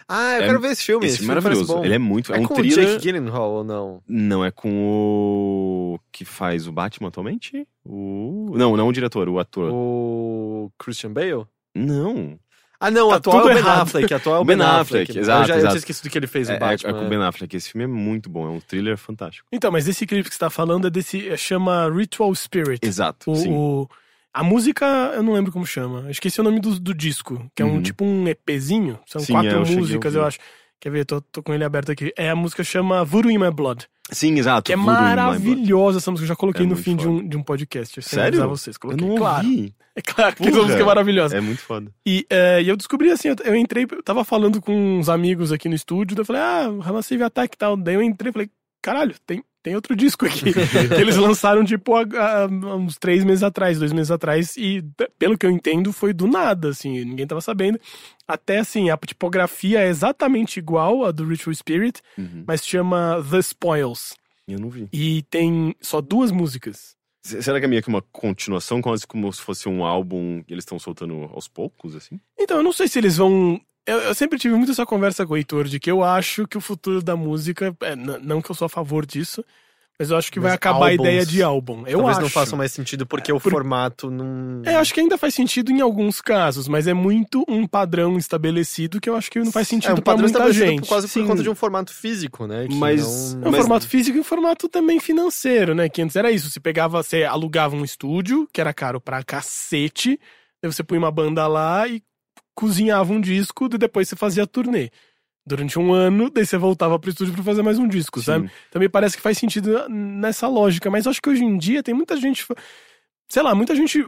[0.09, 1.05] Ah, eu É- quero ver esse filme.
[1.05, 1.75] Esse Esse, filme é maravilhoso.
[1.75, 1.85] bom.
[1.85, 2.33] Ele é muito.
[2.33, 2.87] É, É um com o thriller.
[2.99, 4.03] Jake Gyllenhaal ou não?
[4.09, 5.66] Não, é com o.
[6.13, 7.67] que faz o Batman atualmente?
[7.85, 8.53] O.
[8.57, 9.71] Não, não o diretor, o ator.
[9.73, 11.45] O Christian Bale?
[11.75, 12.39] Não.
[12.79, 13.83] Ah, não, o Tá atual é o Ben errado.
[13.83, 14.13] Affleck.
[14.15, 15.03] Atual é o Ben Ben Affleck.
[15.11, 15.73] Affleck, exato, Eu já eu exato.
[15.73, 16.91] tinha esquecido que ele fez É, o é, Batman.
[16.91, 17.57] é com o Ben Affleck.
[17.57, 18.47] Esse filme é muito bom.
[18.47, 19.49] É um thriller fantástico.
[19.51, 21.27] Então, mas esse clipe que você tá falando é desse.
[21.29, 22.87] é- chama Ritual Spirit.
[22.87, 23.31] Exato.
[23.31, 23.51] O, sim.
[23.51, 23.89] o-
[24.35, 26.01] a música, eu não lembro como chama.
[26.01, 27.83] Eu esqueci o nome do, do disco, que é um Uhum.
[27.83, 28.99] tipo um EPzinho.
[29.07, 30.39] São Sim, quatro é, eu músicas, eu acho.
[30.81, 31.05] Quer ver?
[31.05, 32.13] Tô, tô com ele aberto aqui.
[32.17, 33.87] É a música chama Voodoo in My Blood.
[34.11, 34.67] Sim, exato.
[34.67, 36.25] Que é maravilhosa essa música.
[36.25, 38.01] Eu já coloquei É no fim de um, de um podcast.
[38.03, 38.29] Sério?
[38.29, 38.77] avisar vocês.
[38.77, 39.07] Eu Coloquei.
[39.09, 39.47] não claro.
[39.47, 39.75] ouvi.
[39.97, 41.37] É claro que essa música é maravilhosa.
[41.39, 41.91] É muito foda.
[42.07, 45.51] E, é, e eu descobri assim, eu, eu entrei, eu tava falando com uns amigos
[45.51, 47.77] aqui no estúdio, daí eu falei, ah, Massive Attack e tal.
[47.77, 48.51] Daí eu entrei e falei,
[48.83, 50.53] caralho, tem, tem outro disco aqui.
[50.55, 54.81] que eles lançaram, tipo, há, uns três meses atrás, dois meses atrás, e
[55.19, 57.77] pelo que eu entendo, foi do nada, assim, ninguém tava sabendo.
[58.29, 62.45] Até, assim, a tipografia é exatamente igual à do Ritual Spirit, Uhum.
[62.47, 64.15] mas chama The Spoils.
[64.47, 64.89] Eu não vi.
[64.93, 66.95] E tem só duas músicas.
[67.25, 70.63] Será que é meio que uma continuação, quase como se fosse um álbum que eles
[70.63, 72.21] estão soltando aos poucos, assim?
[72.39, 73.61] Então, eu não sei se eles vão.
[73.87, 76.59] Eu, eu sempre tive muito essa conversa com o Heitor de que eu acho que
[76.59, 77.75] o futuro da música.
[77.83, 79.45] é, não que eu sou a favor disso,
[79.99, 81.79] mas eu acho que vai Mas acabar a álbuns ideia de álbum.
[81.87, 82.21] Eu Talvez acho.
[82.23, 84.61] não faça mais sentido porque o Por- formato não.
[84.67, 88.19] É, eu acho que ainda faz sentido em alguns casos, mas é muito um padrão
[88.19, 90.81] estabelecido que eu acho que não faz É sentido um pra padrão muita gente.
[90.81, 91.21] por- quase Sim.
[91.21, 92.67] por conta de um formato físico, né?
[92.69, 95.89] que Mas- não- É um Mas- formato físico e um formato também financeiro, né?
[95.89, 96.51] Que antes era isso.
[96.51, 100.19] Você pegava, você alugava um estúdio, que era caro pra cacete,
[100.61, 102.03] daí você punha uma banda lá e
[102.57, 104.91] cozinhava um disco, e depois você fazia a turnê.
[105.47, 108.49] Durante um ano, daí você voltava pro estúdio pra fazer mais um disco, sabe?
[108.49, 108.55] Sim.
[108.73, 112.17] Também parece que faz sentido nessa lógica, mas acho que hoje em dia tem muita
[112.17, 112.45] gente.
[113.29, 114.05] Sei lá, muita gente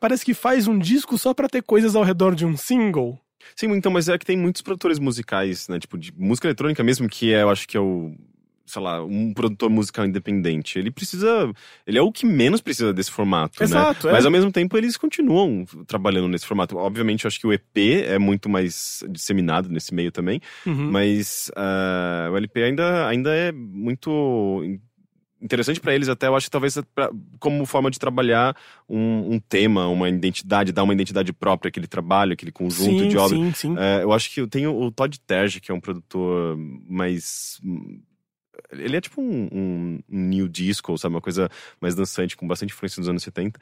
[0.00, 3.20] parece que faz um disco só pra ter coisas ao redor de um single.
[3.54, 5.78] Sim, então, mas é que tem muitos produtores musicais, né?
[5.78, 8.12] Tipo, de música eletrônica mesmo, que é, eu acho que é o.
[8.70, 10.78] Sei lá, um produtor musical independente.
[10.78, 11.52] Ele precisa.
[11.86, 14.12] Ele é o que menos precisa desse formato, Exato, né?
[14.12, 14.14] é.
[14.14, 16.76] Mas ao mesmo tempo eles continuam trabalhando nesse formato.
[16.76, 20.40] Obviamente, eu acho que o EP é muito mais disseminado nesse meio também.
[20.64, 20.90] Uhum.
[20.90, 24.80] Mas ah, o LP ainda, ainda é muito in-
[25.42, 28.54] interessante pra eles, até eu acho que talvez pra- como forma de trabalhar
[28.88, 33.16] um, um tema, uma identidade, dar uma identidade própria àquele trabalho, aquele conjunto sim, de
[33.16, 33.38] obras.
[33.40, 33.74] sim, sim.
[33.78, 36.56] É, eu acho que eu tenho o Todd Terje, que é um produtor
[36.86, 37.58] mais.
[38.70, 41.14] Ele é tipo um, um, new disco, sabe?
[41.14, 41.48] Uma coisa
[41.80, 43.60] mais dançante, com bastante influência dos anos 70.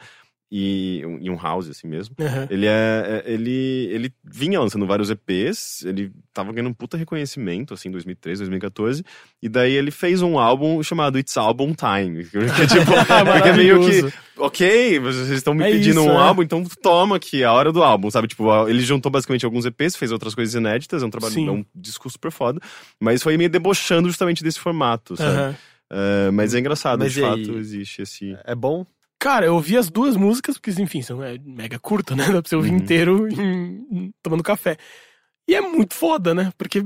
[0.51, 2.15] E, e um house, assim mesmo.
[2.19, 2.47] Aham.
[2.49, 3.23] Ele é.
[3.27, 7.93] é- Ele, ele vinha lançando vários EPs, ele tava ganhando um puta reconhecimento, assim, em
[7.93, 9.05] 2013, 2014.
[9.43, 12.25] E daí ele fez um álbum chamado It's Album Time.
[12.33, 12.87] Que é tipo.
[13.33, 14.11] porque é meio que.
[14.39, 16.17] Ok, vocês estão me É pedindo isso, um é.
[16.17, 18.29] álbum, então toma aqui, a hora do álbum, sabe?
[18.29, 21.49] Tipo, ele juntou basicamente alguns EPs, fez outras coisas inéditas, é um trabalho, Sim.
[21.49, 22.61] é um disco super foda,
[23.01, 25.31] mas foi meio debochando justamente desse formato, sabe?
[25.37, 25.57] Aham.
[25.91, 27.57] É, mas é engraçado, Mas de fato, aí?
[27.57, 28.37] existe esse.
[28.45, 28.87] É bom?
[29.19, 32.27] Cara, eu ouvi as duas músicas, porque, enfim, são é, mega curta, né?
[32.31, 32.77] Dá pra você ouvir Uhum.
[32.77, 34.77] inteiro em- tomando café.
[35.49, 36.53] E é muito foda, né?
[36.57, 36.85] Porque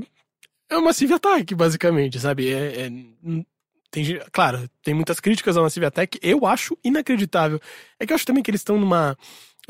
[0.69, 2.51] é uma Massive Attack, basicamente, sabe?
[2.51, 3.43] É, é-
[3.91, 6.17] tem, claro, tem muitas críticas ao Massive Attack.
[6.23, 7.59] Eu acho inacreditável.
[7.99, 9.15] É que eu acho também que eles estão numa.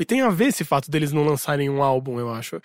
[0.00, 2.60] E tem a ver esse fato deles não lançarem um álbum, eu acho.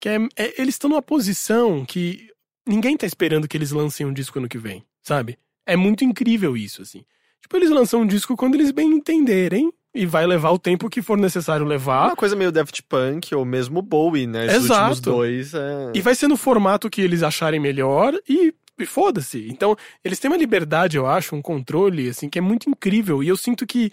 [0.00, 2.30] Que é, é- eles estão numa posição que
[2.66, 5.38] ninguém tá esperando que eles lancem um disco ano que vem, sabe?
[5.66, 7.04] É muito incrível isso, assim.
[7.44, 11.02] Tipo, eles lançam um disco quando eles bem entenderem e vai levar o tempo que
[11.02, 12.06] for necessário levar.
[12.06, 14.46] Uma coisa meio Daft Punk ou mesmo Bowie, né?
[14.46, 14.80] Exato.
[14.80, 15.52] últimos dois.
[15.52, 15.92] É...
[15.94, 19.46] E vai ser no formato que eles acharem melhor e, e foda-se.
[19.50, 23.22] Então, eles têm uma liberdade, eu acho, um controle, assim, que é muito incrível.
[23.22, 23.92] E eu sinto que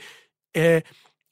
[0.56, 0.82] é,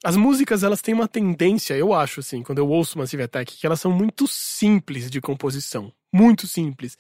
[0.03, 3.65] as músicas, elas têm uma tendência, eu acho, assim, quando eu ouço Massive Attack, que
[3.65, 5.89] elas são muito simples de composição.
[6.13, 6.97] Muito simples.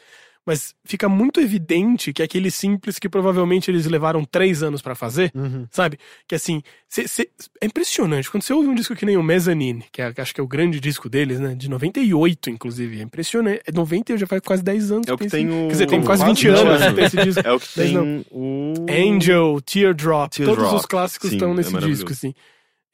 [0.49, 5.31] Mas fica muito evidente que aquele simples que provavelmente eles levaram três anos pra fazer,
[5.35, 5.67] Uhum.
[5.69, 5.99] sabe?
[6.27, 7.29] Que assim, cê- cê-
[7.61, 8.31] é impressionante.
[8.31, 10.47] Quando você ouve um disco que nem o Mezzanine, que é- acho que é o
[10.47, 11.53] grande disco deles, né?
[11.53, 12.99] De 98, inclusive.
[12.99, 13.61] É impressionante.
[13.67, 15.07] É 90 já faz quase 10 anos.
[15.07, 17.05] É o que tem em- o- Quer dizer, tem quase quase 20 anos 20 tem
[17.05, 17.41] esse disco.
[17.47, 17.97] É o que tem
[18.31, 18.73] o.
[18.89, 22.03] Angel, Teardrop, Teardrop, todos os clássicos sim, estão é nesse maravilhoso.
[22.05, 22.33] disco, assim.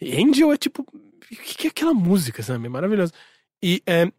[0.02, 0.82] E Angel é tipo.
[0.82, 2.66] O que é aquela música, sabe?
[2.66, 3.14] É maravilhoso.
[3.64, 4.12] E é,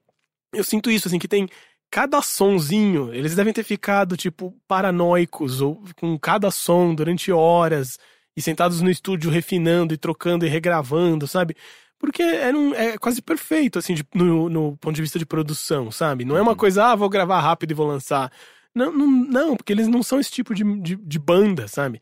[0.55, 1.47] eu sinto isso, assim, que tem
[1.91, 3.13] cada sonzinho.
[3.15, 7.99] Eles devem ter ficado, tipo, paranoicos, ou com cada som durante horas,
[8.37, 11.57] e sentados no estúdio refinando e trocando e regravando, sabe?
[11.99, 15.91] Porque é, um- é quase perfeito, assim, de- no, no ponto de vista de produção,
[15.91, 16.25] sabe?
[16.25, 16.57] Não é uma Uhum.
[16.57, 18.31] coisa, ah, vou gravar rápido e vou lançar.
[18.75, 22.01] Não, não, não, porque eles não são esse tipo de, de, de banda, sabe?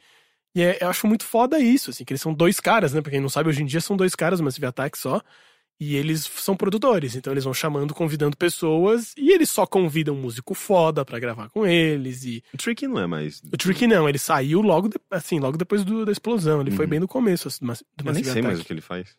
[0.56, 3.00] E é- eu acho muito foda isso, assim, que eles são dois caras, né?
[3.02, 5.20] Pra quem não sabe, hoje em dia são dois caras, Massive Attack só.
[5.86, 10.20] E eles são produtores, então eles vão chamando, convidando pessoas, e eles só convidam um
[10.20, 12.24] músico foda pra gravar com eles.
[12.24, 13.40] E O Tricky não é mais.
[13.52, 16.60] o Tricky não, ele saiu logo, de- assim, logo depois do- da explosão.
[16.60, 16.90] Ele foi Uhum.
[16.90, 18.66] bem no começo assim, do, Mass- do Eu nem sei mais o Attack.
[18.66, 19.16] que ele faz.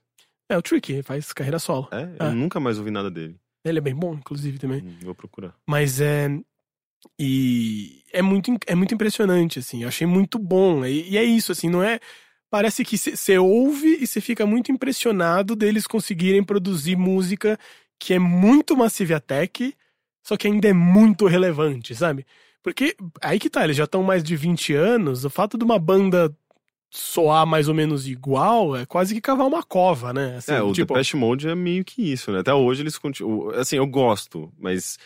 [0.49, 1.87] É, o Tricky, ele faz carreira solo.
[1.91, 2.25] É, Ah.
[2.27, 3.35] eu nunca mais ouvi nada dele.
[3.63, 4.81] Ele é bem bom, inclusive, também.
[4.81, 5.55] Hum, Vou procurar.
[5.67, 6.29] Mas é.
[7.19, 9.83] E é muito, é muito impressionante, assim.
[9.83, 10.85] Eu achei muito bom.
[10.85, 11.99] E, e é isso, assim, não é.
[12.49, 17.57] Parece que você ouve e você fica muito impressionado deles conseguirem produzir música
[17.99, 19.73] que é muito Massive Attack,
[20.23, 22.25] só que ainda é muito relevante, sabe?
[22.61, 25.77] Porque aí que tá, eles já estão mais de 20 anos, o fato de uma
[25.77, 26.35] banda
[26.89, 30.37] soar mais ou menos igual é quase que cavar uma cova, né?
[30.37, 32.39] Assim, é, o tipo, Depeche Mode é meio que isso, né?
[32.39, 33.49] Até hoje eles continuam.
[33.51, 34.97] Assim, eu gosto, mas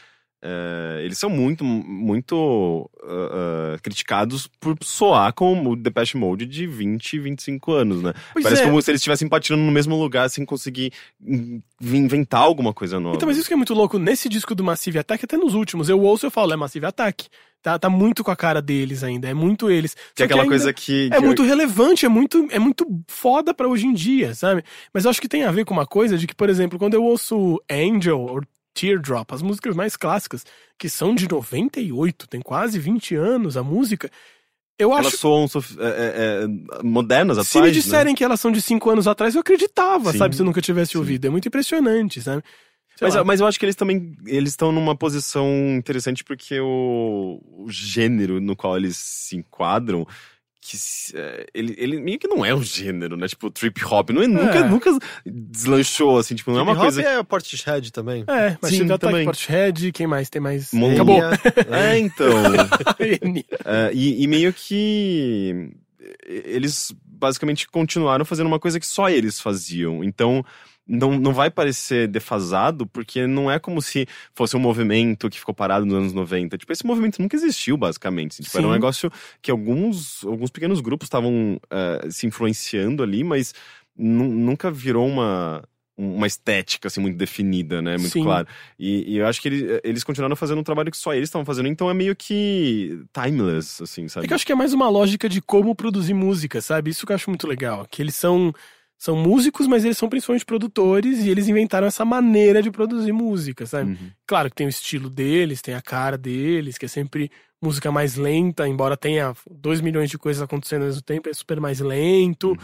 [0.41, 6.65] é, eles são muito, muito uh, uh, criticados por soar como o Depeche Mode de
[6.65, 8.13] 20, 25 anos, né?
[8.33, 8.65] Pois Parece é.
[8.65, 10.91] como se eles estivessem patinando no mesmo lugar sem conseguir
[11.25, 13.15] in- inventar alguma coisa nova.
[13.15, 15.89] Então, mas isso que é muito louco, nesse disco do Massive Attack, até nos últimos,
[15.89, 17.27] eu ouço e eu falo, é Massive Attack.
[17.61, 19.93] Tá, tá muito com a cara deles ainda, é muito eles.
[20.15, 21.09] que é aquela ainda coisa que...
[21.11, 24.63] É que- muito relevante, é muito, é muito foda pra hoje em dia, sabe?
[24.93, 26.93] Mas eu acho que tem a ver com uma coisa de que, por exemplo, quando
[26.93, 28.41] eu ouço Angel ou
[28.79, 30.45] Teardrop, as músicas mais clássicas,
[30.77, 34.09] que são de 98, tem quase 20 anos a música,
[34.79, 37.83] eu Elas acho soam é, é, é, modernas, se atuais, me né?
[37.83, 40.35] disserem que elas são de cinco anos atrás, eu acreditava, Sim, sabe?
[40.37, 40.97] Se eu nunca tivesse sim.
[40.97, 41.27] ouvido.
[41.27, 42.41] É muito impressionante, sabe?
[42.95, 43.23] Sei Mas, lá.
[43.25, 45.47] mas eu acho que eles também eles estão numa posição
[45.77, 50.05] interessante porque o, o gênero no qual eles se enquadram
[50.61, 50.77] que
[51.15, 53.27] é, ele, ele meio que não é um gênero, né?
[53.27, 56.85] Tipo, trip hop não é, nunca, nunca deslanchou, assim, tipo, não é uma Hip hop
[56.85, 57.01] coisa...
[57.01, 58.23] é Portishead também.
[58.27, 59.25] É, mas Sim, também.
[59.25, 60.29] Portishead, quem mais?
[60.29, 60.73] Tem mais.
[60.73, 61.21] Mon- Acabou.
[61.71, 62.29] É, então...
[63.65, 65.71] É, e, e meio que
[66.25, 70.03] eles basicamente continuaram fazendo uma coisa que só eles faziam.
[70.03, 70.43] Então
[70.89, 75.53] não, não vai parecer defasado, porque não é como se fosse um movimento que ficou
[75.53, 76.57] parado nos anos 90.
[76.57, 78.41] Tipo, esse movimento nunca existiu, basicamente.
[78.41, 79.11] Tipo, era um negócio
[79.41, 83.53] que alguns, alguns pequenos grupos estavam eh, se influenciando ali, mas
[83.95, 85.63] nu- nunca virou uma.
[86.01, 87.97] Uma estética assim muito definida, né?
[87.97, 88.23] Muito Sim.
[88.23, 88.47] claro.
[88.79, 91.43] E, e eu acho que ele- eles continuaram fazendo um trabalho que só eles estavam
[91.43, 94.23] fazendo, então é meio que timeless, assim, sabe?
[94.23, 96.89] É que eu acho que é mais uma lógica de como produzir música, sabe?
[96.91, 97.85] Isso que eu acho muito legal.
[97.91, 98.53] Que eles são,
[98.99, 103.65] são músicos, mas eles são principalmente produtores e eles inventaram essa maneira de produzir música,
[103.65, 103.91] sabe?
[103.91, 104.11] Uhum.
[104.27, 107.31] Claro que tem o estilo deles, tem a cara deles, que é sempre
[107.61, 111.61] música mais lenta, embora tenha dois milhões de coisas acontecendo ao mesmo tempo, é super
[111.61, 112.57] mais lento.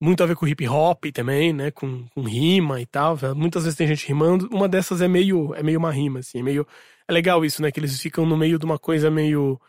[0.00, 1.72] Muito a ver com hip hop também, né?
[1.72, 3.18] Com, com rima e tal.
[3.34, 4.48] Muitas vezes tem gente rimando.
[4.52, 6.38] Uma dessas é meio, é meio uma rima, assim.
[6.38, 6.66] É meio.
[7.06, 7.70] É legal isso, né?
[7.70, 9.60] Que eles ficam no meio de uma coisa meio.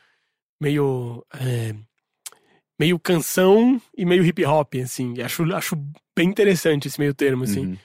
[0.59, 1.23] meio.
[1.39, 1.75] é,
[2.83, 5.21] meio canção e meio hip hop, assim.
[5.21, 5.77] Acho, acho
[6.13, 7.67] bem interessante esse meio termo, assim.
[7.67, 7.77] Uhum.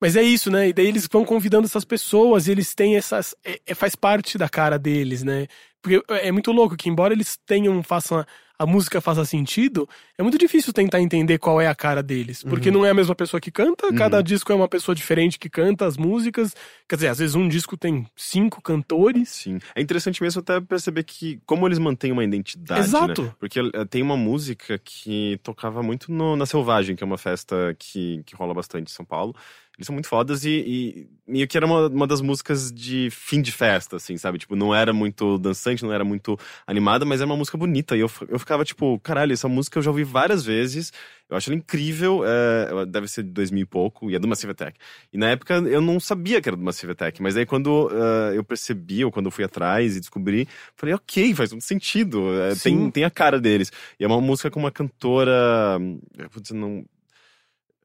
[0.00, 0.68] Mas é isso, né?
[0.68, 3.36] E daí eles vão convidando essas pessoas, e eles têm essas.
[3.44, 5.46] É, é- faz parte da cara deles, né?
[5.80, 8.24] Porque é muito louco que, embora eles tenham, façam.
[8.62, 12.42] A, música faça sentido, é muito difícil tentar entender qual é a cara deles.
[12.42, 15.48] Porque não é a mesma pessoa que canta, cada disco é uma pessoa diferente que
[15.48, 16.54] canta as músicas.
[16.88, 19.28] Quer dizer, às vezes um disco tem cinco cantores.
[19.30, 19.58] Sim.
[19.74, 23.22] É interessante mesmo até perceber que como eles mantêm uma identidade, Exato.
[23.22, 23.34] né?
[23.38, 27.74] Porque eh, tem uma música que tocava muito no- na Selvagem, que é uma festa
[27.78, 29.34] que, que rola bastante em São Paulo.
[29.78, 33.40] Eles são muito fodas e, e meio que era uma, uma das músicas de fim
[33.40, 34.38] de festa, assim, sabe?
[34.38, 37.96] Tipo, não era muito dançante, não era muito animada, mas era uma música bonita.
[37.96, 40.92] E eu, eu ficava tipo, caralho, essa música eu já ouvi várias vezes.
[41.28, 42.22] Eu acho ela incrível.
[42.22, 44.78] é, deve ser de 2000 e pouco, e é do Massive Attack.
[45.10, 48.36] E na época eu não sabia que era do Massive Attack, mas aí quando eh,
[48.36, 50.46] eu percebi, ou quando eu fui atrás e descobri,
[50.76, 52.28] falei, ok, faz muito sentido.
[52.56, 52.76] Sim.
[52.76, 53.72] tem, tem a cara deles.
[53.98, 55.78] E é uma música com uma cantora.
[56.18, 56.84] Eu vou dizer, não.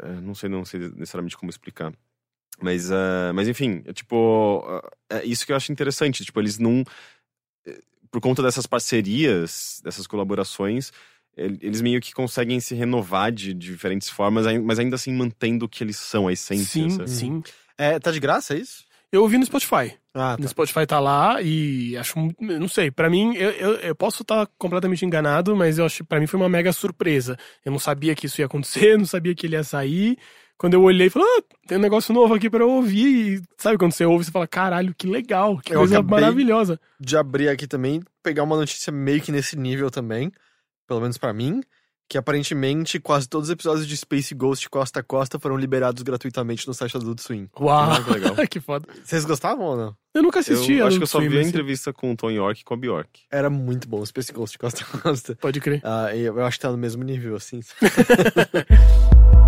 [0.02, 1.94] Eh, não sei, não sei necessariamente como explicar.
[2.62, 4.64] Mas, eh, mas enfim, é tipo.
[5.12, 6.24] eh, é isso que eu acho interessante.
[6.26, 6.84] Tipo, eles não.
[8.10, 10.92] Por conta dessas parcerias, dessas colaborações,
[11.36, 15.70] el- eles meio que conseguem se renovar de, diferentes formas, mas ainda assim mantendo o
[15.70, 16.66] que eles são, a essência.
[16.66, 17.10] Sim, sabe?
[17.10, 17.44] sim.
[17.78, 18.86] É, tá de graça, é isso?
[19.12, 19.94] Eu ouvi no Spotify.
[20.18, 20.50] Ah, No tá.
[20.50, 22.16] Spotify tá lá e acho.
[22.40, 26.20] Não sei, pra mim, eu, eu, eu posso estar completamente enganado, mas eu acho para
[26.20, 27.38] mim foi uma mega surpresa.
[27.64, 30.18] Eu não sabia que isso ia acontecer, não sabia que ele ia sair.
[30.58, 33.36] Quando eu olhei, falei, ah, tem um negócio novo aqui pra eu ouvir.
[33.38, 36.80] E sabe quando você ouve, você fala, caralho, que legal, que Eu coisa maravilhosa.
[37.00, 40.32] De abrir aqui também, pegar uma notícia meio que nesse nível também,
[40.88, 41.62] pelo menos pra mim,
[42.10, 46.68] que aparentemente quase todos os episódios de Space Ghost Costa a Costa foram liberados gratuitamente
[46.68, 47.50] no site do Adult Swim.
[47.60, 48.36] Uau, que legal.
[48.50, 48.88] que foda.
[49.04, 49.96] Vocês gostavam ou não?
[50.14, 50.74] Eu nunca assisti.
[50.74, 52.74] Eu acho que eu só Swim, vi a entrevista com o Tom York e com
[52.74, 53.22] a Bjork.
[53.32, 55.36] Era muito bom, Space Ghost Costa a Costa.
[55.36, 55.82] Pode crer.
[55.84, 57.60] Ah, e eu acho que tá no mesmo nível, assim.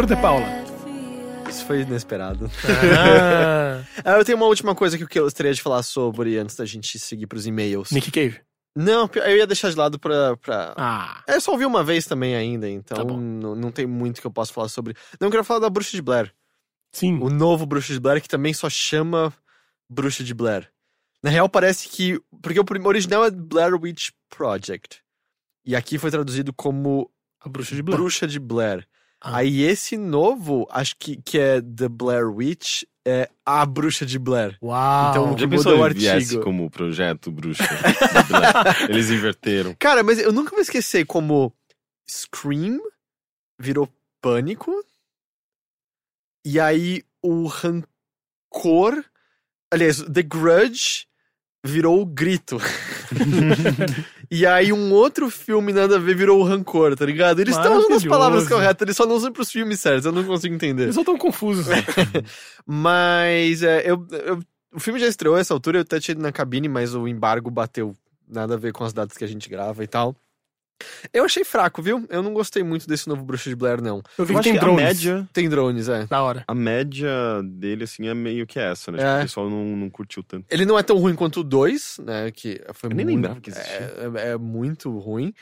[0.00, 0.46] Heitor de Paula.
[1.46, 2.50] Isso foi inesperado.
[2.98, 6.64] Ah, Ah, eu tenho uma última coisa que eu gostaria de falar sobre antes da
[6.64, 7.90] gente seguir pros e-mails.
[7.90, 8.40] Nick Cave.
[8.74, 10.38] Não, eu ia deixar de lado pra.
[10.38, 10.72] pra...
[10.74, 14.22] Ah, É, Eu só ouvi uma vez também ainda, então Tá não, não tem muito
[14.22, 14.94] que eu possa falar sobre.
[15.20, 16.32] Não, eu quero falar da Bruxa de Blair.
[16.94, 17.18] sim.
[17.20, 19.30] O novo Bruxa de Blair, que também só chama
[19.90, 20.66] Bruxa de Blair.
[21.22, 22.18] Na real, parece que.
[22.40, 25.02] Porque o original é Blair Witch Project.
[25.62, 27.10] E aqui foi traduzido como
[27.44, 28.00] A bruxa de Blair.
[28.00, 28.88] Bruxa de Blair.
[29.20, 29.38] Ah.
[29.38, 34.56] Aí esse novo, acho que, que é The Blair Witch, é A Bruxa de Blair.
[34.62, 35.10] Uau.
[35.10, 36.42] Então, Já que pensou mudou o se viesse artigo.
[36.42, 37.64] como projeto bruxa?
[38.88, 39.74] Eles inverteram.
[39.78, 41.52] Cara, mas eu nunca vou esquecer como
[42.08, 42.80] Scream
[43.58, 43.88] virou
[44.22, 44.72] Pânico.
[46.44, 49.04] E aí o Rancor.
[49.72, 51.06] Aliás, The Grudge
[51.64, 52.58] virou o Grito.
[54.30, 57.40] e aí um outro filme nada a ver virou o Rancor, tá ligado?
[57.40, 60.24] Eles estão usando as palavras corretas, eles só não usam pros filmes certos, eu não
[60.24, 60.84] consigo entender.
[60.84, 61.66] Eles só tão confusos.
[62.66, 64.38] Mas é, eu, eu-
[64.72, 67.08] o filme já estreou a essa altura, eu até tinha ido na cabine, mas o
[67.08, 67.92] embargo bateu
[68.28, 70.14] nada a ver com as datas que a gente grava e tal.
[71.12, 72.06] Eu achei fraco, viu?
[72.08, 74.02] Eu não gostei muito desse novo Bruxa de Blair, não.
[74.18, 74.84] Eu vi Eu que tem que a drones.
[74.84, 76.06] média, Tem drones, é.
[76.06, 76.44] Da hora.
[76.46, 77.08] a média
[77.44, 78.98] dele, assim, é meio que essa, né?
[78.98, 79.02] É.
[79.04, 80.46] Tipo, o pessoal não, não curtiu tanto.
[80.50, 82.30] Ele não é tão ruim quanto o 2, né?
[82.30, 83.76] Que foi Eu nem muito, lembrava que existia.
[83.76, 85.32] É, é- é muito ruim.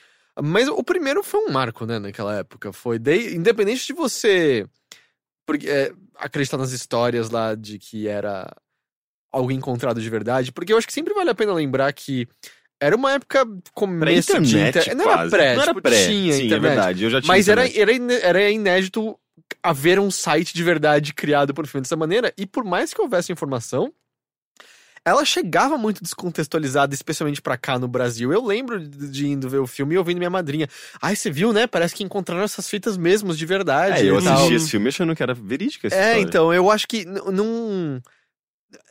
[0.40, 2.72] Mas o primeiro foi um marco, né, naquela época.
[2.72, 4.66] Foi de, independente de você
[5.44, 8.48] porque, é, acreditar nas histórias lá de que era
[9.32, 10.52] algo encontrado de verdade.
[10.52, 12.28] Porque eu acho que sempre vale a pena lembrar que
[12.80, 14.96] era uma época começo de Pré-internet, inter...
[14.96, 16.06] Não era pré, Não era tipo, pré.
[16.06, 16.60] tinha Sim, é internet.
[16.60, 17.04] verdade.
[17.04, 18.22] Eu já tinha Mas era, internet.
[18.22, 19.18] era, era inédito
[19.62, 22.32] haver um site de verdade criado por filme dessa maneira.
[22.36, 23.92] E por mais que houvesse informação,
[25.04, 28.32] ela chegava muito descontextualizada, especialmente pra cá no Brasil.
[28.32, 30.68] Eu lembro de, indo ver o filme e ouvindo minha madrinha.
[31.00, 31.66] Ai, você viu, né?
[31.66, 34.02] Parece que encontraram essas fitas mesmos de verdade.
[34.06, 36.22] É, eu e tal." assisti esse filme achando que era verídica essa É, história.
[36.22, 38.00] então, eu acho que não.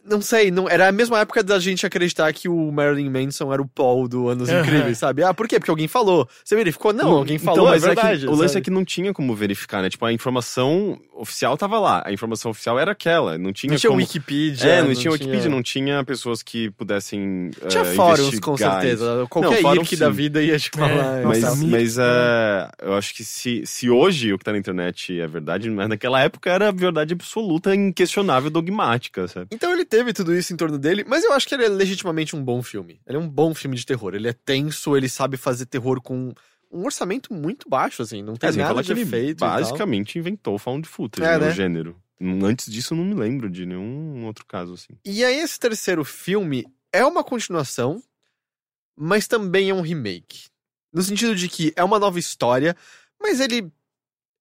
[0.10, 3.62] Não sei, não, era a mesma época da gente acreditar que o Marilyn Manson era
[3.62, 4.62] o Paul do Anos Aham.
[4.62, 5.24] Incríveis, sabe?
[5.24, 5.60] Ah, por quê?
[5.60, 6.28] Porque alguém falou.
[6.44, 6.94] Você verificou?
[6.94, 8.28] Não, alguém falou, então, mas é é que verdade.
[8.28, 9.90] o lance é que não tinha como verificar, né?
[9.90, 12.04] Tipo, a informação oficial tava lá.
[12.06, 13.38] A informação oficial era aquela.
[13.38, 14.02] Não tinha Não tinha como...
[14.02, 14.72] Wikipedia.
[14.72, 17.52] É, não, tinha Wikipedia, não tinha pessoas que pudessem.
[17.68, 19.26] Tinha eh, fóruns, com certeza.
[19.30, 21.20] Qualquer fórum, IRC da vida ia te falar.
[21.22, 24.58] É, Mas, Nossa, mas eh, eu acho que se, se hoje o que tá na
[24.58, 29.48] internet é verdade, mas naquela época era verdade absoluta, inquestionável, dogmática, sabe?
[29.52, 32.36] Então ele teve tudo isso em torno dele, mas eu acho que ele é legitimamente
[32.36, 33.00] um bom filme.
[33.06, 34.14] Ele é um bom filme de terror.
[34.16, 36.34] Ele é tenso, ele sabe fazer terror com
[36.72, 38.22] um orçamento muito baixo, assim.
[38.22, 39.40] Não tem É, nada de que ele efeito.
[39.40, 39.50] tal.
[39.50, 41.52] basicamente inventou o found footage, É, né, né?
[41.52, 42.02] o gênero.
[42.44, 44.94] Antes disso, eu não me lembro de nenhum outro caso assim.
[45.06, 48.02] E aí, esse terceiro filme é uma continuação,
[48.96, 50.46] mas também é um remake.
[50.92, 52.76] No sentido de que é uma nova história,
[53.22, 53.72] mas ele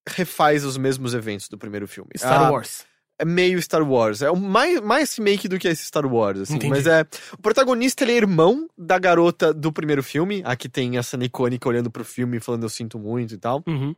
[0.09, 2.11] refaz os mesmos eventos do primeiro filme.
[2.17, 2.87] Star Ah, Wars.
[3.19, 4.21] É meio Star Wars.
[4.21, 6.57] É mais, mais remake do que esse Star Wars, assim.
[6.57, 6.71] Entendi.
[6.71, 7.03] Mas é.
[7.33, 10.43] O protagonista ele é irmão da garota do primeiro filme.
[10.45, 13.63] Aqui tem a cena icônica olhando pro filme e falando eu sinto muito e tal.
[13.67, 13.95] Uhum.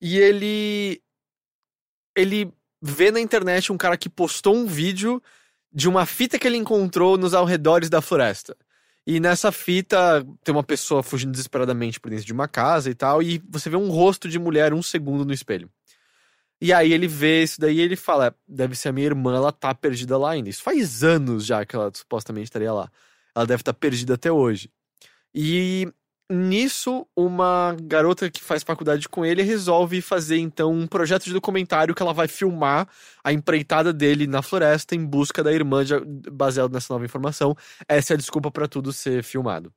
[0.00, 1.02] E ele.
[2.16, 5.20] Ele vê na internet um cara que postou um vídeo
[5.72, 8.56] de uma fita que ele encontrou nos arredores da floresta.
[9.06, 13.22] E nessa fita tem uma pessoa fugindo desesperadamente por dentro de uma casa e tal,
[13.22, 15.70] e você vê um rosto de mulher um segundo no espelho.
[16.60, 19.36] E aí ele vê isso daí e ele fala: "É, deve ser a minha irmã,
[19.36, 20.48] ela tá perdida lá ainda.
[20.50, 22.90] Isso faz anos já que ela supostamente estaria lá.
[23.34, 24.70] Ela deve estar perdida até hoje.
[25.34, 25.88] E
[26.30, 31.94] nisso, uma garota que faz faculdade com ele resolve fazer então um projeto de documentário
[31.94, 32.88] que ela vai filmar
[33.24, 37.56] a empreitada dele na floresta em busca da irmã, de- baseado nessa nova informação.
[37.88, 39.72] Essa é a desculpa pra tudo ser filmado.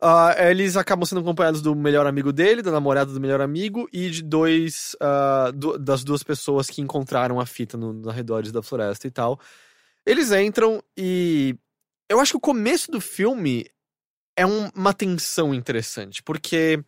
[0.00, 4.08] Ah, eles acabam sendo acompanhados do melhor amigo dele, da namorada do melhor amigo e
[4.10, 8.62] de dois ah, du- das duas pessoas que encontraram a fita no- nos arredores da
[8.62, 9.40] floresta e tal.
[10.06, 11.56] Eles entram e
[12.08, 13.66] eu acho que o começo do filme
[14.36, 16.82] é um- uma tensão interessante, porque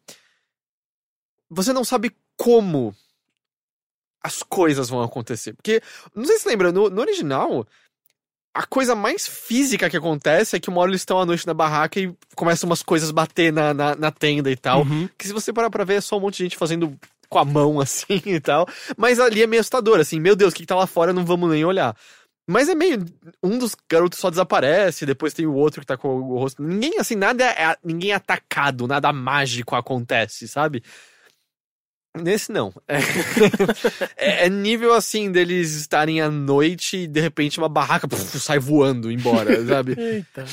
[1.48, 2.94] você não sabe como
[4.22, 5.52] as coisas vão acontecer.
[5.54, 5.82] Porque,
[6.14, 7.66] não sei se lembra, no, no original,
[8.55, 11.55] a coisa mais física que acontece é que uma hora eles estão à noite na
[11.55, 14.82] barraca e começam umas coisas bater na, na, na tenda e tal.
[14.82, 15.09] Uhum.
[15.16, 16.98] Que se você parar pra ver, é só um monte de gente fazendo
[17.28, 18.66] com a mão assim e tal.
[18.97, 21.12] Mas ali é meio assustador, assim, meu Deus, o que, que tá lá fora?
[21.12, 21.97] Não vamos nem olhar.
[22.48, 23.05] Mas é meio.
[23.40, 26.60] Um dos garotos só desaparece, depois tem o outro que tá com o rosto.
[26.60, 27.77] Ninguém, assim, nada é.
[27.85, 30.82] Ninguém é atacado, nada mágico acontece, sabe?
[32.18, 32.72] Nesse não.
[34.16, 38.58] É, é nível assim deles estarem à noite e de repente uma barraca puf, sai
[38.58, 39.94] voando embora, sabe?
[39.98, 40.44] Eita.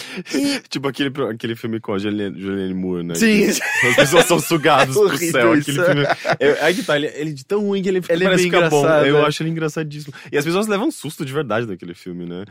[0.69, 3.15] Tipo aquele, aquele filme com a Julianne, Julianne Moore, né?
[3.15, 3.47] Sim.
[3.47, 5.55] As pessoas são sugadas É pro céu.
[5.55, 5.71] isso.
[5.81, 6.07] Aquele filme.
[6.39, 8.43] É, aí que tá, ele, ele é de tão ruim que ele, Ele é parece
[8.43, 8.79] bem ficar bom.
[8.81, 9.25] engraçado, Eu é.
[9.25, 10.13] acho ele engraçadíssimo.
[10.31, 12.45] E as pessoas levam susto de verdade daquele filme, né?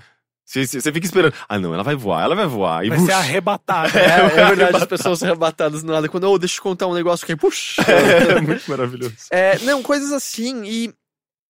[0.46, 1.34] Você, fica esperando.
[1.48, 2.84] Ah, não, ela vai voar, ela vai voar.
[2.86, 3.98] E Vai bush, ser arrebatado.
[3.98, 6.08] É, é verdade, as pessoas são arrebatadas no nada.
[6.08, 7.82] Quando, oh, deixa eu contar um negócio que puxa.
[7.90, 9.16] é muito maravilhoso.
[9.30, 10.64] É, não, coisas assim.
[10.64, 10.94] E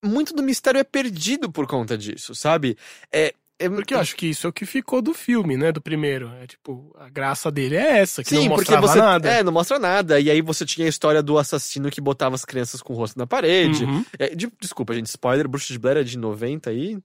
[0.03, 2.77] muito do mistério é perdido por conta disso, sabe?
[3.13, 5.73] É, é Porque eu acho que isso é o que ficou do filme, né?
[5.73, 6.33] Do primeiro.
[6.43, 8.99] É tipo, a graça dele é essa, que Sim, não porque mostrava você.
[8.99, 9.29] nada.
[9.31, 10.19] É, não mostra nada.
[10.21, 13.19] E aí você tinha a história do assassino que botava as crianças com o rosto
[13.19, 13.85] na parede.
[13.85, 14.05] Uhum.
[14.19, 16.99] É, de- desculpa, gente, spoiler, Bruxa de Blair é de 90 aí.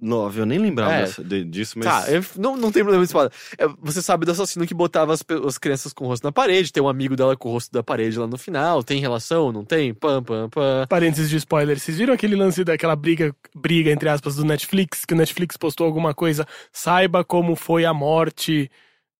[0.00, 1.00] Nove, eu nem lembrava É.
[1.00, 1.86] dessa- de- disso, mas.
[1.86, 3.32] Tá, eu- não, não tem problema de spoiler.
[3.58, 6.72] É, você sabe do assassino que botava as, as crianças com o rosto na parede,
[6.72, 9.64] tem um amigo dela com o rosto da parede lá no final, tem relação, não
[9.64, 9.92] tem?
[9.92, 10.86] Pam, pam, pam.
[10.88, 15.14] Parênteses de spoiler, vocês viram aquele lance daquela briga, briga, entre aspas, do Netflix, que
[15.14, 18.70] o Netflix postou alguma coisa, saiba como foi a morte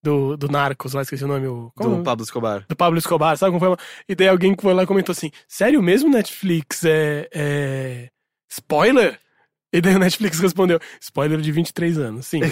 [0.01, 1.73] do, do Narcos, lá esqueci o nome, o...
[1.77, 2.05] Do nome?
[2.05, 2.65] Pablo Escobar.
[2.69, 3.75] do Pablo Escobar, sabe como foi?
[3.75, 8.09] a- E daí alguém que foi lá e comentou assim, sério mesmo Netflix é, é...
[8.49, 9.19] spoiler?
[9.73, 12.41] E daí o Netflix respondeu, spoiler de 23 anos, sim.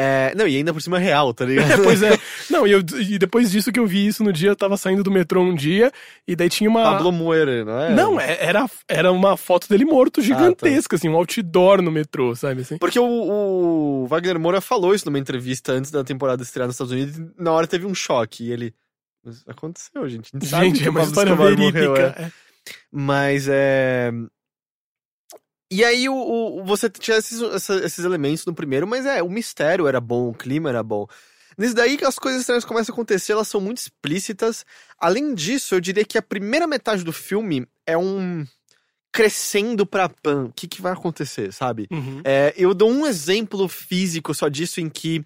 [0.00, 1.72] É, não, e ainda por cima é real, tá ligado?
[1.72, 2.16] É, pois é.
[2.48, 5.02] Não, e, eu, e depois disso que eu vi isso no dia, eu tava saindo
[5.02, 5.90] do metrô um dia,
[6.24, 6.84] e daí tinha uma...
[6.84, 7.92] Pablo Moeira, não é?
[7.92, 12.60] Não, é- era, era uma foto dele morto gigantesca, assim, um outdoor no metrô, sabe
[12.60, 12.78] assim?
[12.78, 16.92] Porque o, o Wagner Moura falou isso numa entrevista antes da temporada estrear nos Estados
[16.92, 18.72] Unidos, e na hora teve um choque, e ele...
[19.24, 20.30] Mas aconteceu, gente.
[20.42, 21.88] Gente, é uma história verídica.
[21.88, 22.02] morreu, é.
[22.06, 22.32] é.
[22.92, 24.12] Mas é.
[25.70, 27.40] E aí o, o- você tinha esses,
[27.82, 31.06] esses elementos no primeiro, mas é, o mistério era bom, o clima era bom.
[31.58, 34.64] Nesse daí que as coisas estranhas começam a acontecer, elas são muito explícitas.
[34.98, 38.46] Além disso, eu diria que a primeira metade do filme é um
[39.12, 40.44] crescendo pra pan.
[40.46, 41.86] O que, que vai acontecer, sabe?
[41.90, 42.20] Uhum.
[42.24, 45.24] É, eu dou um exemplo físico só disso em que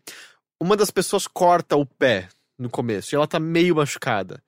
[0.61, 2.29] uma das pessoas corta o pé
[2.59, 4.43] no começo e ela tá meio machucada.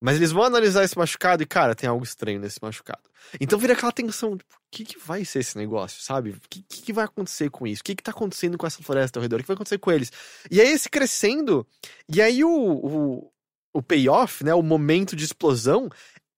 [0.00, 3.02] Mas eles vão analisar esse machucado e, cara, tem algo estranho nesse machucado.
[3.40, 6.30] Então vira aquela tensão, tipo, o que, que vai ser esse negócio, sabe?
[6.30, 7.80] O que, que, vai acontecer com isso?
[7.80, 9.40] O que, que tá acontecendo com essa floresta ao redor?
[9.40, 10.12] O que vai acontecer com eles?
[10.50, 11.66] E aí esse crescendo,
[12.08, 13.32] e aí o, o,
[13.72, 15.90] o payoff, né, o momento de explosão,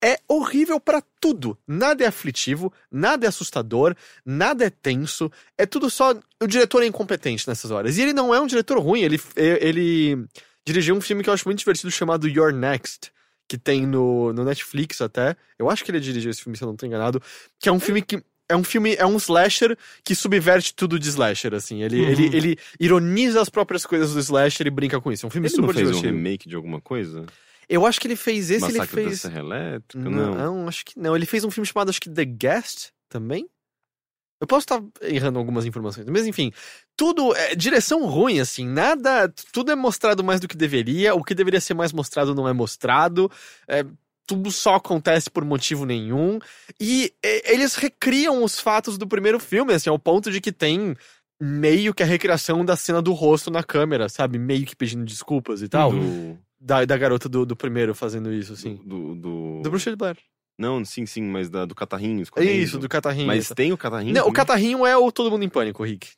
[0.02, 1.58] é horrível pra tudo.
[1.66, 5.30] Nada é aflitivo, nada é assustador, nada é tenso.
[5.56, 6.14] É tudo só.
[6.40, 7.98] O diretor é incompetente nessas horas.
[7.98, 10.26] E ele não é um diretor ruim, ele, ele
[10.64, 13.10] dirigiu um filme que eu acho muito divertido chamado Your Next.
[13.48, 15.34] Que tem no, no Netflix até.
[15.58, 17.20] Eu acho que ele dirigiu esse filme, se eu não tô enganado.
[17.58, 18.22] Que é um filme que.
[18.50, 21.82] É um filme, é um slasher que subverte tudo de slasher, assim.
[21.82, 22.08] Ele, Uhum.
[22.10, 25.24] ele, ele ironiza as próprias coisas do slasher e brinca com isso.
[25.24, 26.14] É um filme Ele super não fez um divertido.
[26.16, 27.26] remake de alguma coisa?
[27.68, 29.20] Eu acho que ele fez esse, Massacre ele da fez.
[29.20, 30.08] Serra Elétrica?
[30.10, 30.68] Não, Não.
[30.68, 31.14] acho que não.
[31.14, 33.46] Ele fez um filme chamado, acho que The Guest também.
[34.40, 36.52] Eu posso estar errando algumas informações, mas enfim,
[36.96, 41.34] tudo é direção ruim, assim, nada, tudo é mostrado mais do que deveria, o que
[41.34, 43.30] deveria ser mais mostrado não é mostrado,
[43.66, 43.84] é,
[44.26, 46.38] tudo só acontece por motivo nenhum,
[46.80, 50.94] e é, eles recriam os fatos do primeiro filme, assim, ao ponto de que tem
[51.40, 54.38] meio que a recriação da cena do rosto na câmera, sabe?
[54.38, 55.92] Meio que pedindo desculpas e tal.
[55.92, 58.80] Do, Da, da garota do, do primeiro fazendo isso, assim.
[58.84, 59.60] do, do...
[59.62, 60.16] Do Bruxa de Blair.
[60.58, 62.24] Não, sim, sim, mas da, do Catarrinho.
[62.36, 63.28] É isso, do catarrinho.
[63.28, 63.54] Mas essa.
[63.54, 64.12] tem o Catarrinho?
[64.12, 64.34] Não, o também?
[64.34, 66.08] catarrinho é o Todo Mundo em Pânico, Rick.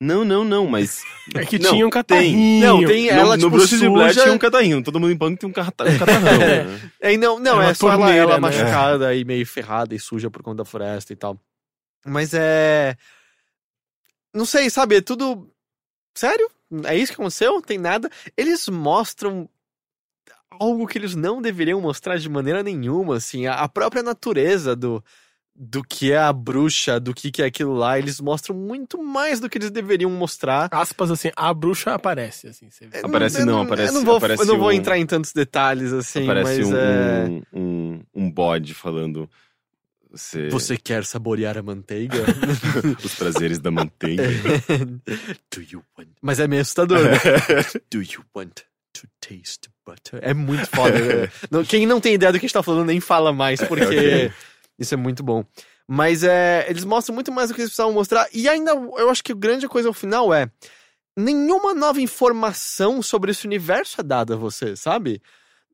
[0.00, 1.00] Não, não, não, mas...
[1.32, 2.60] É que Não, tinha um catarrinho.
[2.66, 4.22] Não, tem ela, no, tipo, no Bruce Blair suja.
[4.24, 4.82] tinha um Catarrinho.
[4.82, 6.38] Todo mundo em pânico tem um, cata- Catarrão.
[6.38, 6.90] né?
[7.00, 8.40] É, não, não, É é, só ela, torneira, ela né?
[8.40, 11.38] machucada e meio ferrada e suja por conta da floresta e tal.
[12.04, 12.96] Mas é.
[14.34, 14.96] Não sei, sabe?
[14.96, 15.48] É tudo.
[16.16, 16.50] Sério?
[16.84, 17.62] É isso que aconteceu?
[17.62, 18.10] Tem nada.
[18.36, 19.48] Eles mostram
[20.60, 23.46] algo que eles não deveriam mostrar de maneira nenhuma, assim.
[23.46, 25.02] A a própria natureza do.
[25.54, 29.38] Do que é a bruxa, do que, que é aquilo lá, eles mostram muito mais
[29.38, 30.66] do que eles deveriam mostrar.
[30.72, 32.70] Aspas assim, a bruxa aparece, assim.
[32.70, 33.00] Você vê.
[33.00, 35.04] Eu Aparece eu não, eu aparece- não vou, aparece eu não vou um- entrar em
[35.04, 37.24] tantos detalhes assim, Aparece mas um, é.
[37.28, 39.28] um, um, um bode falando...
[40.10, 40.48] Você...
[40.48, 42.16] Você quer saborear a manteiga?
[43.04, 44.22] Os prazeres da manteiga.
[45.54, 46.08] Do you want...
[46.20, 47.10] Mas é meio assustador, né?
[47.90, 48.60] Do you want
[48.94, 50.20] to taste butter?
[50.22, 51.30] É muito foda.
[51.50, 53.84] Não- Quem não tem ideia do que a gente tá falando nem fala mais, porque
[53.84, 54.32] ok.
[54.78, 55.44] isso é muito bom.
[55.88, 58.26] Mas é, eles mostram muito mais do que eles precisavam mostrar.
[58.32, 60.48] E ainda, eu acho que a grande coisa ao final é...
[61.14, 65.20] Nenhuma nova informação sobre esse universo é dada a você, sabe?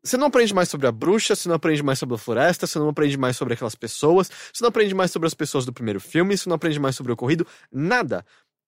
[0.02, 2.76] Você não aprende mais sobre a bruxa, você não aprende mais sobre a floresta, você
[2.78, 6.00] não aprende mais sobre aquelas pessoas, você não aprende mais sobre as pessoas do primeiro
[6.00, 8.24] filme, você não aprende mais sobre o ocorrido, nada.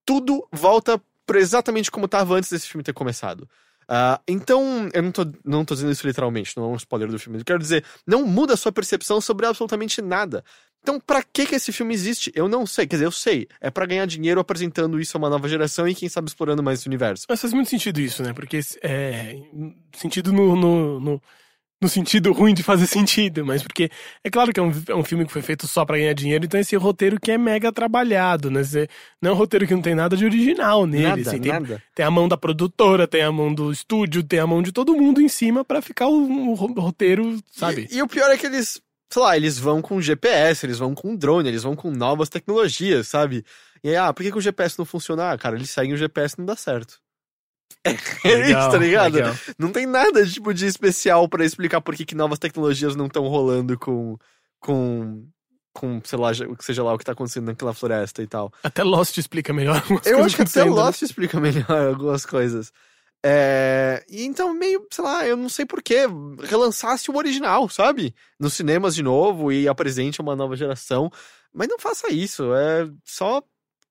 [0.07, 3.49] Tudo volta pra exatamente como estava antes desse filme ter começado.
[3.93, 7.19] Ah, então, eu não tô, não tô dizendo isso literalmente, não é um spoiler do
[7.19, 7.41] filme.
[7.41, 10.45] Eu quero dizer, não muda a sua percepção sobre absolutamente nada.
[10.81, 12.31] Então, pra que que esse filme existe?
[12.33, 12.87] Eu não sei.
[12.87, 13.49] Quer dizer, eu sei.
[13.61, 16.79] É pra ganhar dinheiro apresentando isso a uma nova geração e quem sabe explorando mais
[16.79, 17.27] esse universo.
[17.29, 18.33] Mas faz muito sentido isso, né?
[18.33, 19.35] Porque é.
[19.97, 21.23] Sentido no, no, no,
[21.83, 23.91] no sentido ruim de fazer sentido, mas porque
[24.23, 26.45] é claro que é um, é um filme que foi feito só pra ganhar dinheiro,
[26.45, 28.63] então esse roteiro que é mega trabalhado, né?
[28.63, 28.89] Você-
[29.23, 31.05] não é um roteiro que não tem nada de original nele.
[31.05, 31.83] nada, assim, tem, nada.
[31.95, 34.95] tem a mão da produtora, tem a mão do estúdio, tem a mão de todo
[34.95, 37.89] mundo em cima pra ficar o, o ro- roteiro, sabe?
[37.91, 38.81] E, e o pior é que eles,
[39.11, 43.09] sei lá, eles vão com GPS, eles vão com drone, eles vão com novas tecnologias,
[43.09, 43.45] sabe?
[43.83, 45.31] E aí, ah, por que, que o GPS não funciona?
[45.33, 46.99] Ah, cara, eles seguem o GPS e não dá certo.
[47.85, 47.93] É
[48.29, 49.15] Legal, isso, tá ligado?
[49.15, 49.35] legal.
[49.59, 53.27] Não tem nada tipo de especial pra explicar por que, que novas tecnologias não estão
[53.27, 54.17] rolando com.
[54.61, 55.27] com.
[55.73, 56.31] com, sei lá,
[56.61, 58.53] seja lá o que tá acontecendo naquela floresta e tal.
[58.63, 60.71] Até Lost explica melhor algumas Eu acho que até né?
[60.71, 62.73] Lost explica melhor algumas coisas.
[63.23, 66.07] É, e então, meio, sei lá, eu não sei porquê,
[66.43, 68.15] relançasse o original, sabe?
[68.39, 71.11] Nos cinemas de novo e apresente uma nova geração.
[71.53, 73.43] Mas não faça isso, é só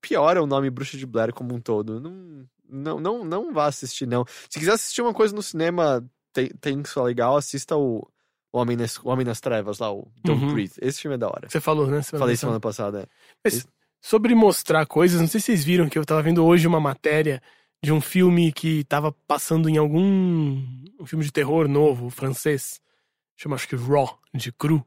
[0.01, 1.99] piora o nome Bruxa de Blair como um todo.
[1.99, 4.25] Não, não, não, não vá assistir, não.
[4.49, 8.07] Se quiser assistir uma coisa no cinema, tem, tem isso legal, assista o,
[8.53, 10.53] o, Homem nas, o Homem nas Trevas lá, o Don't Uhum.
[10.53, 10.73] Breathe.
[10.81, 11.49] Esse filme é da hora.
[11.49, 12.01] Você falou, né?
[12.01, 13.01] Semana Falei semana passada.
[13.01, 13.07] é.
[13.43, 13.67] Mas
[14.01, 17.41] sobre mostrar coisas, não sei se vocês viram que eu tava vendo hoje uma matéria
[17.83, 20.61] de um filme que tava passando em algum
[20.99, 22.79] um filme de terror novo, francês,
[23.37, 24.85] chama acho que Raw, de cru.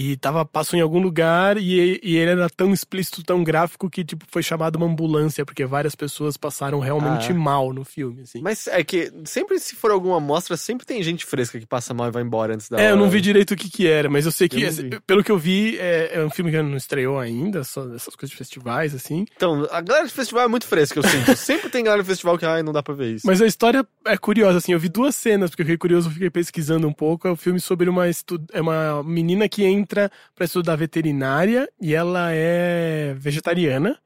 [0.00, 4.04] E tava, passou em algum lugar e, e ele era tão explícito, tão gráfico que
[4.04, 7.34] tipo foi chamado uma ambulância, porque várias pessoas passaram realmente Ah, é?
[7.34, 8.40] mal no filme, assim.
[8.42, 12.08] Mas é que sempre se for alguma amostra, sempre tem gente fresca que passa mal
[12.08, 13.10] e vai embora antes da É, eu não hora.
[13.12, 15.00] vi direito o que que era, mas eu sei que, Eu vi.
[15.06, 18.30] pelo que eu vi, é, é um filme que não estreou ainda, só essas coisas
[18.30, 19.24] de festivais, assim.
[19.36, 21.34] Então, a galera do festival é muito fresca, eu sinto.
[21.36, 23.26] sempre tem galera do festival que, ai, não dá pra ver isso.
[23.26, 26.12] Mas a história é curiosa, assim, eu vi duas cenas, porque eu fiquei curioso, eu
[26.12, 27.26] fiquei pesquisando um pouco.
[27.26, 28.40] É um filme sobre uma, estu...
[28.52, 33.98] é uma menina que entra pra estudar veterinária e ela é vegetariana.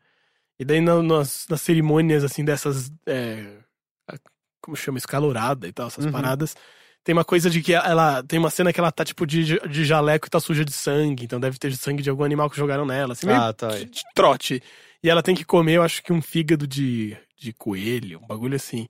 [0.58, 2.90] E daí na- nas, nas cerimônias, assim, dessas.
[3.06, 3.58] é,
[4.60, 4.98] como chama?
[4.98, 6.12] Escalorada e tal, essas Uhum.
[6.12, 6.54] paradas.
[7.04, 8.22] Tem uma coisa de que ela.
[8.22, 11.24] Tem uma cena que ela tá, tipo, de, de jaleco e tá suja de sangue.
[11.24, 13.12] Então deve ter sangue de algum animal que jogaram nela.
[13.14, 13.68] Assim, Ah, tá.
[13.70, 14.62] de, de trote.
[15.02, 18.54] E ela tem que comer, eu acho que um fígado de, de coelho, um bagulho
[18.54, 18.88] assim.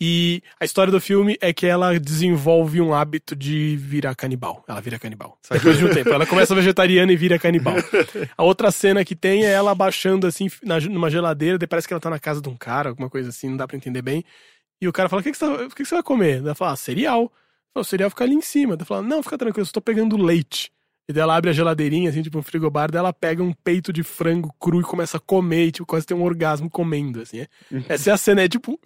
[0.00, 4.62] E a história do filme é que ela desenvolve um hábito de virar canibal.
[4.68, 5.38] Ela vira canibal.
[5.50, 6.10] Depois de um tempo.
[6.10, 7.74] Ela começa vegetariana e vira canibal.
[8.36, 12.00] A outra cena que tem é ela abaixando assim na- numa geladeira, parece que ela
[12.00, 14.22] tá na casa de um cara, alguma coisa assim, não dá pra entender bem.
[14.82, 16.38] E o cara fala: O que, que, você, tá- que, que você vai comer?
[16.40, 17.32] Ela fala: ah, cereal.
[17.72, 18.74] Fala, o cereal fica ali em cima.
[18.74, 20.70] Ela fala: Não, fica tranquilo, eu tô pegando leite.
[21.08, 23.92] E daí ela abre a geladeirinha, assim, tipo um frigobar, daí ela pega um peito
[23.92, 27.40] de frango cru e começa a comer, e, tipo, quase tem um orgasmo comendo, assim.
[27.40, 27.48] é.
[27.88, 28.78] Essa é a cena, é tipo,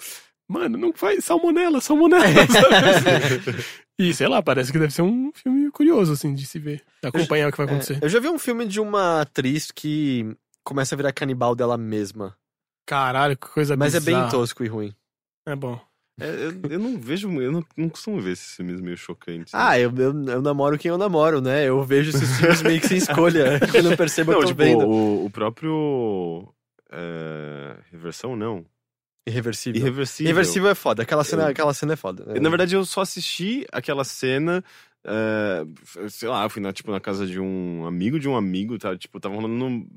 [0.50, 2.24] mano, não faz salmonela, salmonela?
[3.98, 7.08] E sei lá, parece que deve ser um filme curioso, assim, de se ver, de
[7.08, 7.98] acompanhar o que vai acontecer.
[8.00, 11.76] É, eu já vi um filme de uma atriz que começa a virar canibal dela
[11.76, 12.34] mesma.
[12.86, 14.30] Caralho, que coisa Mas é bem bizarra.
[14.30, 14.94] tosco e ruim.
[15.44, 15.78] É bom.
[16.18, 19.54] É, eu, eu não vejo, eu não, não costumo ver esses filmes meio chocantes.
[19.54, 21.68] Ah, eu, eu, eu namoro quem eu namoro, né?
[21.68, 23.60] Eu vejo esses filmes meio que sem escolha.
[23.70, 24.88] Quando eu percebo, não, eu tô tipo, vendo.
[24.88, 26.48] o, o próprio.
[26.90, 28.64] é, reversão, não.
[29.26, 29.80] Irreversível.
[29.80, 30.28] Irreversível.
[30.30, 31.02] Irreversível é foda.
[31.02, 32.40] Aquela cena, Eu- aquela cena é foda.
[32.40, 34.64] Na verdade, eu só assisti aquela cena.
[35.02, 35.64] é,
[36.10, 38.94] sei lá, eu fui na, tipo, na casa de um amigo de um amigo, tá?
[38.96, 39.88] Tipo, tava rolando num-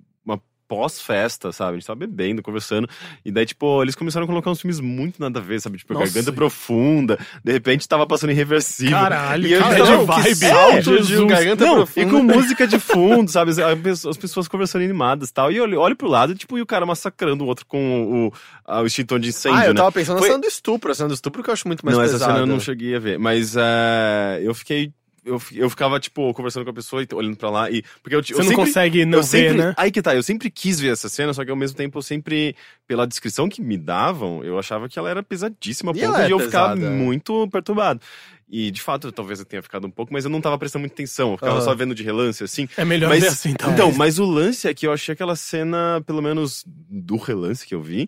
[0.75, 1.71] pós-festa, sabe?
[1.71, 2.87] A gente tava bebendo, conversando.
[3.23, 5.77] E daí, tipo, eles começaram a colocar uns filmes muito nada a ver, sabe?
[5.77, 6.05] Tipo, Nossa.
[6.05, 7.17] Garganta Profunda.
[7.43, 8.97] De repente tava passando irreversível.
[8.97, 10.35] Caralho, E eu cara, tava, de vibe.
[10.35, 11.27] salto É, um Jesus.
[11.29, 12.07] Garganta Não, Profunda.
[12.07, 13.51] E com música de fundo, sabe?
[13.63, 15.51] As pessoas- as pessoas conversando animadas e tal.
[15.51, 18.33] E eu olho, pro lado, tipo, e o cara massacrando o outro com o,
[18.65, 19.77] a- o extintor de incêndio, Ah, eu né?
[19.77, 20.91] tava pensando Foi- na cena do estupro.
[20.91, 22.33] A cena do estupro que eu acho muito mais não, essa pesada.
[22.33, 23.17] cena eu não cheguei a ver.
[23.19, 24.91] Mas é, eu fiquei.
[25.25, 27.71] Eu, eu ficava, tipo, conversando com a pessoa e olhando pra lá.
[27.71, 29.73] E, porque eu, ti- eu Você não sempre, consegue não ver, sempre, né?
[29.77, 32.01] Aí que tá, eu sempre quis ver essa cena, só que ao mesmo tempo eu
[32.01, 32.55] sempre,
[32.85, 36.23] pela descrição que me davam, eu achava que ela era pesadíssima, a E ponto ela
[36.23, 36.89] é de eu ficar pesada, é.
[36.89, 38.01] muito perturbado.
[38.49, 40.93] E de fato, talvez eu tenha ficado um pouco, mas eu não tava prestando muita
[40.95, 41.65] atenção, eu ficava Aham.
[41.65, 42.67] só vendo de relance, assim.
[42.77, 43.79] É melhor Mas, ver assim, talvez.
[43.79, 47.73] então, mas o lance é que eu achei aquela cena, pelo menos do relance que
[47.73, 48.07] eu vi,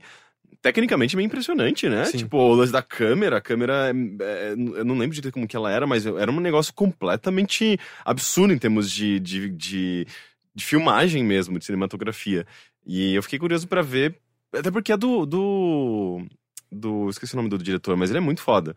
[0.66, 2.06] tecnicamente meio impressionante, né?
[2.06, 2.18] Sim.
[2.18, 5.56] Tipo, o lance da câmera, a câmera, é, é, eu não lembro direito como que
[5.56, 10.08] ela era, mas era um negócio completamente absurdo em termos de, de, de,
[10.56, 12.48] de filmagem mesmo, de cinematografia.
[12.84, 14.16] E eu fiquei curioso pra ver,
[14.52, 16.26] até porque é do, do,
[16.72, 18.76] do esqueci o nome do diretor, mas ele é muito foda.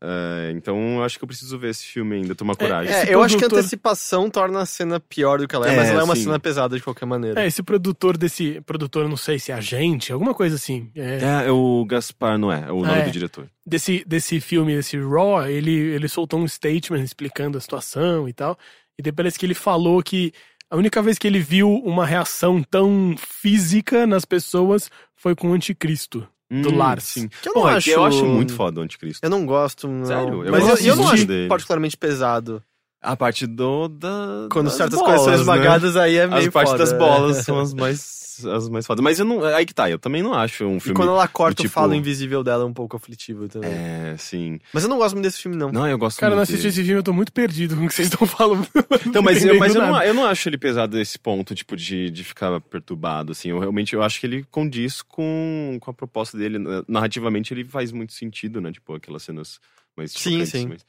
[0.00, 2.92] É, então eu acho que eu preciso ver esse filme ainda, tomar coragem.
[2.92, 5.66] É, Esse eu acho que a produtor- antecipação torna a cena pior do que ela
[5.70, 6.24] é, mas É, ela é uma sim.
[6.24, 7.42] cena pesada de qualquer maneira.
[7.42, 8.60] É, esse produtor desse.
[8.66, 10.90] Produtor, não sei se é agente, alguma coisa assim.
[10.94, 13.04] É, É, o Gaspar Noé, é o nome É.
[13.04, 13.48] do diretor.
[13.66, 18.58] desse, desse filme, desse Raw, ele, ele soltou um statement explicando a situação e tal.
[18.98, 20.30] E daí parece que ele falou que
[20.70, 25.52] a única vez que ele viu uma reação tão física nas pessoas foi com o
[25.54, 26.26] anticristo.
[26.50, 27.04] Do Lars.
[27.04, 27.28] Sim.
[27.28, 29.24] Que eu não é acho- eu acho muito foda o Anticristo.
[29.24, 30.06] Eu não gosto, não.
[30.06, 30.44] Sério?
[30.44, 32.62] Eu mas eu, eu não acho particularmente pesado.
[33.06, 33.88] A parte do.
[33.88, 35.60] Da, Quando das certas bolas, coisas são né?
[35.60, 36.84] esmagadas, aí é meio As partes foda.
[36.84, 39.02] das bolas são as mais, as mais fodas.
[39.02, 39.44] Mas eu não.
[39.44, 40.96] Aí que tá, eu também não acho um E filme.
[40.96, 43.70] quando ela corta do o falo tipo- invisível dela é um pouco aflitivo também.
[43.70, 44.58] É, sim.
[44.72, 45.70] Mas eu não gosto muito desse filme, não.
[45.70, 46.74] Não, eu gosto Cara, eu não muito assisti dele.
[46.74, 48.66] esse filme, eu tô muito perdido com o que vocês estão falando.
[49.06, 52.10] Então, mas, eu, mas eu, não, eu não acho ele pesado nesse ponto, tipo, de,
[52.10, 53.50] de ficar perturbado, assim.
[53.50, 56.58] Eu realmente eu acho que ele condiz com, com a proposta dele.
[56.88, 58.72] Narrativamente, ele faz muito sentido, né?
[58.72, 59.60] Tipo, aquelas cenas
[59.96, 60.66] mais Sim, sim.
[60.66, 60.84] mas-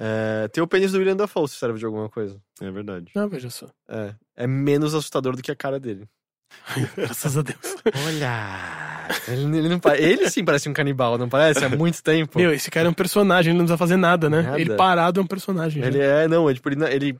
[0.00, 2.40] É, tem o pênis do William Dafoe, se serve de alguma coisa.
[2.60, 3.10] É verdade.
[3.16, 3.66] Ah, veja só.
[3.88, 6.06] É, é menos assustador do que a cara dele.
[6.96, 7.58] Graças a Deus.
[8.06, 9.08] Olha!
[9.26, 11.64] Ele, ele não pa- ele sim parece um canibal, não parece?
[11.64, 12.38] Há muito tempo.
[12.38, 14.42] Meu, esse cara é um personagem, ele não precisa fazer nada, né?
[14.42, 14.60] Nada.
[14.60, 15.82] Ele parado é um personagem.
[15.82, 16.04] Ele já.
[16.04, 17.18] é, não, é tipo, ele, ele.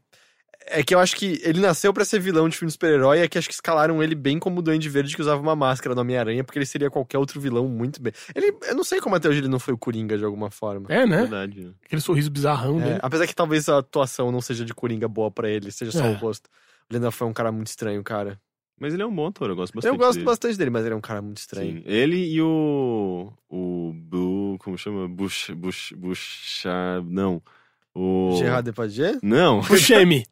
[0.71, 3.29] É que eu acho que ele nasceu pra ser vilão de filme de super-herói, é
[3.29, 6.01] que acho que escalaram ele bem como o Duende Verde que usava uma máscara no
[6.01, 8.13] Homem-Aranha, porque ele seria qualquer outro vilão muito bem.
[8.35, 10.87] Ele, eu não sei como até hoje ele não foi o Coringa de alguma forma.
[10.91, 11.23] É, né?
[11.23, 11.65] Verdade.
[11.65, 11.73] né?
[11.85, 12.99] Aquele sorriso bizarrão É, dele.
[13.03, 16.11] apesar que talvez a atuação não seja de Coringa boa pra ele, seja só É.
[16.11, 16.49] o rosto.
[16.91, 18.39] O Linda foi um cara muito estranho, cara.
[18.81, 20.25] Mas ele é um bom ator, eu gosto bastante eu gosto dele.
[20.27, 21.79] bastante dele, mas ele é um cara muito estranho.
[21.79, 21.83] Sim.
[21.85, 23.33] Ele e o.
[23.49, 23.93] O.
[23.93, 25.09] Bu, como chama?
[25.09, 25.51] Bush.
[25.51, 25.93] Bush.
[25.97, 27.03] Bushar.
[27.03, 27.43] Não.
[27.99, 28.37] O.
[28.39, 29.19] Gerard Depardieu?
[29.23, 29.61] Não.
[29.67, 30.25] Buscemi.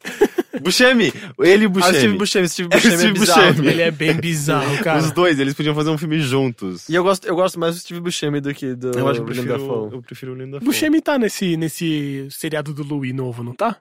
[0.63, 1.13] Buscemi!
[1.41, 2.19] Ele e o Ah, Steve Buscemi.
[2.19, 3.47] Buscemi, Steve É Buscemi é, Steve bizarro.
[3.49, 3.69] Buscemi.
[3.69, 4.99] ele é bem bizarro, cara.
[5.01, 6.89] Os dois, eles podiam fazer um filme juntos.
[6.89, 9.27] E eu gosto, eu gosto mais do Steve Buscemi do que do eu acho que
[9.27, 9.93] eu William prefiro, Dafoe.
[9.93, 13.77] eu prefiro o Linda Buscemi tá nesse, nesse seriado do Louis novo, não tá?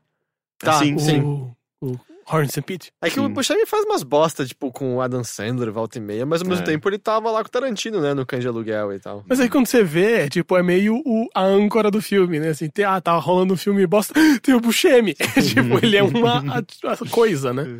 [0.59, 1.51] Tá, sim, o, sim.
[1.81, 1.97] O
[2.31, 2.91] Horns and Pete.
[3.02, 3.34] É que o Sim.
[3.34, 6.64] Buscemi faz umas bosta, tipo, com o Adam Sandler, volta e meia, mas ao mesmo
[6.64, 6.65] É.
[6.65, 9.23] tempo ele tava lá com o Tarantino, né, no Cães de Aluguel e tal.
[9.27, 12.49] Mas aí quando você vê, é, tipo, é meio o, a âncora do filme, né?
[12.49, 15.14] Assim, tem, ah, tá rolando um filme bosta, tem o Buscemi.
[15.53, 17.77] tipo, ele é uma a- a coisa, né?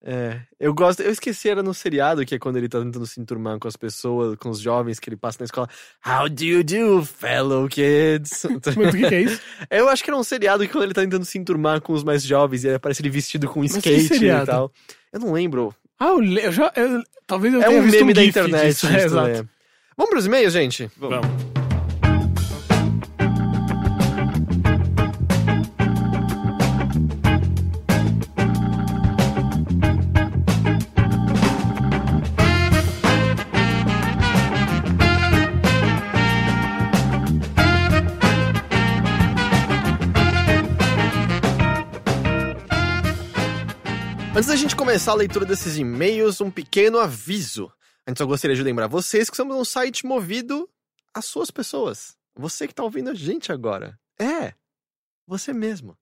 [0.00, 3.20] É, eu gosto, eu esqueci, era no seriado, que é quando ele tá tentando se
[3.20, 5.68] enturmar com as pessoas, com os jovens que ele passa na escola.
[6.06, 8.46] How do you do, fellow kids?
[8.76, 9.40] Mas o que, que é isso?
[9.70, 12.04] eu acho que era um seriado que quando ele tá tentando se enturmar com os
[12.04, 14.72] mais jovens, e aí aparece ele vestido com que skate e tal.
[15.12, 15.74] Eu não lembro.
[15.98, 16.72] Ah, eu, le- eu já.
[16.76, 18.66] eu- talvez eu é tenha um visto meme da gif internet.
[18.68, 19.28] disso, isso, é, exato.
[19.28, 19.44] né?
[19.96, 20.88] Vamos pros e-mails, gente?
[20.96, 21.57] Vamos.
[44.38, 47.72] Antes da gente começar a leitura desses e-mails, um pequeno aviso.
[48.06, 50.70] Antes eu gostaria de lembrar vocês que somos um site movido
[51.12, 52.16] às suas pessoas.
[52.36, 53.98] Você que tá ouvindo a gente agora.
[54.16, 54.54] É,
[55.26, 55.98] você mesmo.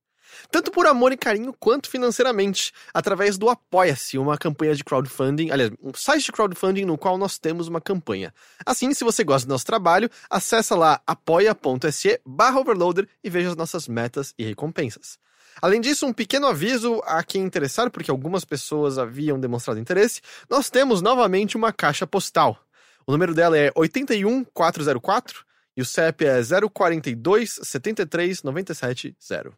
[0.50, 5.70] Tanto por amor e carinho quanto financeiramente, através do Apoia-se, uma campanha de crowdfunding, aliás,
[5.82, 8.34] um site de crowdfunding no qual nós temos uma campanha.
[8.66, 13.56] Assim, se você gosta do nosso trabalho, acessa lá apoia.se barra overloader e veja as
[13.56, 15.18] nossas metas e recompensas.
[15.60, 20.20] Além disso, um pequeno aviso a quem interessar, porque algumas pessoas haviam demonstrado interesse,
[20.50, 22.58] nós temos novamente uma caixa postal.
[23.06, 25.44] O número dela é 81404
[25.76, 26.40] e o CEP é
[26.72, 29.56] 042 73 97 0.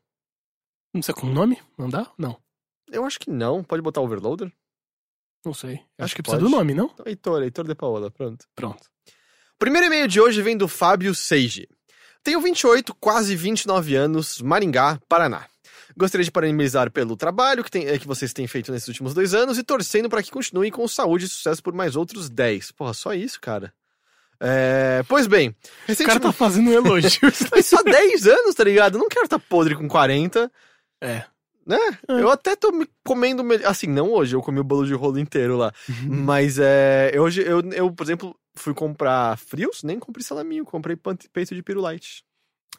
[0.94, 1.60] Não sei com o nome?
[1.76, 2.10] Não dá?
[2.18, 2.36] Não.
[2.90, 3.62] Eu acho que não.
[3.62, 4.52] Pode botar overloader?
[5.44, 5.74] Não sei.
[5.74, 6.50] Acho Acho, que que precisa pode.
[6.50, 6.86] do nome, não?
[6.86, 8.46] Então, Heitor, Heitor de Paola, pronto.
[8.54, 8.82] Pronto.
[9.54, 11.68] O primeiro e-mail de hoje vem do Fábio Seiji.
[12.22, 15.46] Tenho 28, quase 29 anos, Maringá, Paraná.
[15.98, 19.34] Gostaria de parabenizar pelo trabalho que, tem- eh, que vocês têm feito nesses últimos dois
[19.34, 22.70] anos e torcendo para que continuem com saúde e sucesso por mais outros 10.
[22.72, 23.72] Porra, só isso, cara.
[24.40, 26.20] É, Pois bem, O cara recentemente.
[26.20, 27.20] tá fazendo um elogio.
[27.50, 28.94] Mas só 10 anos, tá ligado?
[28.94, 30.48] Eu não quero estar podre com 40,
[31.00, 31.24] é.
[31.66, 31.76] né?
[32.08, 32.12] É.
[32.22, 33.42] Eu até tô me comendo.
[33.42, 35.72] me- Assim, não hoje, eu comi o bolo de rolo inteiro lá.
[36.06, 37.10] Mas é.
[37.12, 40.96] eu Hoje, eu, eu, por exemplo, fui comprar frios, nem comprei salaminho, comprei
[41.32, 42.22] peito de pirulite.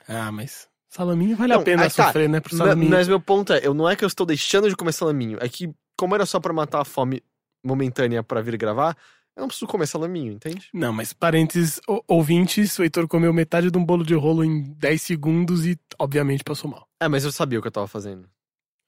[0.07, 2.07] Ah, mas salaminho vale Não, a pena aí tá.
[2.07, 2.39] sofrer, né?
[2.39, 2.89] Pro salaminho.
[2.91, 5.47] Mas meu ponto é, eu não é que eu estou deixando de comer salaminho, é
[5.47, 7.21] que, como era só pra matar a fome
[7.63, 8.97] momentânea pra vir gravar,
[9.35, 10.67] eu não preciso comer salaminho, entende?
[10.73, 14.63] Não, mas parênteses ou- ouvintes, o Heitor comeu metade de um bolo de rolo em
[14.73, 16.87] 10 segundos e, obviamente, passou mal.
[16.99, 18.27] É, mas eu sabia o que eu tava fazendo.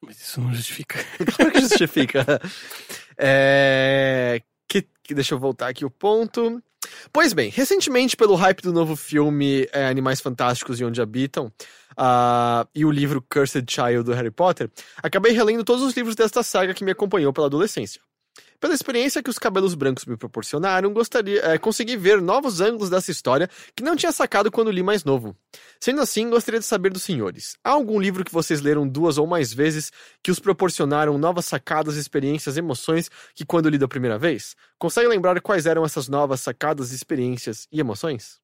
[0.04, 0.98] Mas isso não justifica.
[1.38, 2.26] Claro que justifica.
[3.24, 4.42] É...
[4.68, 6.62] Que, que- deixa eu voltar aqui o ponto.
[7.12, 11.52] Pois bem, recentemente, pelo hype do novo filme é, Animais Fantásticos e Onde Habitam,
[11.98, 14.70] ah, e o livro Cursed Child do Harry Potter,
[15.02, 18.02] acabei relendo todos os livros desta saga que me acompanhou pela adolescência.
[18.60, 23.10] Pela experiência que os cabelos brancos me proporcionaram, gostaria, é, consegui ver novos ângulos dessa
[23.10, 25.36] história que não tinha sacado quando li mais novo.
[25.80, 29.26] Sendo assim, gostaria de saber dos senhores: há algum livro que vocês leram duas ou
[29.26, 29.92] mais vezes
[30.22, 34.56] que os proporcionaram novas sacadas, experiências, emoções que quando lido a primeira vez?
[34.78, 38.40] Consegue lembrar quais eram essas novas sacadas, experiências e emoções?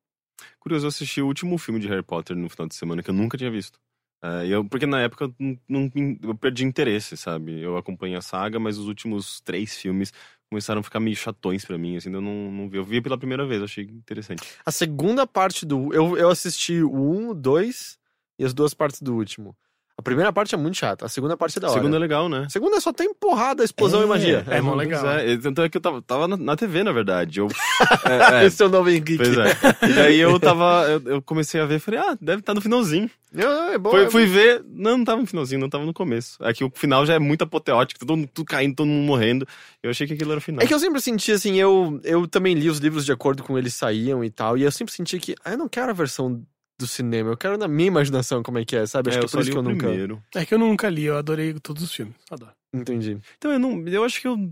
[0.59, 3.13] Curioso, eu assisti o último filme de Harry Potter no final de semana que eu
[3.13, 3.79] nunca tinha visto.
[4.21, 5.91] É, eu, porque na época eu, não,
[6.23, 7.61] eu perdi interesse, sabe?
[7.61, 10.11] Eu acompanhei a saga, mas os últimos três filmes
[10.49, 12.77] começaram a ficar meio chatões pra mim, assim, eu não, não vi.
[12.77, 14.41] Eu vi pela primeira vez, achei interessante.
[14.65, 15.93] A segunda parte do.
[15.93, 17.99] Eu, eu assisti o 1, o 2
[18.39, 19.55] e as duas partes do último.
[19.99, 21.79] A primeira parte é muito chata, a segunda parte é da A hora.
[21.79, 22.43] segunda é legal, né?
[22.45, 24.45] A segunda só tem porrada, explosão e magia.
[24.47, 25.07] é mó pois legal.
[25.07, 27.39] É, tanto é que eu tava, tava na, na TV, na verdade.
[27.39, 27.47] Eu,
[28.05, 29.17] é, é, Esse é o nome geek.
[29.17, 29.89] pois é.
[29.89, 30.85] E daí eu tava.
[30.87, 33.09] Eu, eu comecei a ver e falei, ah, deve estar no finalzinho.
[33.33, 33.89] Não, é bom.
[33.89, 36.37] Fui, é fui ver, não, não tava no finalzinho, não tava no começo.
[36.43, 39.47] É que o final já é muito apoteótico, todo mundo tudo caindo, todo mundo morrendo.
[39.81, 40.63] Eu achei que aquilo era o final.
[40.63, 43.57] É que eu sempre senti assim, eu, eu também li os livros de acordo com
[43.57, 46.41] eles saíam e tal, e eu sempre senti que ah, eu não quero a versão
[46.79, 49.09] do cinema, eu quero na minha imaginação como é que é, sabe?
[49.09, 50.23] Acho É, que eu é por isso li que eu nunca primeiro.
[50.35, 52.15] É que eu nunca li, eu adorei todos os filmes.
[52.29, 52.51] Adoro.
[52.73, 53.17] entendi.
[53.37, 53.87] Então, eu não.
[53.87, 54.51] Eu acho que eu.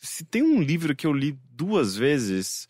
[0.00, 2.66] Se tem um livro que eu li duas vezes.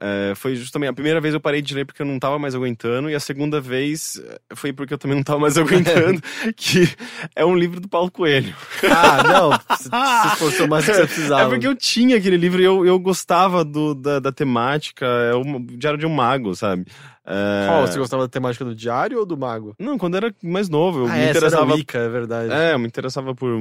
[0.00, 2.54] É, foi justamente a primeira vez eu parei de ler porque eu não tava mais
[2.54, 4.20] aguentando, e a segunda vez
[4.50, 6.22] é, foi porque eu também não tava mais aguentando,
[6.56, 6.88] que
[7.36, 8.54] é um livro do Paulo Coelho.
[8.84, 11.42] Ah, não, se, esforçou mais do que você precisava.
[11.42, 15.34] É porque eu tinha aquele livro e eu, eu gostava do, da, da temática, é
[15.34, 16.86] o Diário de um Mago, sabe?
[17.26, 19.76] É, Qual, você gostava da temática do diário ou do mago?
[19.78, 22.52] Não, quando era mais novo, eu ah, me essa interessava era Wicca, é verdade.
[22.52, 23.56] É, eu me interessava por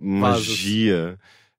[0.00, 0.46] Vasos.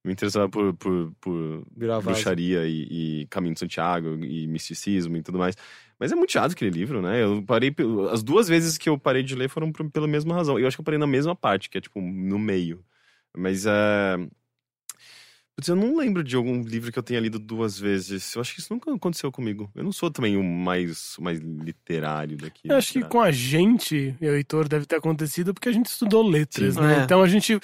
[0.10, 1.64] Me interessava por, por, por
[2.02, 5.56] bruxaria e, e Caminho de Santiago e misticismo e tudo mais.
[5.99, 7.23] Mas é muito chato aquele livro, né?
[7.23, 7.73] Eu parei.
[8.11, 10.57] As duas vezes que eu parei de ler foram por- pela mesma razão.
[10.57, 12.84] Eu acho que eu parei na mesma parte, que é tipo no meio.
[13.38, 14.18] Mas é.
[15.56, 18.34] Putz, eu não lembro de algum livro que eu tenha lido duas vezes.
[18.34, 19.69] Eu acho que isso nunca aconteceu comigo.
[19.76, 22.69] Eu não sou também o mais, o mais literário daqui.
[22.69, 23.07] Eu acho que será?
[23.10, 26.76] com a gente, eu e o Heitor, deve ter acontecido porque a gente estudou letras,
[26.76, 26.81] Sim.
[26.81, 26.99] né?
[27.02, 27.03] É.
[27.03, 27.60] Então a gente.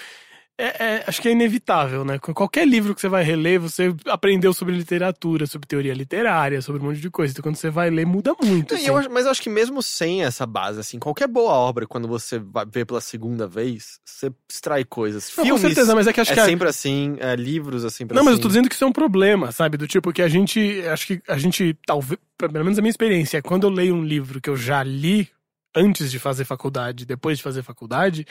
[0.58, 2.18] É- é- acho que é inevitável, né?
[2.20, 6.86] Qualquer livro que você vai reler, você aprendeu sobre literatura, sobre teoria literária, sobre um
[6.86, 7.32] monte de coisa.
[7.34, 8.74] Então quando você vai ler, muda muito.
[8.74, 8.88] Não, assim.
[8.90, 12.40] eu mas eu acho que mesmo sem essa base, assim, qualquer boa obra, quando você
[12.40, 15.28] vai ver pela segunda vez, você extrai coisas.
[15.36, 17.84] Não, Filmes com certeza, mas é que acho é que a- sempre assim, é, livros
[17.84, 18.30] é sempre Não, assim.
[18.30, 19.78] mas eu tô dizendo que isso é um problema, sabe?
[19.78, 20.82] Do tipo que a gente.
[20.88, 22.20] Acho que a gente, talvez.
[22.38, 25.30] Pelo menos a minha experiência é quando eu leio um livro que eu já li
[25.76, 28.26] antes de fazer faculdade, depois de fazer faculdade.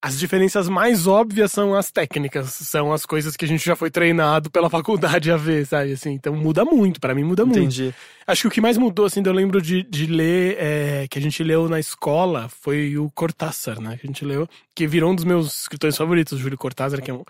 [0.00, 3.90] As diferenças mais óbvias são as técnicas, são as coisas que a gente já foi
[3.90, 5.92] treinado pela faculdade a ver, sabe?
[5.92, 7.58] Assim, então muda muito, pra mim muda muito.
[7.58, 7.92] Entendi.
[8.24, 11.22] Acho que o que mais mudou, assim, eu lembro de, de ler, é, que a
[11.22, 13.96] gente leu na escola, foi o Cortázar, né?
[13.96, 17.10] Que a gente leu, que virou um dos meus escritores favoritos, o Júlio Cortázar, que
[17.10, 17.24] é um.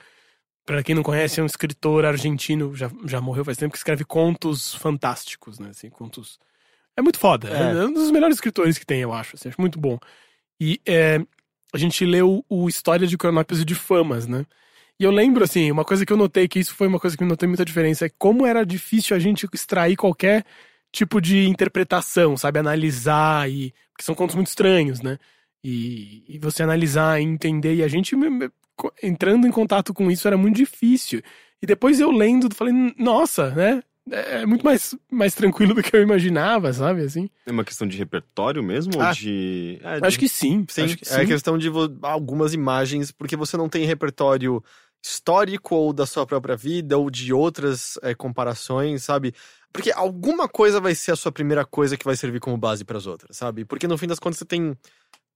[0.67, 4.05] Pra quem não conhece, é um escritor argentino, já, já morreu faz tempo, que escreve
[4.05, 5.71] contos fantásticos, né?
[5.71, 6.39] Assim, contos.
[6.95, 7.49] É muito foda.
[7.49, 7.79] É.
[7.79, 7.87] É.
[7.87, 9.37] um dos melhores escritores que tem, eu acho.
[9.37, 9.99] Assim, acho muito bom.
[10.61, 11.25] E é,
[11.73, 14.47] a gente leu o História de Cronópios e de Famas, né?
[15.01, 17.23] E eu lembro, assim, uma coisa que eu notei, que isso foi uma coisa que
[17.23, 20.45] me notei muita diferença, é como era difícil a gente extrair qualquer
[20.93, 22.59] tipo de interpretação, sabe?
[22.59, 23.73] Analisar e.
[23.93, 25.19] Porque são contos muito estranhos, né?
[25.63, 27.77] E, e você analisar e entender.
[27.77, 28.17] E a gente
[29.03, 31.23] entrando em contato com isso era muito difícil.
[31.63, 33.83] E depois eu lendo, falei, nossa, né?
[34.11, 37.03] É é muito mais, mais tranquilo do que eu imaginava, sabe?
[37.03, 37.29] Assim.
[37.47, 39.01] É uma questão de repertório mesmo?
[39.01, 39.79] Ah, ou de.
[39.83, 40.65] é, de- Acho que sim.
[40.69, 41.27] Sim, acho que é sim.
[41.27, 41.69] questão de
[42.03, 44.63] algumas imagens, porque você não tem repertório
[45.03, 49.33] histórico ou da sua própria vida ou de outras é, comparações, sabe?
[49.73, 52.99] Porque alguma coisa vai ser a sua primeira coisa que vai servir como base para
[52.99, 53.65] as outras, sabe?
[53.65, 54.77] Porque no fim das contas você tem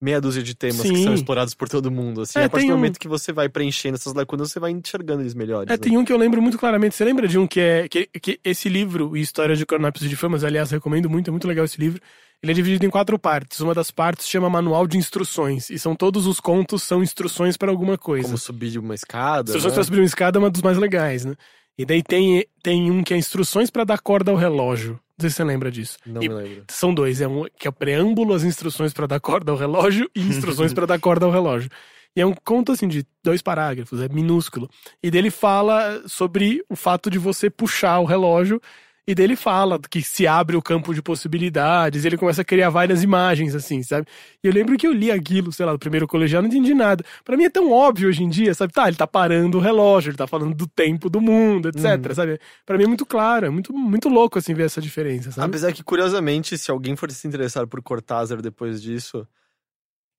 [0.03, 1.05] meia dúzia de temas que Sim.
[1.05, 2.39] são explorados por todo mundo, assim.
[2.39, 5.23] É, a partir do um- momento que você vai preenchendo essas lacunas, você vai enxergando
[5.23, 5.69] eles melhores.
[5.69, 5.77] É, né?
[5.77, 6.97] tem um que eu lembro muito claramente.
[6.97, 7.89] Você lembra de um que é.
[7.89, 11.47] Que, que esse livro, História de Cronópios e de Famas, aliás, recomendo muito, é muito
[11.47, 12.01] legal esse livro.
[12.43, 13.61] Ele é dividido em quatro partes.
[13.61, 15.71] Uma das partes chama Manual de Instruções.
[15.71, 18.25] E são todos os contos são instruções para alguma coisa.
[18.25, 19.51] Como subir uma escada.
[19.51, 19.75] Instruções né?
[19.77, 21.37] para subir uma escada é uma dos mais legais, né?
[21.79, 24.99] E daí tem, tem um que é Instruções para dar corda ao relógio.
[25.23, 25.97] Não sei se você lembra disso.
[26.05, 26.65] Não E me lembro.
[26.69, 30.11] São dois, é um que é o preâmbulo, as instruções para dar corda ao relógio
[30.15, 31.71] e instruções para dar corda ao relógio.
[32.15, 34.69] E é um conto assim de dois parágrafos, é minúsculo.
[35.03, 38.61] E dele fala sobre o fato de você puxar o relógio
[39.07, 43.03] e dele fala que se abre o campo de possibilidades, ele começa a criar várias
[43.03, 44.07] imagens assim, sabe?
[44.43, 47.05] E eu lembro que eu li aquilo, sei lá, no primeiro colegial, não entendi nada.
[47.25, 48.73] Pra mim é tão óbvio hoje em dia, sabe?
[48.73, 52.41] Tá, ele tá parando o relógio, ele tá falando do tempo do mundo, etc, sabe?
[52.65, 55.49] Pra mim é muito claro, é muito, muito louco assim ver essa diferença, sabe?
[55.49, 59.27] Apesar que, curiosamente, se alguém for se interessar por Cortázar depois disso,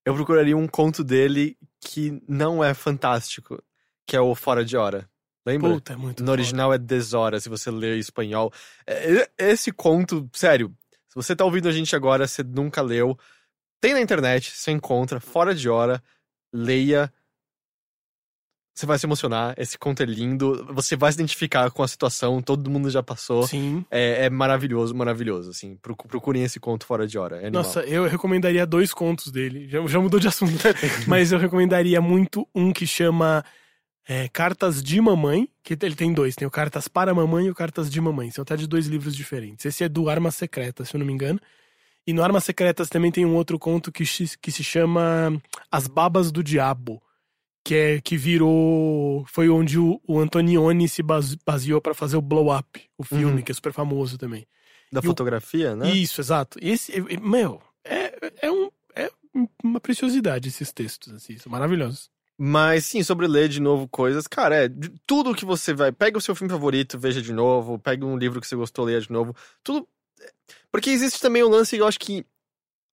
[0.04, 3.62] eu procuraria um conto dele que não é fantástico,
[4.06, 5.08] que é o Fora de Hora.
[5.46, 5.70] Lembra?
[5.74, 6.32] Puta, é muito No foda.
[6.32, 8.52] original é Desora, se você ler em espanhol.
[8.86, 10.74] É, Esse conto, sério,
[11.08, 13.18] se você tá ouvindo a gente agora, você nunca leu,
[13.80, 16.02] tem na internet, você encontra, Fora de Hora,
[16.52, 17.12] leia.
[18.76, 22.42] Você vai se emocionar, esse conto é lindo, você vai se identificar com a situação,
[22.42, 23.46] todo mundo já passou.
[23.46, 23.84] Sim.
[23.88, 25.76] É, é maravilhoso, maravilhoso, assim.
[25.76, 27.40] Procu- Procurem esse conto fora de hora.
[27.40, 27.50] É.
[27.50, 29.68] Nossa, eu recomendaria dois contos dele.
[29.68, 30.60] Já, já mudou de assunto.
[31.06, 33.44] Mas eu recomendaria muito um que chama
[34.08, 35.48] é, Cartas de Mamãe.
[35.62, 36.34] Que ele tem dois.
[36.34, 38.30] Tem o Cartas para Mamãe e o Cartas de Mamãe.
[38.30, 39.64] São até de dois livros diferentes.
[39.64, 41.40] Esse é do Armas Secretas, se eu não me engano.
[42.06, 45.40] E no Armas Secretas também tem um outro conto que, se- que se chama
[45.70, 47.02] As Babas do Diabo.
[47.66, 49.24] Que é que virou.
[49.26, 53.36] Foi onde o, o Antonioni se base- baseou para fazer o Blow Up, o filme,
[53.36, 53.42] Uhum.
[53.42, 54.46] que é super famoso também.
[54.92, 55.90] Da e o- fotografia, né?
[55.90, 56.58] Isso, exato.
[56.60, 59.10] Esse, é- é- meu, é, é, um, é
[59.62, 62.10] uma preciosidade esses textos, assim, são maravilhosos.
[62.36, 64.68] Mas sim, sobre ler de novo coisas, cara, é
[65.06, 65.92] tudo que você vai.
[65.92, 69.00] Pega o seu filme favorito, veja de novo, pega um livro que você gostou, leia
[69.00, 69.34] de novo.
[69.62, 69.88] Tudo.
[70.70, 72.24] Porque existe também o lance, eu acho que.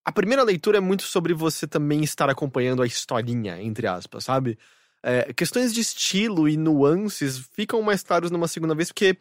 [0.04, 4.58] A primeira leitura é muito sobre você também estar acompanhando a historinha, entre aspas, sabe?
[5.04, 9.16] É, questões de estilo e nuances ficam mais claros numa segunda vez, porque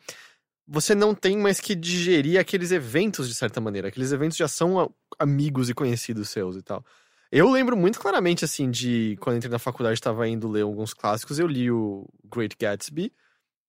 [0.67, 3.89] você não tem mais que digerir aqueles eventos de certa maneira.
[3.89, 6.85] Aqueles eventos já são amigos e conhecidos seus e tal.
[7.33, 11.39] Eu lembro muito claramente, assim, de quando entrei na faculdade, estava indo ler alguns clássicos,
[11.39, 13.13] eu li o Great Gatsby.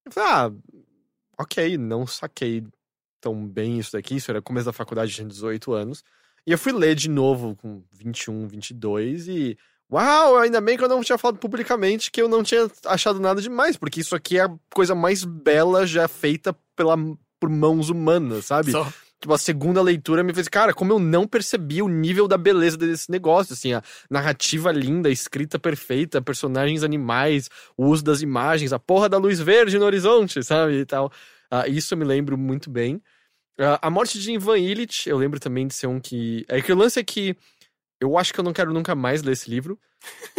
[0.06, 0.52] Eu falei, ah,
[1.38, 2.64] ok, não saquei
[3.22, 6.04] tão bem isso daqui, isso era começo da faculdade, tinha 18 anos.
[6.46, 9.58] E eu fui ler de novo com 21, 22 e.
[9.92, 13.42] Uau, ainda bem que eu não tinha falado publicamente que eu não tinha achado nada
[13.42, 16.96] demais, porque isso aqui é a coisa mais bela já feita pela,
[17.38, 18.72] por mãos humanas, sabe?
[18.72, 18.92] Só.
[19.22, 22.76] Tipo, a segunda leitura me fez, cara, como eu não percebi o nível da beleza
[22.76, 28.74] desse negócio, assim, a narrativa linda, a escrita perfeita, personagens animais, o uso das imagens,
[28.74, 31.12] a porra da luz verde no horizonte, sabe, e tal.
[31.52, 33.00] Ah, isso eu me lembro muito bem.
[33.60, 36.44] Ah, a morte de Ivan Illich, eu lembro também de ser um que...
[36.48, 37.38] É que o lance é que
[38.02, 39.80] eu acho que eu não quero nunca mais ler esse livro,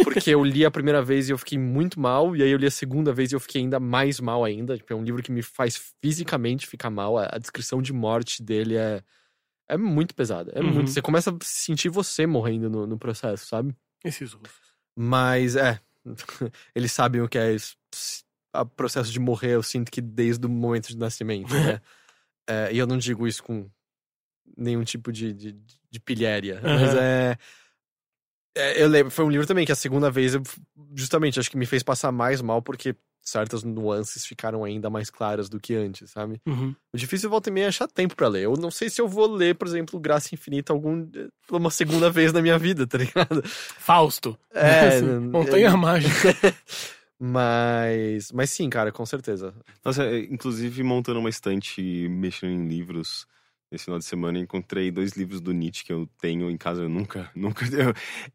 [0.03, 2.67] porque eu li a primeira vez e eu fiquei muito mal, e aí eu li
[2.67, 4.77] a segunda vez e eu fiquei ainda mais mal ainda.
[4.77, 7.17] Tipo, é um livro que me faz fisicamente ficar mal.
[7.17, 9.01] A, a descrição de morte dele é,
[9.69, 10.51] é muito pesada.
[10.53, 10.71] É Uhum.
[10.73, 10.89] muito.
[10.91, 13.73] Você começa a sentir você morrendo no, no processo, sabe?
[14.03, 14.73] Esses russos.
[14.95, 15.79] Mas é.
[16.75, 17.55] Eles sabem o que é
[18.55, 21.81] o processo de morrer, eu sinto que desde o momento de nascimento, né?
[22.45, 23.69] É, e eu não digo isso com
[24.57, 25.55] nenhum tipo de, de,
[25.89, 26.59] de pilhéria.
[26.63, 26.99] Mas Aham.
[27.01, 27.37] é.
[28.55, 30.43] é, Eu lembro, foi um livro também que a segunda vez, eu,
[30.95, 32.95] justamente, acho que me fez passar mais mal porque
[33.25, 36.41] certas nuances ficaram ainda mais claras do que antes, sabe?
[36.45, 36.75] Uhum.
[36.93, 38.43] O difícil volta e meia é achar tempo pra ler.
[38.43, 41.09] Eu não sei se eu vou ler, por exemplo, Graça Infinita algum,
[41.49, 43.41] uma segunda vez na minha vida, tá ligado?
[43.45, 44.37] Fausto.
[44.53, 46.35] É, Assim, Montanha é- Mágica.
[47.17, 48.31] Mas.
[48.33, 49.53] Mas sim, cara, com certeza.
[49.85, 53.25] Nossa, é, inclusive montando uma estante e mexendo em livros
[53.73, 56.83] esse final de semana, encontrei dois livros do Nietzsche que eu tenho em casa.
[56.83, 57.65] Eu nunca, nunca.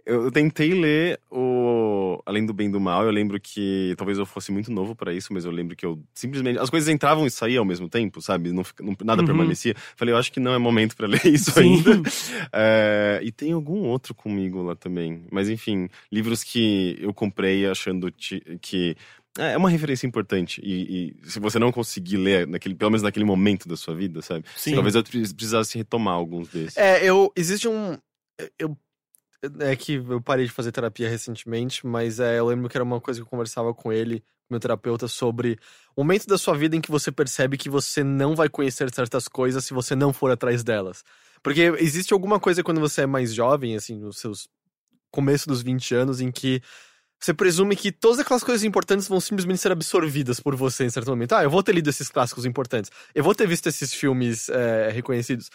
[0.07, 3.05] Eu, eu tentei ler o Além do Bem e do Mal.
[3.05, 6.03] Eu lembro que talvez eu fosse muito novo pra isso, mas eu lembro que eu
[6.15, 6.59] simplesmente.
[6.59, 8.53] As coisas entravam e saíam ao mesmo tempo, sabe?
[8.53, 9.27] Não, não- nada Uhum.
[9.27, 9.75] permanecia.
[9.97, 11.61] Falei, eu acho que não é momento pra ler isso Sim.
[11.77, 12.03] ainda.
[12.53, 15.25] É, e tem algum outro comigo lá também.
[15.31, 18.11] Mas enfim, livros que eu comprei achando
[18.61, 18.97] que
[19.37, 20.61] é uma referência importante.
[20.65, 24.23] E, e se você não conseguir ler, naquele, pelo menos naquele momento da sua vida,
[24.23, 24.45] sabe?
[24.57, 24.75] Sim.
[24.75, 26.77] Talvez eu pre- precisasse retomar alguns desses.
[26.77, 27.33] É, eu.
[27.37, 27.97] Existe um.
[28.59, 28.77] Eu.
[29.61, 33.01] É que eu parei de fazer terapia recentemente, mas é, eu lembro que era uma
[33.01, 35.57] coisa que eu conversava com ele, com meu terapeuta, sobre
[35.95, 39.29] o momento da sua vida em que você percebe que você não vai conhecer certas
[39.29, 41.05] coisas se você não for atrás delas.
[41.41, 44.49] Porque existe alguma coisa quando você é mais jovem, assim, nos seus
[45.09, 46.61] começo dos 20 anos, em que
[47.21, 51.11] você presume que todas aquelas coisas importantes vão simplesmente ser absorvidas por você em certo
[51.11, 51.33] momento.
[51.35, 52.91] Ah, eu vou ter lido esses clássicos importantes.
[53.15, 55.51] Eu vou ter visto esses filmes é, reconhecidos.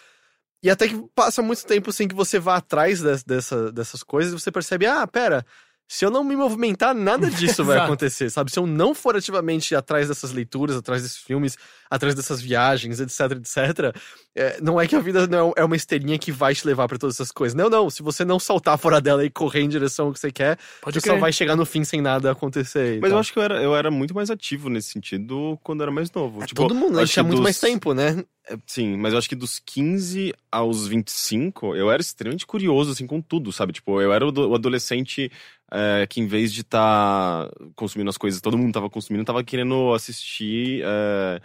[0.61, 4.33] E até que passa muito tempo sem que você vá atrás des- dessa, dessas coisas
[4.33, 5.45] e você percebe, ah, pera,
[5.95, 8.51] se eu não me movimentar, nada disso vai acontecer, sabe?
[8.51, 11.55] Se eu não for ativamente atrás dessas leituras, atrás desses filmes,
[11.87, 13.95] atrás dessas viagens, etc, etc,
[14.35, 16.97] é, não é que a vida não é uma esteirinha que vai te levar pra
[16.97, 17.53] todas essas coisas.
[17.53, 17.87] Não, não.
[17.91, 20.95] Se você não saltar fora dela e correr em direção ao que você quer, Pode
[20.99, 21.21] você só crer.
[21.21, 22.99] vai chegar no fim sem nada acontecer.
[22.99, 23.19] Mas eu tal.
[23.19, 26.11] acho que eu era, eu era muito mais ativo nesse sentido quando eu era mais
[26.11, 26.41] novo.
[26.41, 27.05] É, tipo, todo mundo, né?
[27.05, 28.23] tinha que muito dos- mais tempo, né?
[28.49, 33.07] É, Sim, mas eu acho que dos 15 aos 25, eu era extremamente curioso, assim,
[33.07, 33.71] com tudo, sabe?
[33.73, 35.31] Tipo, eu era o do- o adolescente
[35.71, 39.93] é, que, em vez de estar consumindo as coisas, todo mundo tava consumindo, tava querendo
[39.93, 41.41] assistir, é,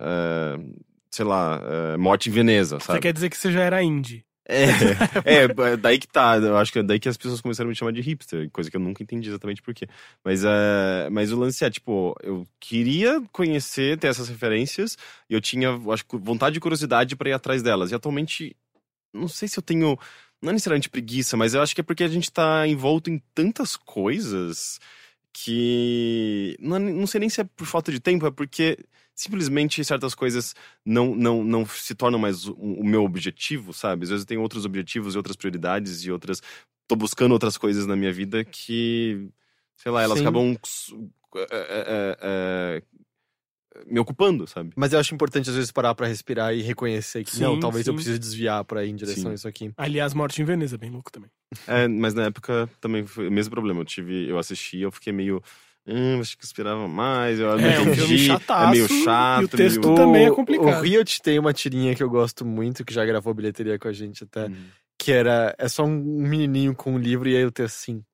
[0.00, 0.58] é,
[1.10, 1.60] sei lá,
[1.98, 3.00] Morte em Veneza, Você sabe?
[3.00, 4.24] quer dizer que você já era indie.
[4.48, 4.66] É,
[5.24, 6.36] é, daí que tá.
[6.36, 8.70] Eu acho que é daí que as pessoas começaram a me chamar de hipster, coisa
[8.70, 9.86] que eu nunca entendi exatamente por quê.
[10.24, 14.96] Mas, é, mas o lance é, tipo, eu queria conhecer, ter essas referências,
[15.30, 17.90] e eu tinha, acho, vontade e curiosidade pra ir atrás delas.
[17.90, 18.56] E atualmente,
[19.12, 19.98] não sei se eu tenho,
[20.40, 23.22] não é necessariamente preguiça, mas eu acho que é porque a gente tá envolto em
[23.34, 24.80] tantas coisas
[25.32, 26.56] que.
[26.60, 28.78] Não, é- não sei nem se é por falta de tempo, é porque
[29.14, 30.54] simplesmente certas coisas
[30.84, 34.04] não, não, não se tornam mais o, o meu objetivo, sabe?
[34.04, 36.42] Às vezes eu tenho outros objetivos e outras prioridades e outras.
[36.86, 39.28] Tô buscando outras coisas na minha vida que.
[39.76, 40.24] Sei lá, elas Sim.
[40.24, 40.56] acabam.
[41.36, 42.82] é, é, é,
[43.86, 44.70] me ocupando, sabe?
[44.76, 47.86] Mas eu acho importante, às vezes, parar pra respirar e reconhecer que, Sim, não, talvez
[47.86, 47.96] eu sim.
[47.96, 49.30] precise desviar pra ir em direção Sim.
[49.30, 49.72] a isso aqui.
[49.76, 51.30] Aliás, Morte em Veneza, bem louco também.
[51.66, 53.80] É, mas na época também foi o mesmo problema.
[53.80, 55.42] Eu tive, eu assisti, eu fiquei meio.
[55.86, 57.38] Hum, acho que eu esperava mais.
[57.40, 58.26] Eu não É, um filme entendi.
[58.26, 59.56] chataço, é meio e o chato.
[59.56, 59.94] texto meio...
[59.96, 60.78] também é O- complicado.
[60.78, 63.92] O Riot tem uma tirinha que eu gosto muito, que já gravou bilheteria com a
[63.92, 64.66] gente até, Hum.
[64.98, 68.04] que era, é só um menininho com um livro e aí eu tenho assim,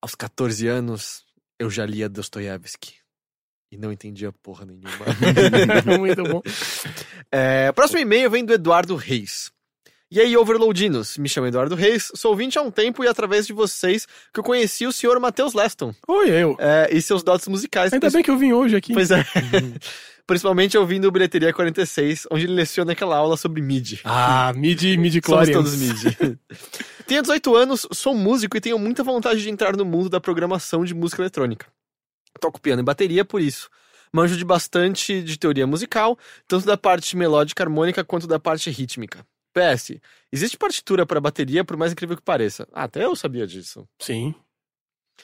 [0.00, 1.24] aos 14 anos,
[1.58, 2.94] eu já lia Dostoiévski.
[3.70, 4.88] E não entendia porra nenhuma.
[5.98, 6.42] Muito bom.
[7.30, 9.52] É, próximo e-mail vem do Eduardo Reis.
[10.12, 13.52] E aí, Overloadinos, me chamo Eduardo Reis, sou ouvinte há um tempo e através de
[13.52, 16.56] vocês que eu conheci o senhor Matheus Leston Oi, eu.
[16.58, 17.92] é, e seus dotes musicais.
[17.92, 18.92] Ainda bem que eu vim hoje aqui.
[18.92, 19.24] Pois é.
[20.26, 24.00] Principalmente ouvindo o Bilheteria 46, onde ele leciona aquela aula sobre MIDI.
[24.02, 26.38] Ah, midi, midi Somos todos MIDI.
[27.06, 30.84] tenho 18 anos, sou músico e tenho muita vontade de entrar no mundo da programação
[30.84, 31.66] de música eletrônica.
[32.40, 33.68] Toco piano e bateria por isso.
[34.12, 36.18] Manjo de bastante de teoria musical,
[36.48, 39.24] tanto da parte melódica harmônica quanto da parte rítmica.
[39.52, 40.00] PS,
[40.32, 42.66] existe partitura para bateria, por mais incrível que pareça.
[42.72, 43.86] Ah, até eu sabia disso.
[44.00, 44.34] Sim.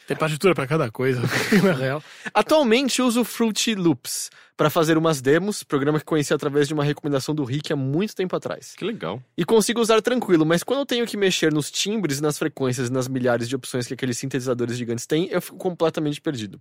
[0.07, 1.21] Tem partitura pra cada coisa,
[1.65, 2.03] na real.
[2.35, 7.35] Atualmente uso Fruity Loops para fazer umas demos, programa que conheci através de uma recomendação
[7.35, 8.75] do Rick há muito tempo atrás.
[8.77, 9.23] Que legal.
[9.37, 12.93] E consigo usar tranquilo, mas quando eu tenho que mexer nos timbres, nas frequências e
[12.93, 16.61] nas milhares de opções que aqueles sintetizadores gigantes têm, eu fico completamente perdido.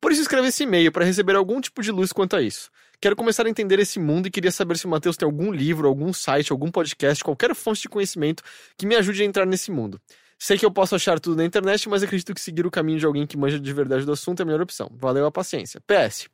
[0.00, 2.70] Por isso escrevi esse e-mail para receber algum tipo de luz quanto a isso.
[3.00, 5.86] Quero começar a entender esse mundo e queria saber se o Matheus tem algum livro,
[5.86, 8.42] algum site, algum podcast, qualquer fonte de conhecimento
[8.76, 10.00] que me ajude a entrar nesse mundo.
[10.38, 13.06] Sei que eu posso achar tudo na internet, mas acredito que seguir o caminho de
[13.06, 14.90] alguém que manja de verdade do assunto é a melhor opção.
[14.94, 15.80] Valeu a paciência.
[15.86, 16.28] PS.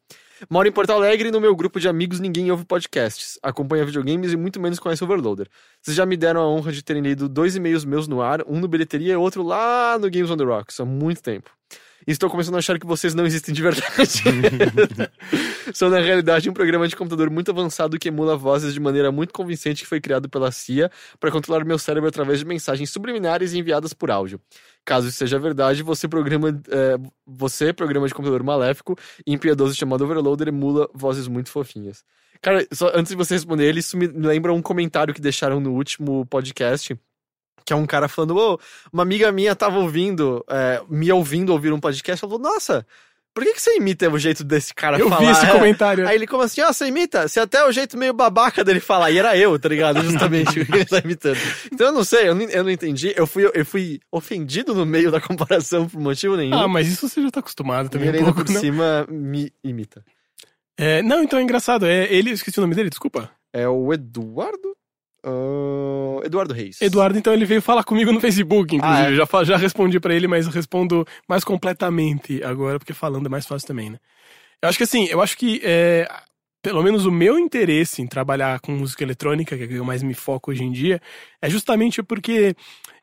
[0.51, 4.33] Moro em Porto Alegre e no meu grupo de amigos ninguém ouve podcasts, acompanha videogames
[4.33, 5.49] e muito menos conhece Overloader.
[5.81, 8.59] Vocês já me deram a honra de terem lido dois e-mails meus no ar, um
[8.59, 11.51] no Bilheteria e outro lá no Games on the Rocks, há muito tempo.
[12.07, 14.23] Estou começando a achar que vocês não existem de verdade.
[15.73, 19.33] São, na realidade, um programa de computador muito avançado que emula vozes de maneira muito
[19.33, 23.93] convincente que foi criado pela CIA para controlar meu cérebro através de mensagens subliminares enviadas
[23.93, 24.41] por áudio.
[24.85, 30.05] Caso isso seja verdade, você programa, é, você, programa de computador maléfico e impiedoso chamado
[30.05, 32.05] Overloader, emula vozes muito fofinhas.
[32.41, 36.27] Cara, só antes de você responder isso me lembra um comentário que deixaram no último
[36.27, 36.99] podcast.
[37.65, 38.59] Que é um cara falando, ô,
[38.93, 42.87] uma amiga minha tava ouvindo, é, me ouvindo ouvir um podcast, ela falou, nossa,
[43.35, 45.21] por que, que você imita o jeito desse cara Eu falar?
[45.25, 45.51] vi esse É.
[45.53, 46.07] comentário.
[46.09, 47.27] Aí ele, como assim, ó, você imita?
[47.27, 49.11] Você até é o jeito meio babaca dele falar.
[49.11, 50.03] E era eu, tá ligado?
[50.05, 51.39] Justamente o que ele tá imitando.
[51.73, 53.15] Então eu não sei, eu não, eu não entendi.
[53.17, 56.59] Eu fui, eu fui ofendido no meio da comparação por motivo nenhum.
[56.59, 58.61] Ah, mas isso você já tá acostumado e também ele um ainda pouco, por não?
[58.61, 60.05] cima me imita.
[60.77, 61.87] É, não, então é engraçado.
[61.87, 63.31] É, ele, esqueci o nome dele, desculpa.
[63.53, 64.77] É o Eduardo?
[65.25, 66.81] Ah, Eduardo Reis.
[66.81, 69.07] Eduardo, então ele veio falar comigo no Facebook, inclusive.
[69.07, 69.15] Ah, é?
[69.15, 73.47] já, já respondi pra ele, mas eu respondo mais completamente agora, porque falando é mais
[73.47, 73.99] fácil também, né?
[74.61, 76.09] Eu acho que assim, eu acho que é,
[76.63, 79.85] pelo menos o meu interesse em trabalhar com música eletrônica, que é o que eu
[79.85, 81.01] mais me foco hoje em dia,
[81.41, 82.55] é justamente porque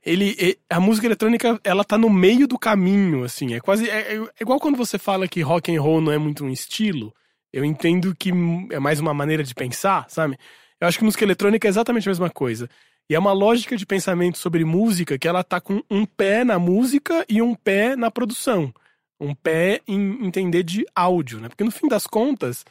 [0.06, 3.54] ele é- a música eletrônica ela tá no meio do caminho, assim.
[3.54, 6.46] É quase é, é igual quando você fala que rock and roll não é muito
[6.46, 7.14] um estilo.
[7.52, 8.32] Eu entendo que
[8.72, 10.38] é mais uma maneira de pensar, sabe?
[10.80, 12.70] Eu acho que música eletrônica é exatamente a mesma coisa.
[13.10, 16.60] E é uma lógica de pensamento sobre música que ela tá com um pé na
[16.60, 18.74] música e um pé na produção.
[19.20, 21.50] Um pé em entender de áudio, né?
[21.50, 22.64] Porque no fim das contas,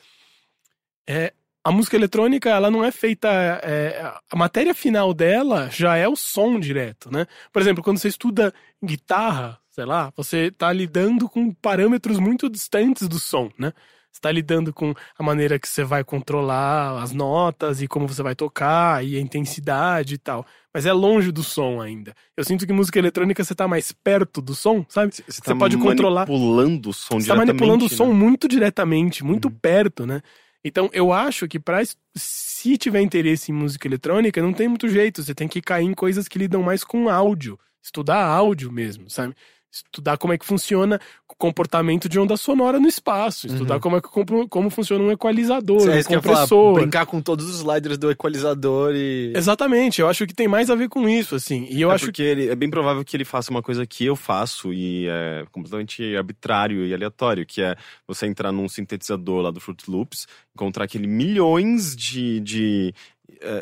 [1.09, 1.33] é,
[1.65, 3.29] a música eletrônica, ela não é feita.
[3.63, 7.27] é, a matéria final dela já é o som direto, né?
[7.53, 13.07] Por exemplo, quando você estuda guitarra, sei lá, você tá lidando com parâmetros muito distantes
[13.09, 13.73] do som, né?
[14.13, 18.23] Você tá lidando com a maneira que você vai controlar as notas e como você
[18.23, 20.45] vai tocar e a intensidade e tal.
[20.75, 22.13] Mas é longe do som ainda.
[22.37, 25.15] Eu sinto que música eletrônica você tá mais perto do som, sabe?
[25.15, 27.47] Você Você pode controlar- manipulando o som Você tá diretamente.
[27.49, 27.97] manipulando o né?
[27.97, 30.21] som muito diretamente, muito perto, né?
[30.65, 34.89] Então, eu acho que pra, es- se tiver interesse em música eletrônica, não tem muito
[34.89, 35.23] jeito.
[35.23, 37.59] Você tem que cair em coisas que lidam mais com áudio.
[37.83, 39.35] Estudar áudio mesmo, sabe?
[39.71, 40.99] Estudar como é que funciona
[41.31, 43.47] o comportamento de onda sonora no espaço.
[43.47, 44.09] Estudar como é que
[44.49, 45.93] como funciona um equalizador, Uhum.
[45.93, 46.75] É um que ia falar, compressor.
[46.75, 49.33] brincar com todos os sliders do equalizador e.
[49.37, 51.67] Exatamente, eu acho que tem mais a ver com isso, assim.
[51.71, 54.07] E eu é acho porque ele, é bem provável que ele faça uma coisa que
[54.07, 57.77] eu faço e é completamente arbitrário e aleatório, que é
[58.07, 62.95] você entrar num sintetizador lá do Fruit Loops, encontrar aquele milhões de, de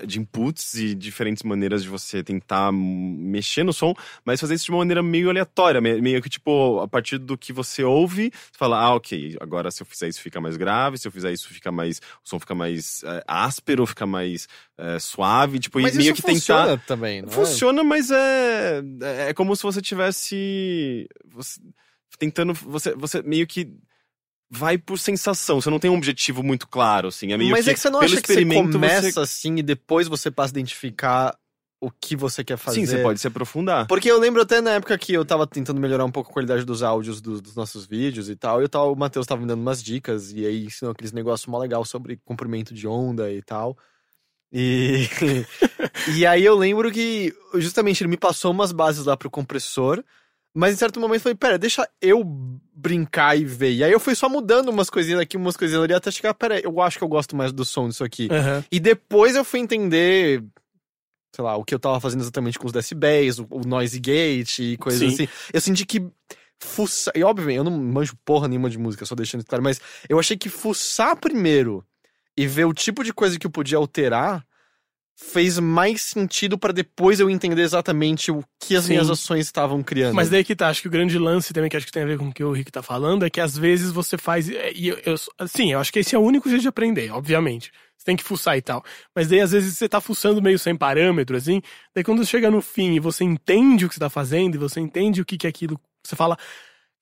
[0.06, 3.94] de inputs e diferentes maneiras de você tentar mexer no som,
[4.24, 7.36] mas fazer isso de uma maneira meio aleatória, me- meio que tipo, a partir do
[7.36, 10.98] que você ouve, você fala, ah, ok, agora se eu fizer isso fica mais grave,
[10.98, 14.48] se eu fizer isso fica mais, o som fica mais eh, áspero, fica mais
[14.78, 16.34] eh, suave, tipo, Mas e meio que tentar...
[16.64, 17.32] funciona também, não é?
[17.32, 18.82] Funciona, mas é,
[19.28, 21.60] é como se você tivesse você-
[22.18, 23.70] tentando, você, você meio que
[24.50, 27.70] vai por sensação, você não tem um objetivo muito claro, assim, é meio Mas que,
[27.70, 29.20] é que você não acha que você começa você...
[29.20, 31.36] assim e depois você passa a identificar
[31.80, 32.80] o que você quer fazer?
[32.80, 33.86] Sim, você pode se aprofundar.
[33.86, 36.64] Porque eu lembro até na época que eu tava tentando melhorar um pouco a qualidade
[36.64, 39.46] dos áudios dos, dos nossos vídeos e tal, e eu tava, o Matheus tava me
[39.46, 43.42] dando umas dicas, e aí ensinou aqueles negócios mó legal sobre comprimento de onda e
[43.42, 43.76] tal.
[44.52, 45.08] E,
[46.16, 50.02] e aí eu lembro que justamente ele me passou umas bases lá pro compressor,
[50.56, 53.72] mas em certo momento eu falei, pera, deixa eu brincar e ver.
[53.72, 56.58] E aí eu fui só mudando umas coisinhas aqui, umas coisinhas ali, até chegar, pera,
[56.58, 58.26] eu acho que eu gosto mais do som disso aqui.
[58.30, 58.64] Aham.
[58.72, 60.42] E depois eu fui entender,
[61.34, 64.60] sei lá, o que eu tava fazendo exatamente com os decibéis, o, o noise gate
[64.60, 65.24] e coisas Sim.
[65.24, 65.28] assim.
[65.52, 66.02] Eu senti que
[66.58, 67.12] fuçar.
[67.14, 69.78] E obviamente, eu não manjo porra nenhuma de música, só deixando isso claro, mas
[70.08, 71.84] eu achei que fuçar primeiro
[72.34, 74.45] e ver o tipo de coisa que eu podia alterar
[75.16, 78.92] fez mais sentido pra depois eu entender exatamente o que as Sim.
[78.92, 80.14] minhas ações estavam criando.
[80.14, 82.06] Mas daí que tá, acho que o grande lance também, que acho que tem a
[82.06, 84.48] ver com o que o Rick tá falando, é que às vezes você faz.
[84.48, 87.72] E eu, eu, assim, eu acho que esse é o único jeito de aprender, obviamente.
[87.96, 88.84] Você tem que fuçar e tal.
[89.14, 91.62] Mas daí, às vezes, você tá fuçando meio sem parâmetro, assim.
[91.94, 94.80] Daí, quando chega no fim e você entende o que você tá fazendo, e você
[94.80, 96.36] entende o que, que é aquilo, você fala.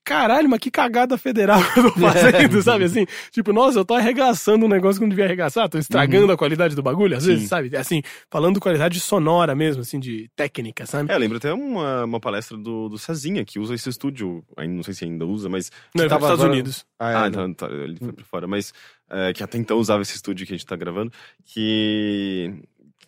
[0.05, 3.07] Caralho, mas que cagada federal que eu tô fazendo, sabe assim?
[3.31, 6.77] Tipo, nossa, eu tô arregaçando um negócio que não devia arregaçar, tô estragando a qualidade
[6.77, 7.49] do bagulho, às vezes, Sim.
[7.49, 7.75] sabe?
[7.77, 11.11] Assim, falando qualidade sonora mesmo, assim, de técnica, sabe?
[11.11, 14.75] É, eu lembro até uma, uma palestra do, do Cezinha, que usa esse estúdio, ainda
[14.75, 15.73] não sei se ainda usa, mas...
[15.95, 16.85] Não, ele tava Estados agora- Unidos.
[16.99, 18.75] Ah, é, Ah, então tá, ele foi pra fora, mas
[19.11, 21.11] é, que até então usava esse estúdio que a gente tá gravando,
[21.47, 22.53] que,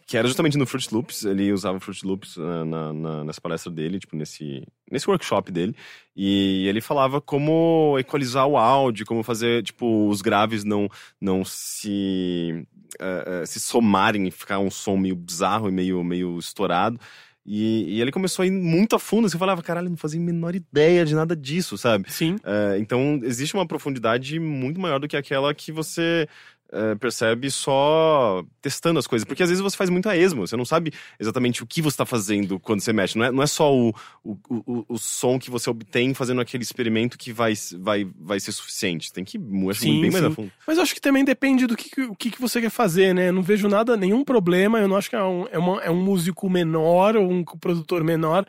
[0.07, 3.73] que era justamente no Fruit Loops, ele usava Fruit Loops ah, na, na- nessa palestra
[3.73, 5.75] dele, tipo, nesse, nesse workshop dele,
[6.15, 10.89] e ele falava como equalizar o áudio, como fazer, tipo, os graves não,
[11.21, 12.67] não se,
[13.01, 17.01] eh, eh, se somarem e ficar um som meio bizarro e meio, meio estourado.
[17.49, 20.25] E, e ele começou a ir muito a fundo, você falava, caralho, não fazia a
[20.25, 22.13] menor ideia de nada disso, sabe?
[22.13, 22.37] Sim.
[22.45, 26.29] É, então, existe uma profundidade muito maior do que aquela que você
[26.73, 29.25] é, percebe só testando as coisas.
[29.25, 31.95] Porque às vezes você faz muito a esmo, você não sabe exatamente o que você
[31.95, 33.17] está fazendo quando você mexe.
[33.19, 33.95] Não é, não é só o,
[34.25, 38.53] o, o, o som que você obtém fazendo aquele experimento que vai, vai, vai ser
[38.53, 39.13] suficiente.
[39.13, 40.31] Tem que ir acho, Sim, bem mais sim.
[40.31, 40.53] a fundo.
[40.67, 43.15] Mas eu acho que também depende do que, que- o que, que você quer fazer,
[43.15, 43.29] né?
[43.29, 44.79] Eu não vejo nada, nenhum problema.
[44.81, 48.03] Eu não acho que é um, é uma- é um músico menor ou um produtor
[48.05, 48.45] menor.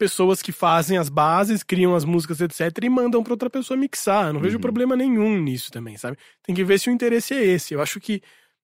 [0.00, 4.28] Pessoas que fazem as bases, criam as músicas, etc., e mandam pra outra pessoa mixar.
[4.28, 4.62] Eu não vejo Uhum.
[4.62, 6.16] problema nenhum nisso também, sabe?
[6.42, 7.74] Tem que ver se o interesse é esse.
[7.74, 8.22] Eu acho que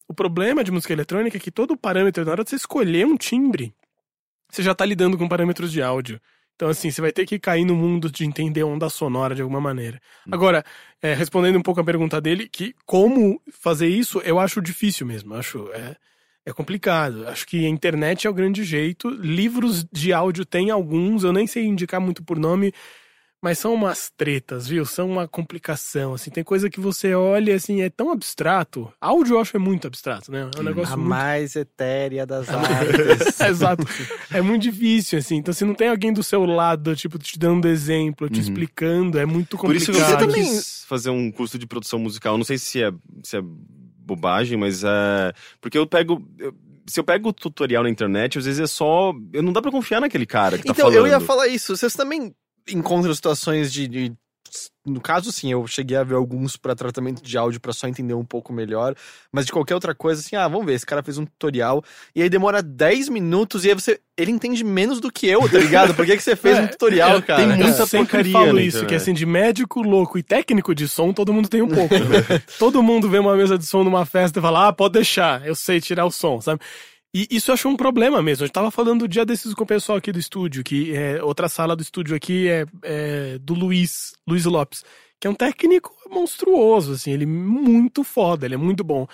[0.09, 3.19] o problema de música eletrônica é que todo parâmetro, na hora de você escolher um
[3.19, 3.75] timbre,
[4.51, 6.19] você já tá lidando com parâmetros de áudio.
[6.55, 9.61] Então, assim, você vai ter que cair no mundo de entender onda sonora de alguma
[9.61, 10.01] maneira.
[10.33, 10.65] Agora,
[11.03, 15.35] é, respondendo um pouco a pergunta dele, que como fazer isso, eu acho difícil mesmo.
[15.35, 15.97] Eu acho é,
[16.47, 17.27] é complicado.
[17.29, 19.11] Acho que a internet é o grande jeito.
[19.11, 22.73] Livros de áudio tem alguns, eu nem sei indicar muito por nome,
[23.43, 24.85] mas são umas tretas, viu?
[24.87, 26.31] São uma complicação, assim.
[26.31, 28.91] Tem coisa que você olha, assim, é tão abstrato.
[29.01, 30.49] Áudio eu acho é muito abstrato, né?
[30.57, 33.39] É um negócio A muito mais etérea das artes.
[33.41, 33.85] Exato.
[34.33, 35.37] É muito difícil, assim.
[35.37, 38.41] Então, se não tem alguém do seu lado, tipo, te dando exemplo, te Uhum.
[38.41, 40.17] explicando, é muito Por isso complicado.
[40.19, 42.39] que eu Você também- fazer um curso de produção musical.
[42.39, 42.91] Não sei se é,
[43.23, 43.43] se é
[44.07, 45.33] bobagem, mas é.
[45.61, 46.23] Porque eu pego.
[46.39, 46.55] eu-
[46.89, 49.13] se eu pego o tutorial na internet, às vezes é só.
[49.33, 50.99] eu- Não dá pra confiar naquele cara que tá Então, falando.
[50.99, 51.77] eu ia falar isso.
[51.77, 52.33] Vocês também
[52.69, 53.89] encontram situações de.
[53.89, 54.13] de-
[54.87, 58.15] no caso, sim, eu cheguei a ver alguns pra tratamento de áudio pra só entender
[58.15, 58.95] um pouco melhor.
[59.33, 61.83] Mas de qualquer outra coisa, assim, ah, vamos ver, esse cara fez um tutorial.
[62.15, 64.01] E aí demora 10 minutos e aí você.
[64.17, 65.95] Ele entende menos do que eu, tá ligado?
[65.95, 67.47] Por que, que você fez É, um tutorial, é, cara?
[67.47, 70.75] tem muita eu sempre porcaria falo na isso, que assim, de médico louco e técnico
[70.75, 71.93] de som, todo mundo tem um pouco.
[71.95, 72.41] né?
[72.59, 75.55] todo mundo vê uma mesa de som numa festa e fala, ah, pode deixar, eu
[75.55, 76.61] sei tirar o som, sabe?
[77.19, 78.45] E isso eu acho um problema mesmo.
[78.45, 81.49] Eu tava falando o dia desses com o pessoal aqui do estúdio, que é, outra
[81.49, 84.85] sala do estúdio aqui é, é do Luiz, Luiz Lopes,
[85.19, 89.07] que é um técnico monstruoso, assim, ele é muito foda, ele é muito bom.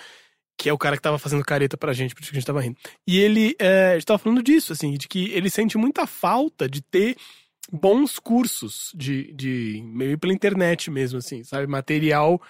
[0.57, 2.45] Que é o cara que tava fazendo careta pra gente, por isso que a gente
[2.45, 2.75] tava rindo.
[3.07, 6.67] E ele, é, a gente tava falando disso, assim, de que ele sente muita falta
[6.67, 7.15] de ter
[7.71, 11.67] bons cursos de, de meio pela internet mesmo, assim, sabe?
[11.67, 12.41] Material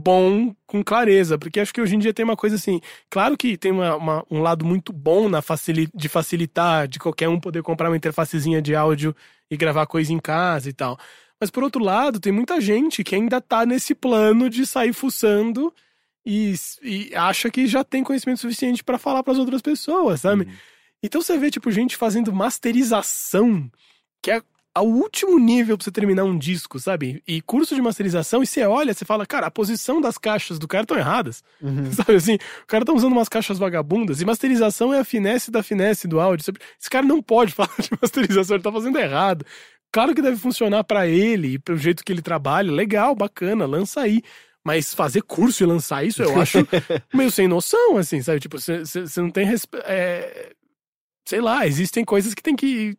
[0.00, 3.56] bom com clareza, porque acho que hoje em dia tem uma coisa assim, claro que
[3.56, 7.62] tem uma, uma- um lado muito bom na facili de facilitar, de qualquer um poder
[7.62, 9.14] comprar uma interfacezinha de áudio
[9.50, 10.98] e gravar coisa em casa e tal.
[11.40, 15.72] Mas por outro lado, tem muita gente que ainda tá nesse plano de sair fuçando
[16.24, 20.44] e, e acha que já tem conhecimento suficiente pra falar pras outras pessoas, sabe?
[20.44, 20.52] Uhum.
[21.02, 23.70] Então você vê, tipo, gente fazendo masterização,
[24.22, 24.42] que é
[24.74, 27.22] ao último nível pra você terminar um disco, sabe?
[27.26, 30.68] E curso de masterização, e você olha, você fala, cara, a posição das caixas do
[30.68, 31.42] cara estão erradas.
[31.60, 31.90] Uhum.
[31.92, 32.34] Sabe assim?
[32.34, 36.20] O cara tá usando umas caixas vagabundas, e masterização é a finesse da finesse do
[36.20, 36.54] áudio.
[36.80, 39.44] Esse cara não pode falar de masterização, ele tá fazendo errado.
[39.92, 44.00] Claro que deve funcionar pra ele e pelo jeito que ele trabalha, legal, bacana, lança
[44.00, 44.22] aí.
[44.64, 46.58] Mas fazer curso e lançar isso, eu acho
[47.12, 48.38] meio sem noção, assim, sabe?
[48.40, 49.48] Tipo, você não tem.
[49.84, 50.52] é,
[51.30, 52.96] Sei lá, existem coisas que tem que.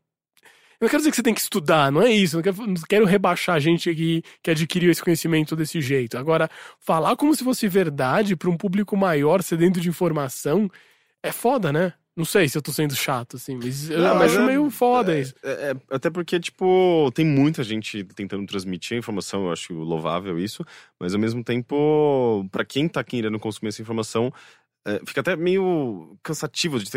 [0.82, 2.36] Eu não quero dizer que você tem que estudar, não é isso.
[2.36, 6.18] Eu não quero, não quero rebaixar a gente aqui que adquiriu esse conhecimento desse jeito.
[6.18, 6.50] Agora,
[6.80, 10.68] falar como se fosse verdade pra um público maior, sedento de informação,
[11.22, 11.94] é foda, né?
[12.16, 14.70] Não sei se eu tô sendo chato, assim, mas eu Não, mas acho é- meio
[14.72, 15.34] foda isso.
[15.44, 20.38] É, é, até porque, tipo, tem muita gente tentando transmitir a informação, eu acho louvável
[20.40, 20.66] isso,
[21.00, 24.34] mas ao mesmo tempo, pra quem tá querendo consumir essa informação, é,
[25.06, 26.90] fica até meio cansativo de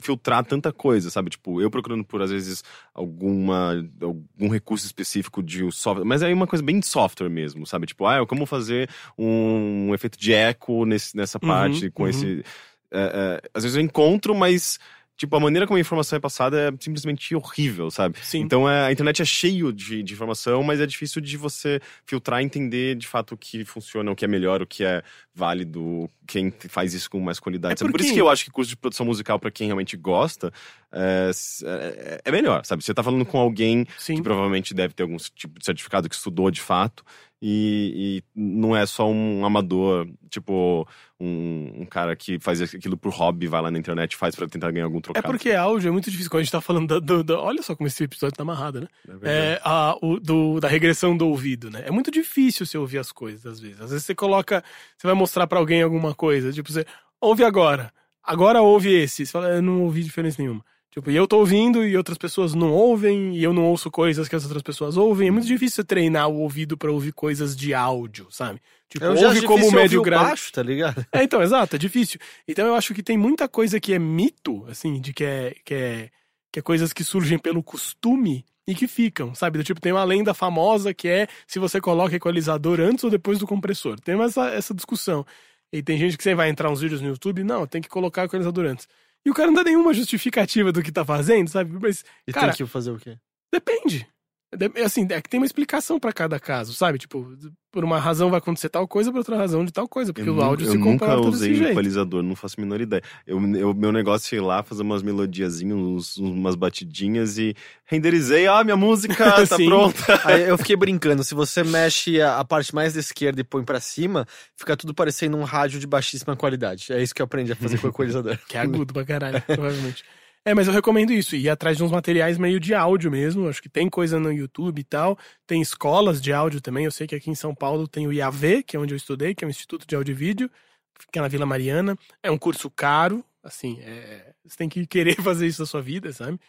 [0.00, 1.30] filtrar tanta coisa, sabe?
[1.30, 2.62] Tipo, eu procurando por, às vezes,
[2.94, 7.66] alguma, algum recurso específico de um software, mas é uma coisa bem de software mesmo,
[7.66, 7.86] sabe?
[7.86, 8.88] Tipo, ah, como fazer
[9.18, 12.08] um, efeito de eco nesse, nessa Uhum, parte, com uhum.
[12.08, 12.44] esse...
[12.92, 13.00] é,
[13.42, 14.78] é, às vezes eu encontro, mas...
[15.20, 18.16] Tipo, a maneira como a informação é passada é simplesmente horrível, sabe?
[18.22, 18.38] Sim.
[18.40, 22.40] Então é, a internet é cheio de, de informação, mas é difícil de você filtrar
[22.40, 25.02] e entender de fato o que funciona, o que é melhor, o que é
[25.34, 27.74] válido, quem faz isso com mais qualidade.
[27.74, 27.90] É sabe?
[27.90, 30.50] Por porque- isso que eu acho que curso de produção musical, pra quem realmente gosta,
[30.90, 31.30] é,
[31.64, 32.82] é- é melhor, sabe?
[32.82, 34.16] Você tá falando com alguém Sim.
[34.16, 37.04] que provavelmente deve ter algum tipo de certificado que estudou de fato.
[37.42, 40.86] E, e não é só um amador, tipo,
[41.18, 44.46] um, um cara que faz aquilo por hobby, vai lá na internet e faz pra
[44.46, 45.26] tentar ganhar algum É trocado.
[45.26, 46.30] porque áudio é muito difícil.
[46.30, 48.82] Quando a gente tá falando da, do- da- Olha só como esse episódio tá amarrado,
[48.82, 48.88] né?
[49.22, 49.52] É.
[49.54, 51.82] É, a, o, do, da regressão do ouvido, né?
[51.86, 53.80] É muito difícil você ouvir as coisas, às vezes.
[53.80, 54.62] Às vezes você coloca.
[54.98, 56.52] Você vai mostrar pra alguém alguma coisa.
[56.52, 56.84] Tipo, você
[57.20, 57.90] ouve agora.
[58.22, 59.24] Agora ouve esse.
[59.24, 60.62] Você fala, eu não ouvi diferença nenhuma.
[60.90, 64.28] Tipo, e eu tô ouvindo e outras pessoas não ouvem, e eu não ouço coisas
[64.28, 65.28] que as outras pessoas ouvem.
[65.28, 68.60] É muito difícil treinar o ouvido pra ouvir coisas de áudio, sabe?
[68.88, 70.24] Tipo, Eu ouve como difícil médio o grau.
[70.24, 71.06] baixo, tá ligado?
[71.12, 72.18] É, então, exato, é difícil.
[72.46, 75.74] Então eu acho que tem muita coisa que é mito, assim, de que é, que
[75.74, 76.10] é,
[76.52, 79.58] que é coisas que surgem pelo costume e que ficam, sabe?
[79.58, 83.38] Do tipo, tem uma lenda famosa que é se você coloca equalizador antes ou depois
[83.38, 83.98] do compressor.
[84.00, 85.24] Tem essa, essa discussão.
[85.72, 88.22] E tem gente que você vai entrar uns vídeos no YouTube, não, tem que colocar
[88.22, 88.88] o equalizador antes.
[89.24, 91.78] E o cara não dá nenhuma justificativa do que tá fazendo, sabe?
[91.80, 93.18] Mas, E cara, tem que fazer o quê?
[93.52, 94.08] depende.
[94.56, 96.98] De- Assim, é que tem uma explicação pra cada caso, sabe?
[96.98, 97.32] Tipo,
[97.70, 100.32] por uma razão vai acontecer tal coisa, por outra razão de tal coisa, porque eu
[100.34, 101.70] o nu- áudio eu se nunca comporta usei desse jeito.
[101.70, 103.00] equalizador, não faço a menor ideia.
[103.24, 107.54] Eu, eu- meu negócio é ir lá, fazer umas melodiazinhas, uns- umas batidinhas e
[107.84, 108.48] renderizei.
[108.48, 109.14] Ah, minha música
[109.46, 110.02] tá pronta.
[110.26, 113.62] Aí eu fiquei brincando, se você mexe a, a parte mais da esquerda e põe
[113.62, 116.92] pra cima, fica tudo parecendo um rádio de baixíssima qualidade.
[116.92, 118.36] É isso que eu aprendi a fazer com o equalizador.
[118.48, 120.02] Que é agudo pra caralho, provavelmente.
[120.44, 123.48] É, mas eu recomendo isso, ir atrás de uns materiais meio de áudio mesmo.
[123.48, 125.18] Acho que tem coisa no YouTube e tal.
[125.46, 126.86] Tem escolas de áudio também.
[126.86, 129.34] Eu sei que aqui em São Paulo tem o IAV, que é onde eu estudei,
[129.34, 130.50] que é o Instituto de Áudio e Vídeo,
[130.98, 131.96] fica na Vila Mariana.
[132.22, 136.10] É um curso caro, assim, é- você tem que querer fazer isso na sua vida,
[136.12, 136.40] sabe?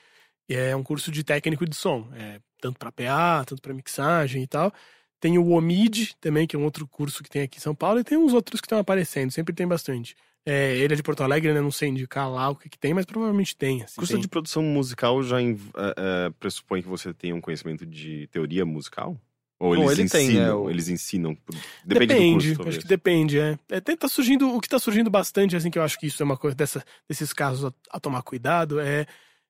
[0.49, 4.43] E é um curso de técnico de som, é, tanto pra PA, tanto pra mixagem
[4.43, 4.73] e tal.
[5.19, 7.99] Tem o OMID também, que é um outro curso que tem aqui em São Paulo,
[7.99, 10.15] e tem uns outros que estão aparecendo, sempre tem bastante.
[10.45, 11.61] É, ele é de Porto Alegre, né?
[11.61, 13.83] Não sei indicar lá o que, que tem, mas provavelmente tem.
[13.83, 14.21] Assim, Curso tem.
[14.21, 19.15] de produção musical já é, é, pressupõe que você tenha um conhecimento de teoria musical?
[19.59, 20.43] Ou Bom, eles ele tem, ensinam?
[20.43, 21.37] né, o- Eles ensinam.
[21.85, 23.59] Depende, Depende, do curso, acho que depende, é.
[23.69, 26.23] é tem- tá surgindo, o que tá surgindo bastante, assim, que eu acho que isso
[26.23, 29.05] é uma coisa dessa, desses casos a, a tomar cuidado, é,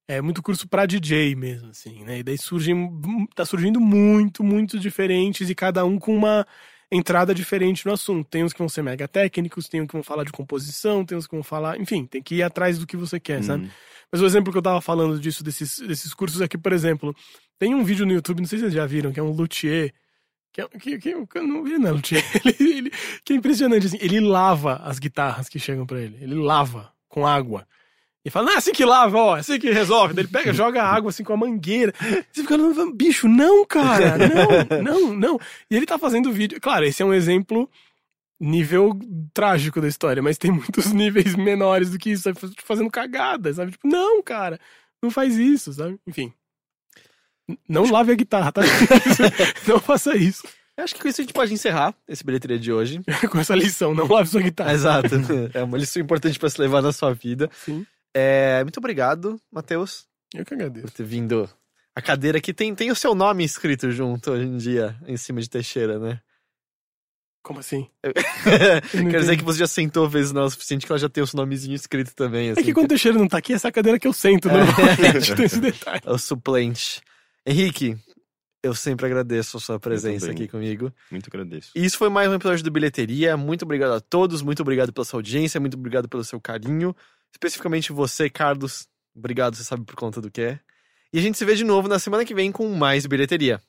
[0.09, 2.19] é muito curso pra DJ mesmo, assim, né?
[2.19, 2.91] E daí surgem,
[3.33, 6.45] tá surgindo muito, muito diferentes e cada um com uma
[6.91, 8.27] entrada diferente no assunto.
[8.29, 11.17] Tem uns que vão ser mega técnicos, tem uns que vão falar de composição, tem
[11.17, 13.65] uns que vão falar, enfim, tem que ir atrás do que você quer, sabe?
[13.65, 13.69] Hum.
[14.11, 17.15] Mas o exemplo que eu tava falando disso, desses, desses cursos aqui, por exemplo,
[17.57, 19.93] tem um vídeo no YouTube, não sei se vocês já viram, que é um luthier.
[20.51, 22.21] Que, é- que, que, eu não vi, não, luthier.
[22.43, 22.91] Ele, ele-
[23.23, 23.97] que é impressionante, assim.
[24.01, 26.17] Ele lava as guitarras que chegam pra ele.
[26.21, 27.65] Ele lava com água.
[28.23, 30.13] E fala, é assim que lava, ó, é assim que resolve.
[30.13, 31.91] Daí ele pega, joga água assim com a mangueira.
[32.31, 35.39] Você fica, "Não, bicho, não, cara, não, não, não.
[35.69, 36.61] E ele tá fazendo vídeo.
[36.61, 37.67] Claro, esse é um exemplo
[38.39, 38.97] nível
[39.33, 42.39] trágico da história, mas tem muitos níveis menores do que isso, sabe?
[42.63, 43.71] Fazendo cagada, sabe?
[43.71, 44.59] Tipo, não, cara,
[45.01, 45.99] não faz isso, sabe?
[46.07, 46.31] Enfim.
[47.67, 48.61] Não lave a guitarra, tá?
[49.67, 50.47] não faça isso.
[50.77, 53.01] Eu acho que com isso a gente pode encerrar esse bilheteria de hoje.
[53.29, 54.73] Com essa lição, não lave sua guitarra.
[54.73, 55.09] Exato.
[55.53, 57.49] É uma lição importante pra se levar na sua vida.
[57.53, 60.85] Sim, É, muito obrigado, Matheus, eu que agradeço.
[60.85, 61.49] por ter vindo.
[61.95, 65.41] A cadeira aqui tem, tem o seu nome escrito junto hoje em dia, em cima
[65.41, 66.21] de Teixeira, né?
[67.43, 67.87] Como assim?
[68.91, 71.23] Quer dizer que você já sentou vezes não é o suficiente que ela já tem
[71.23, 72.49] o seu nomezinho escrito também.
[72.49, 74.13] É Assim, que quando o Teixeira não tá aqui, essa é a cadeira que eu
[74.13, 76.01] sento, normalmente tem esse detalhe.
[76.05, 77.01] É o suplente.
[77.45, 77.97] Henrique,
[78.63, 80.93] eu sempre agradeço a sua presença aqui comigo.
[81.09, 81.71] Muito agradeço.
[81.75, 83.35] E isso foi mais um episódio do Bilheteria.
[83.35, 86.95] Muito obrigado a todos, muito obrigado pela sua audiência, muito obrigado pelo seu carinho.
[87.31, 88.87] Especificamente você, Carlos.
[89.15, 90.59] Obrigado, você sabe por conta do que é.
[91.13, 93.61] E a gente se vê de novo na semana que vem com mais Bilheteria.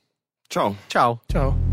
[0.48, 0.76] Tchau.
[0.88, 1.20] Tchau.
[1.28, 1.71] Tchau.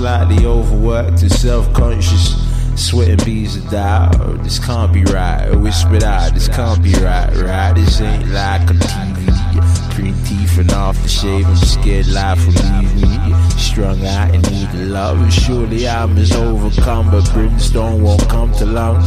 [0.00, 2.34] Slightly overworked and self conscious.
[2.74, 4.42] Sweating bees of doubt.
[4.42, 5.54] This can't be right.
[5.54, 6.32] Whispered out.
[6.32, 7.30] This can't be right.
[7.36, 7.74] Right?
[7.74, 9.94] This ain't like on TV.
[9.94, 11.44] Green teeth and aftershave.
[11.44, 13.34] I'm scared life will leave me.
[13.58, 15.20] Strung out and need love.
[15.20, 19.06] and Surely I'm as overcome, but brimstone won't come to lungs.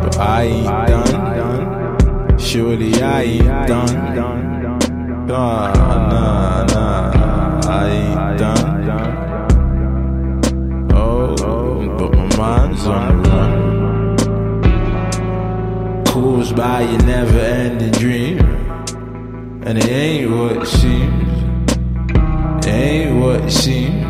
[0.00, 2.38] But I ain't done.
[2.38, 3.94] Surely I ain't done.
[5.30, 6.31] Ah, nah, nah, nah,
[16.56, 18.38] By a never ending dream.
[19.64, 21.42] And it ain't what it seems.
[22.58, 24.01] It ain't what it seems.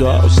[0.00, 0.39] stars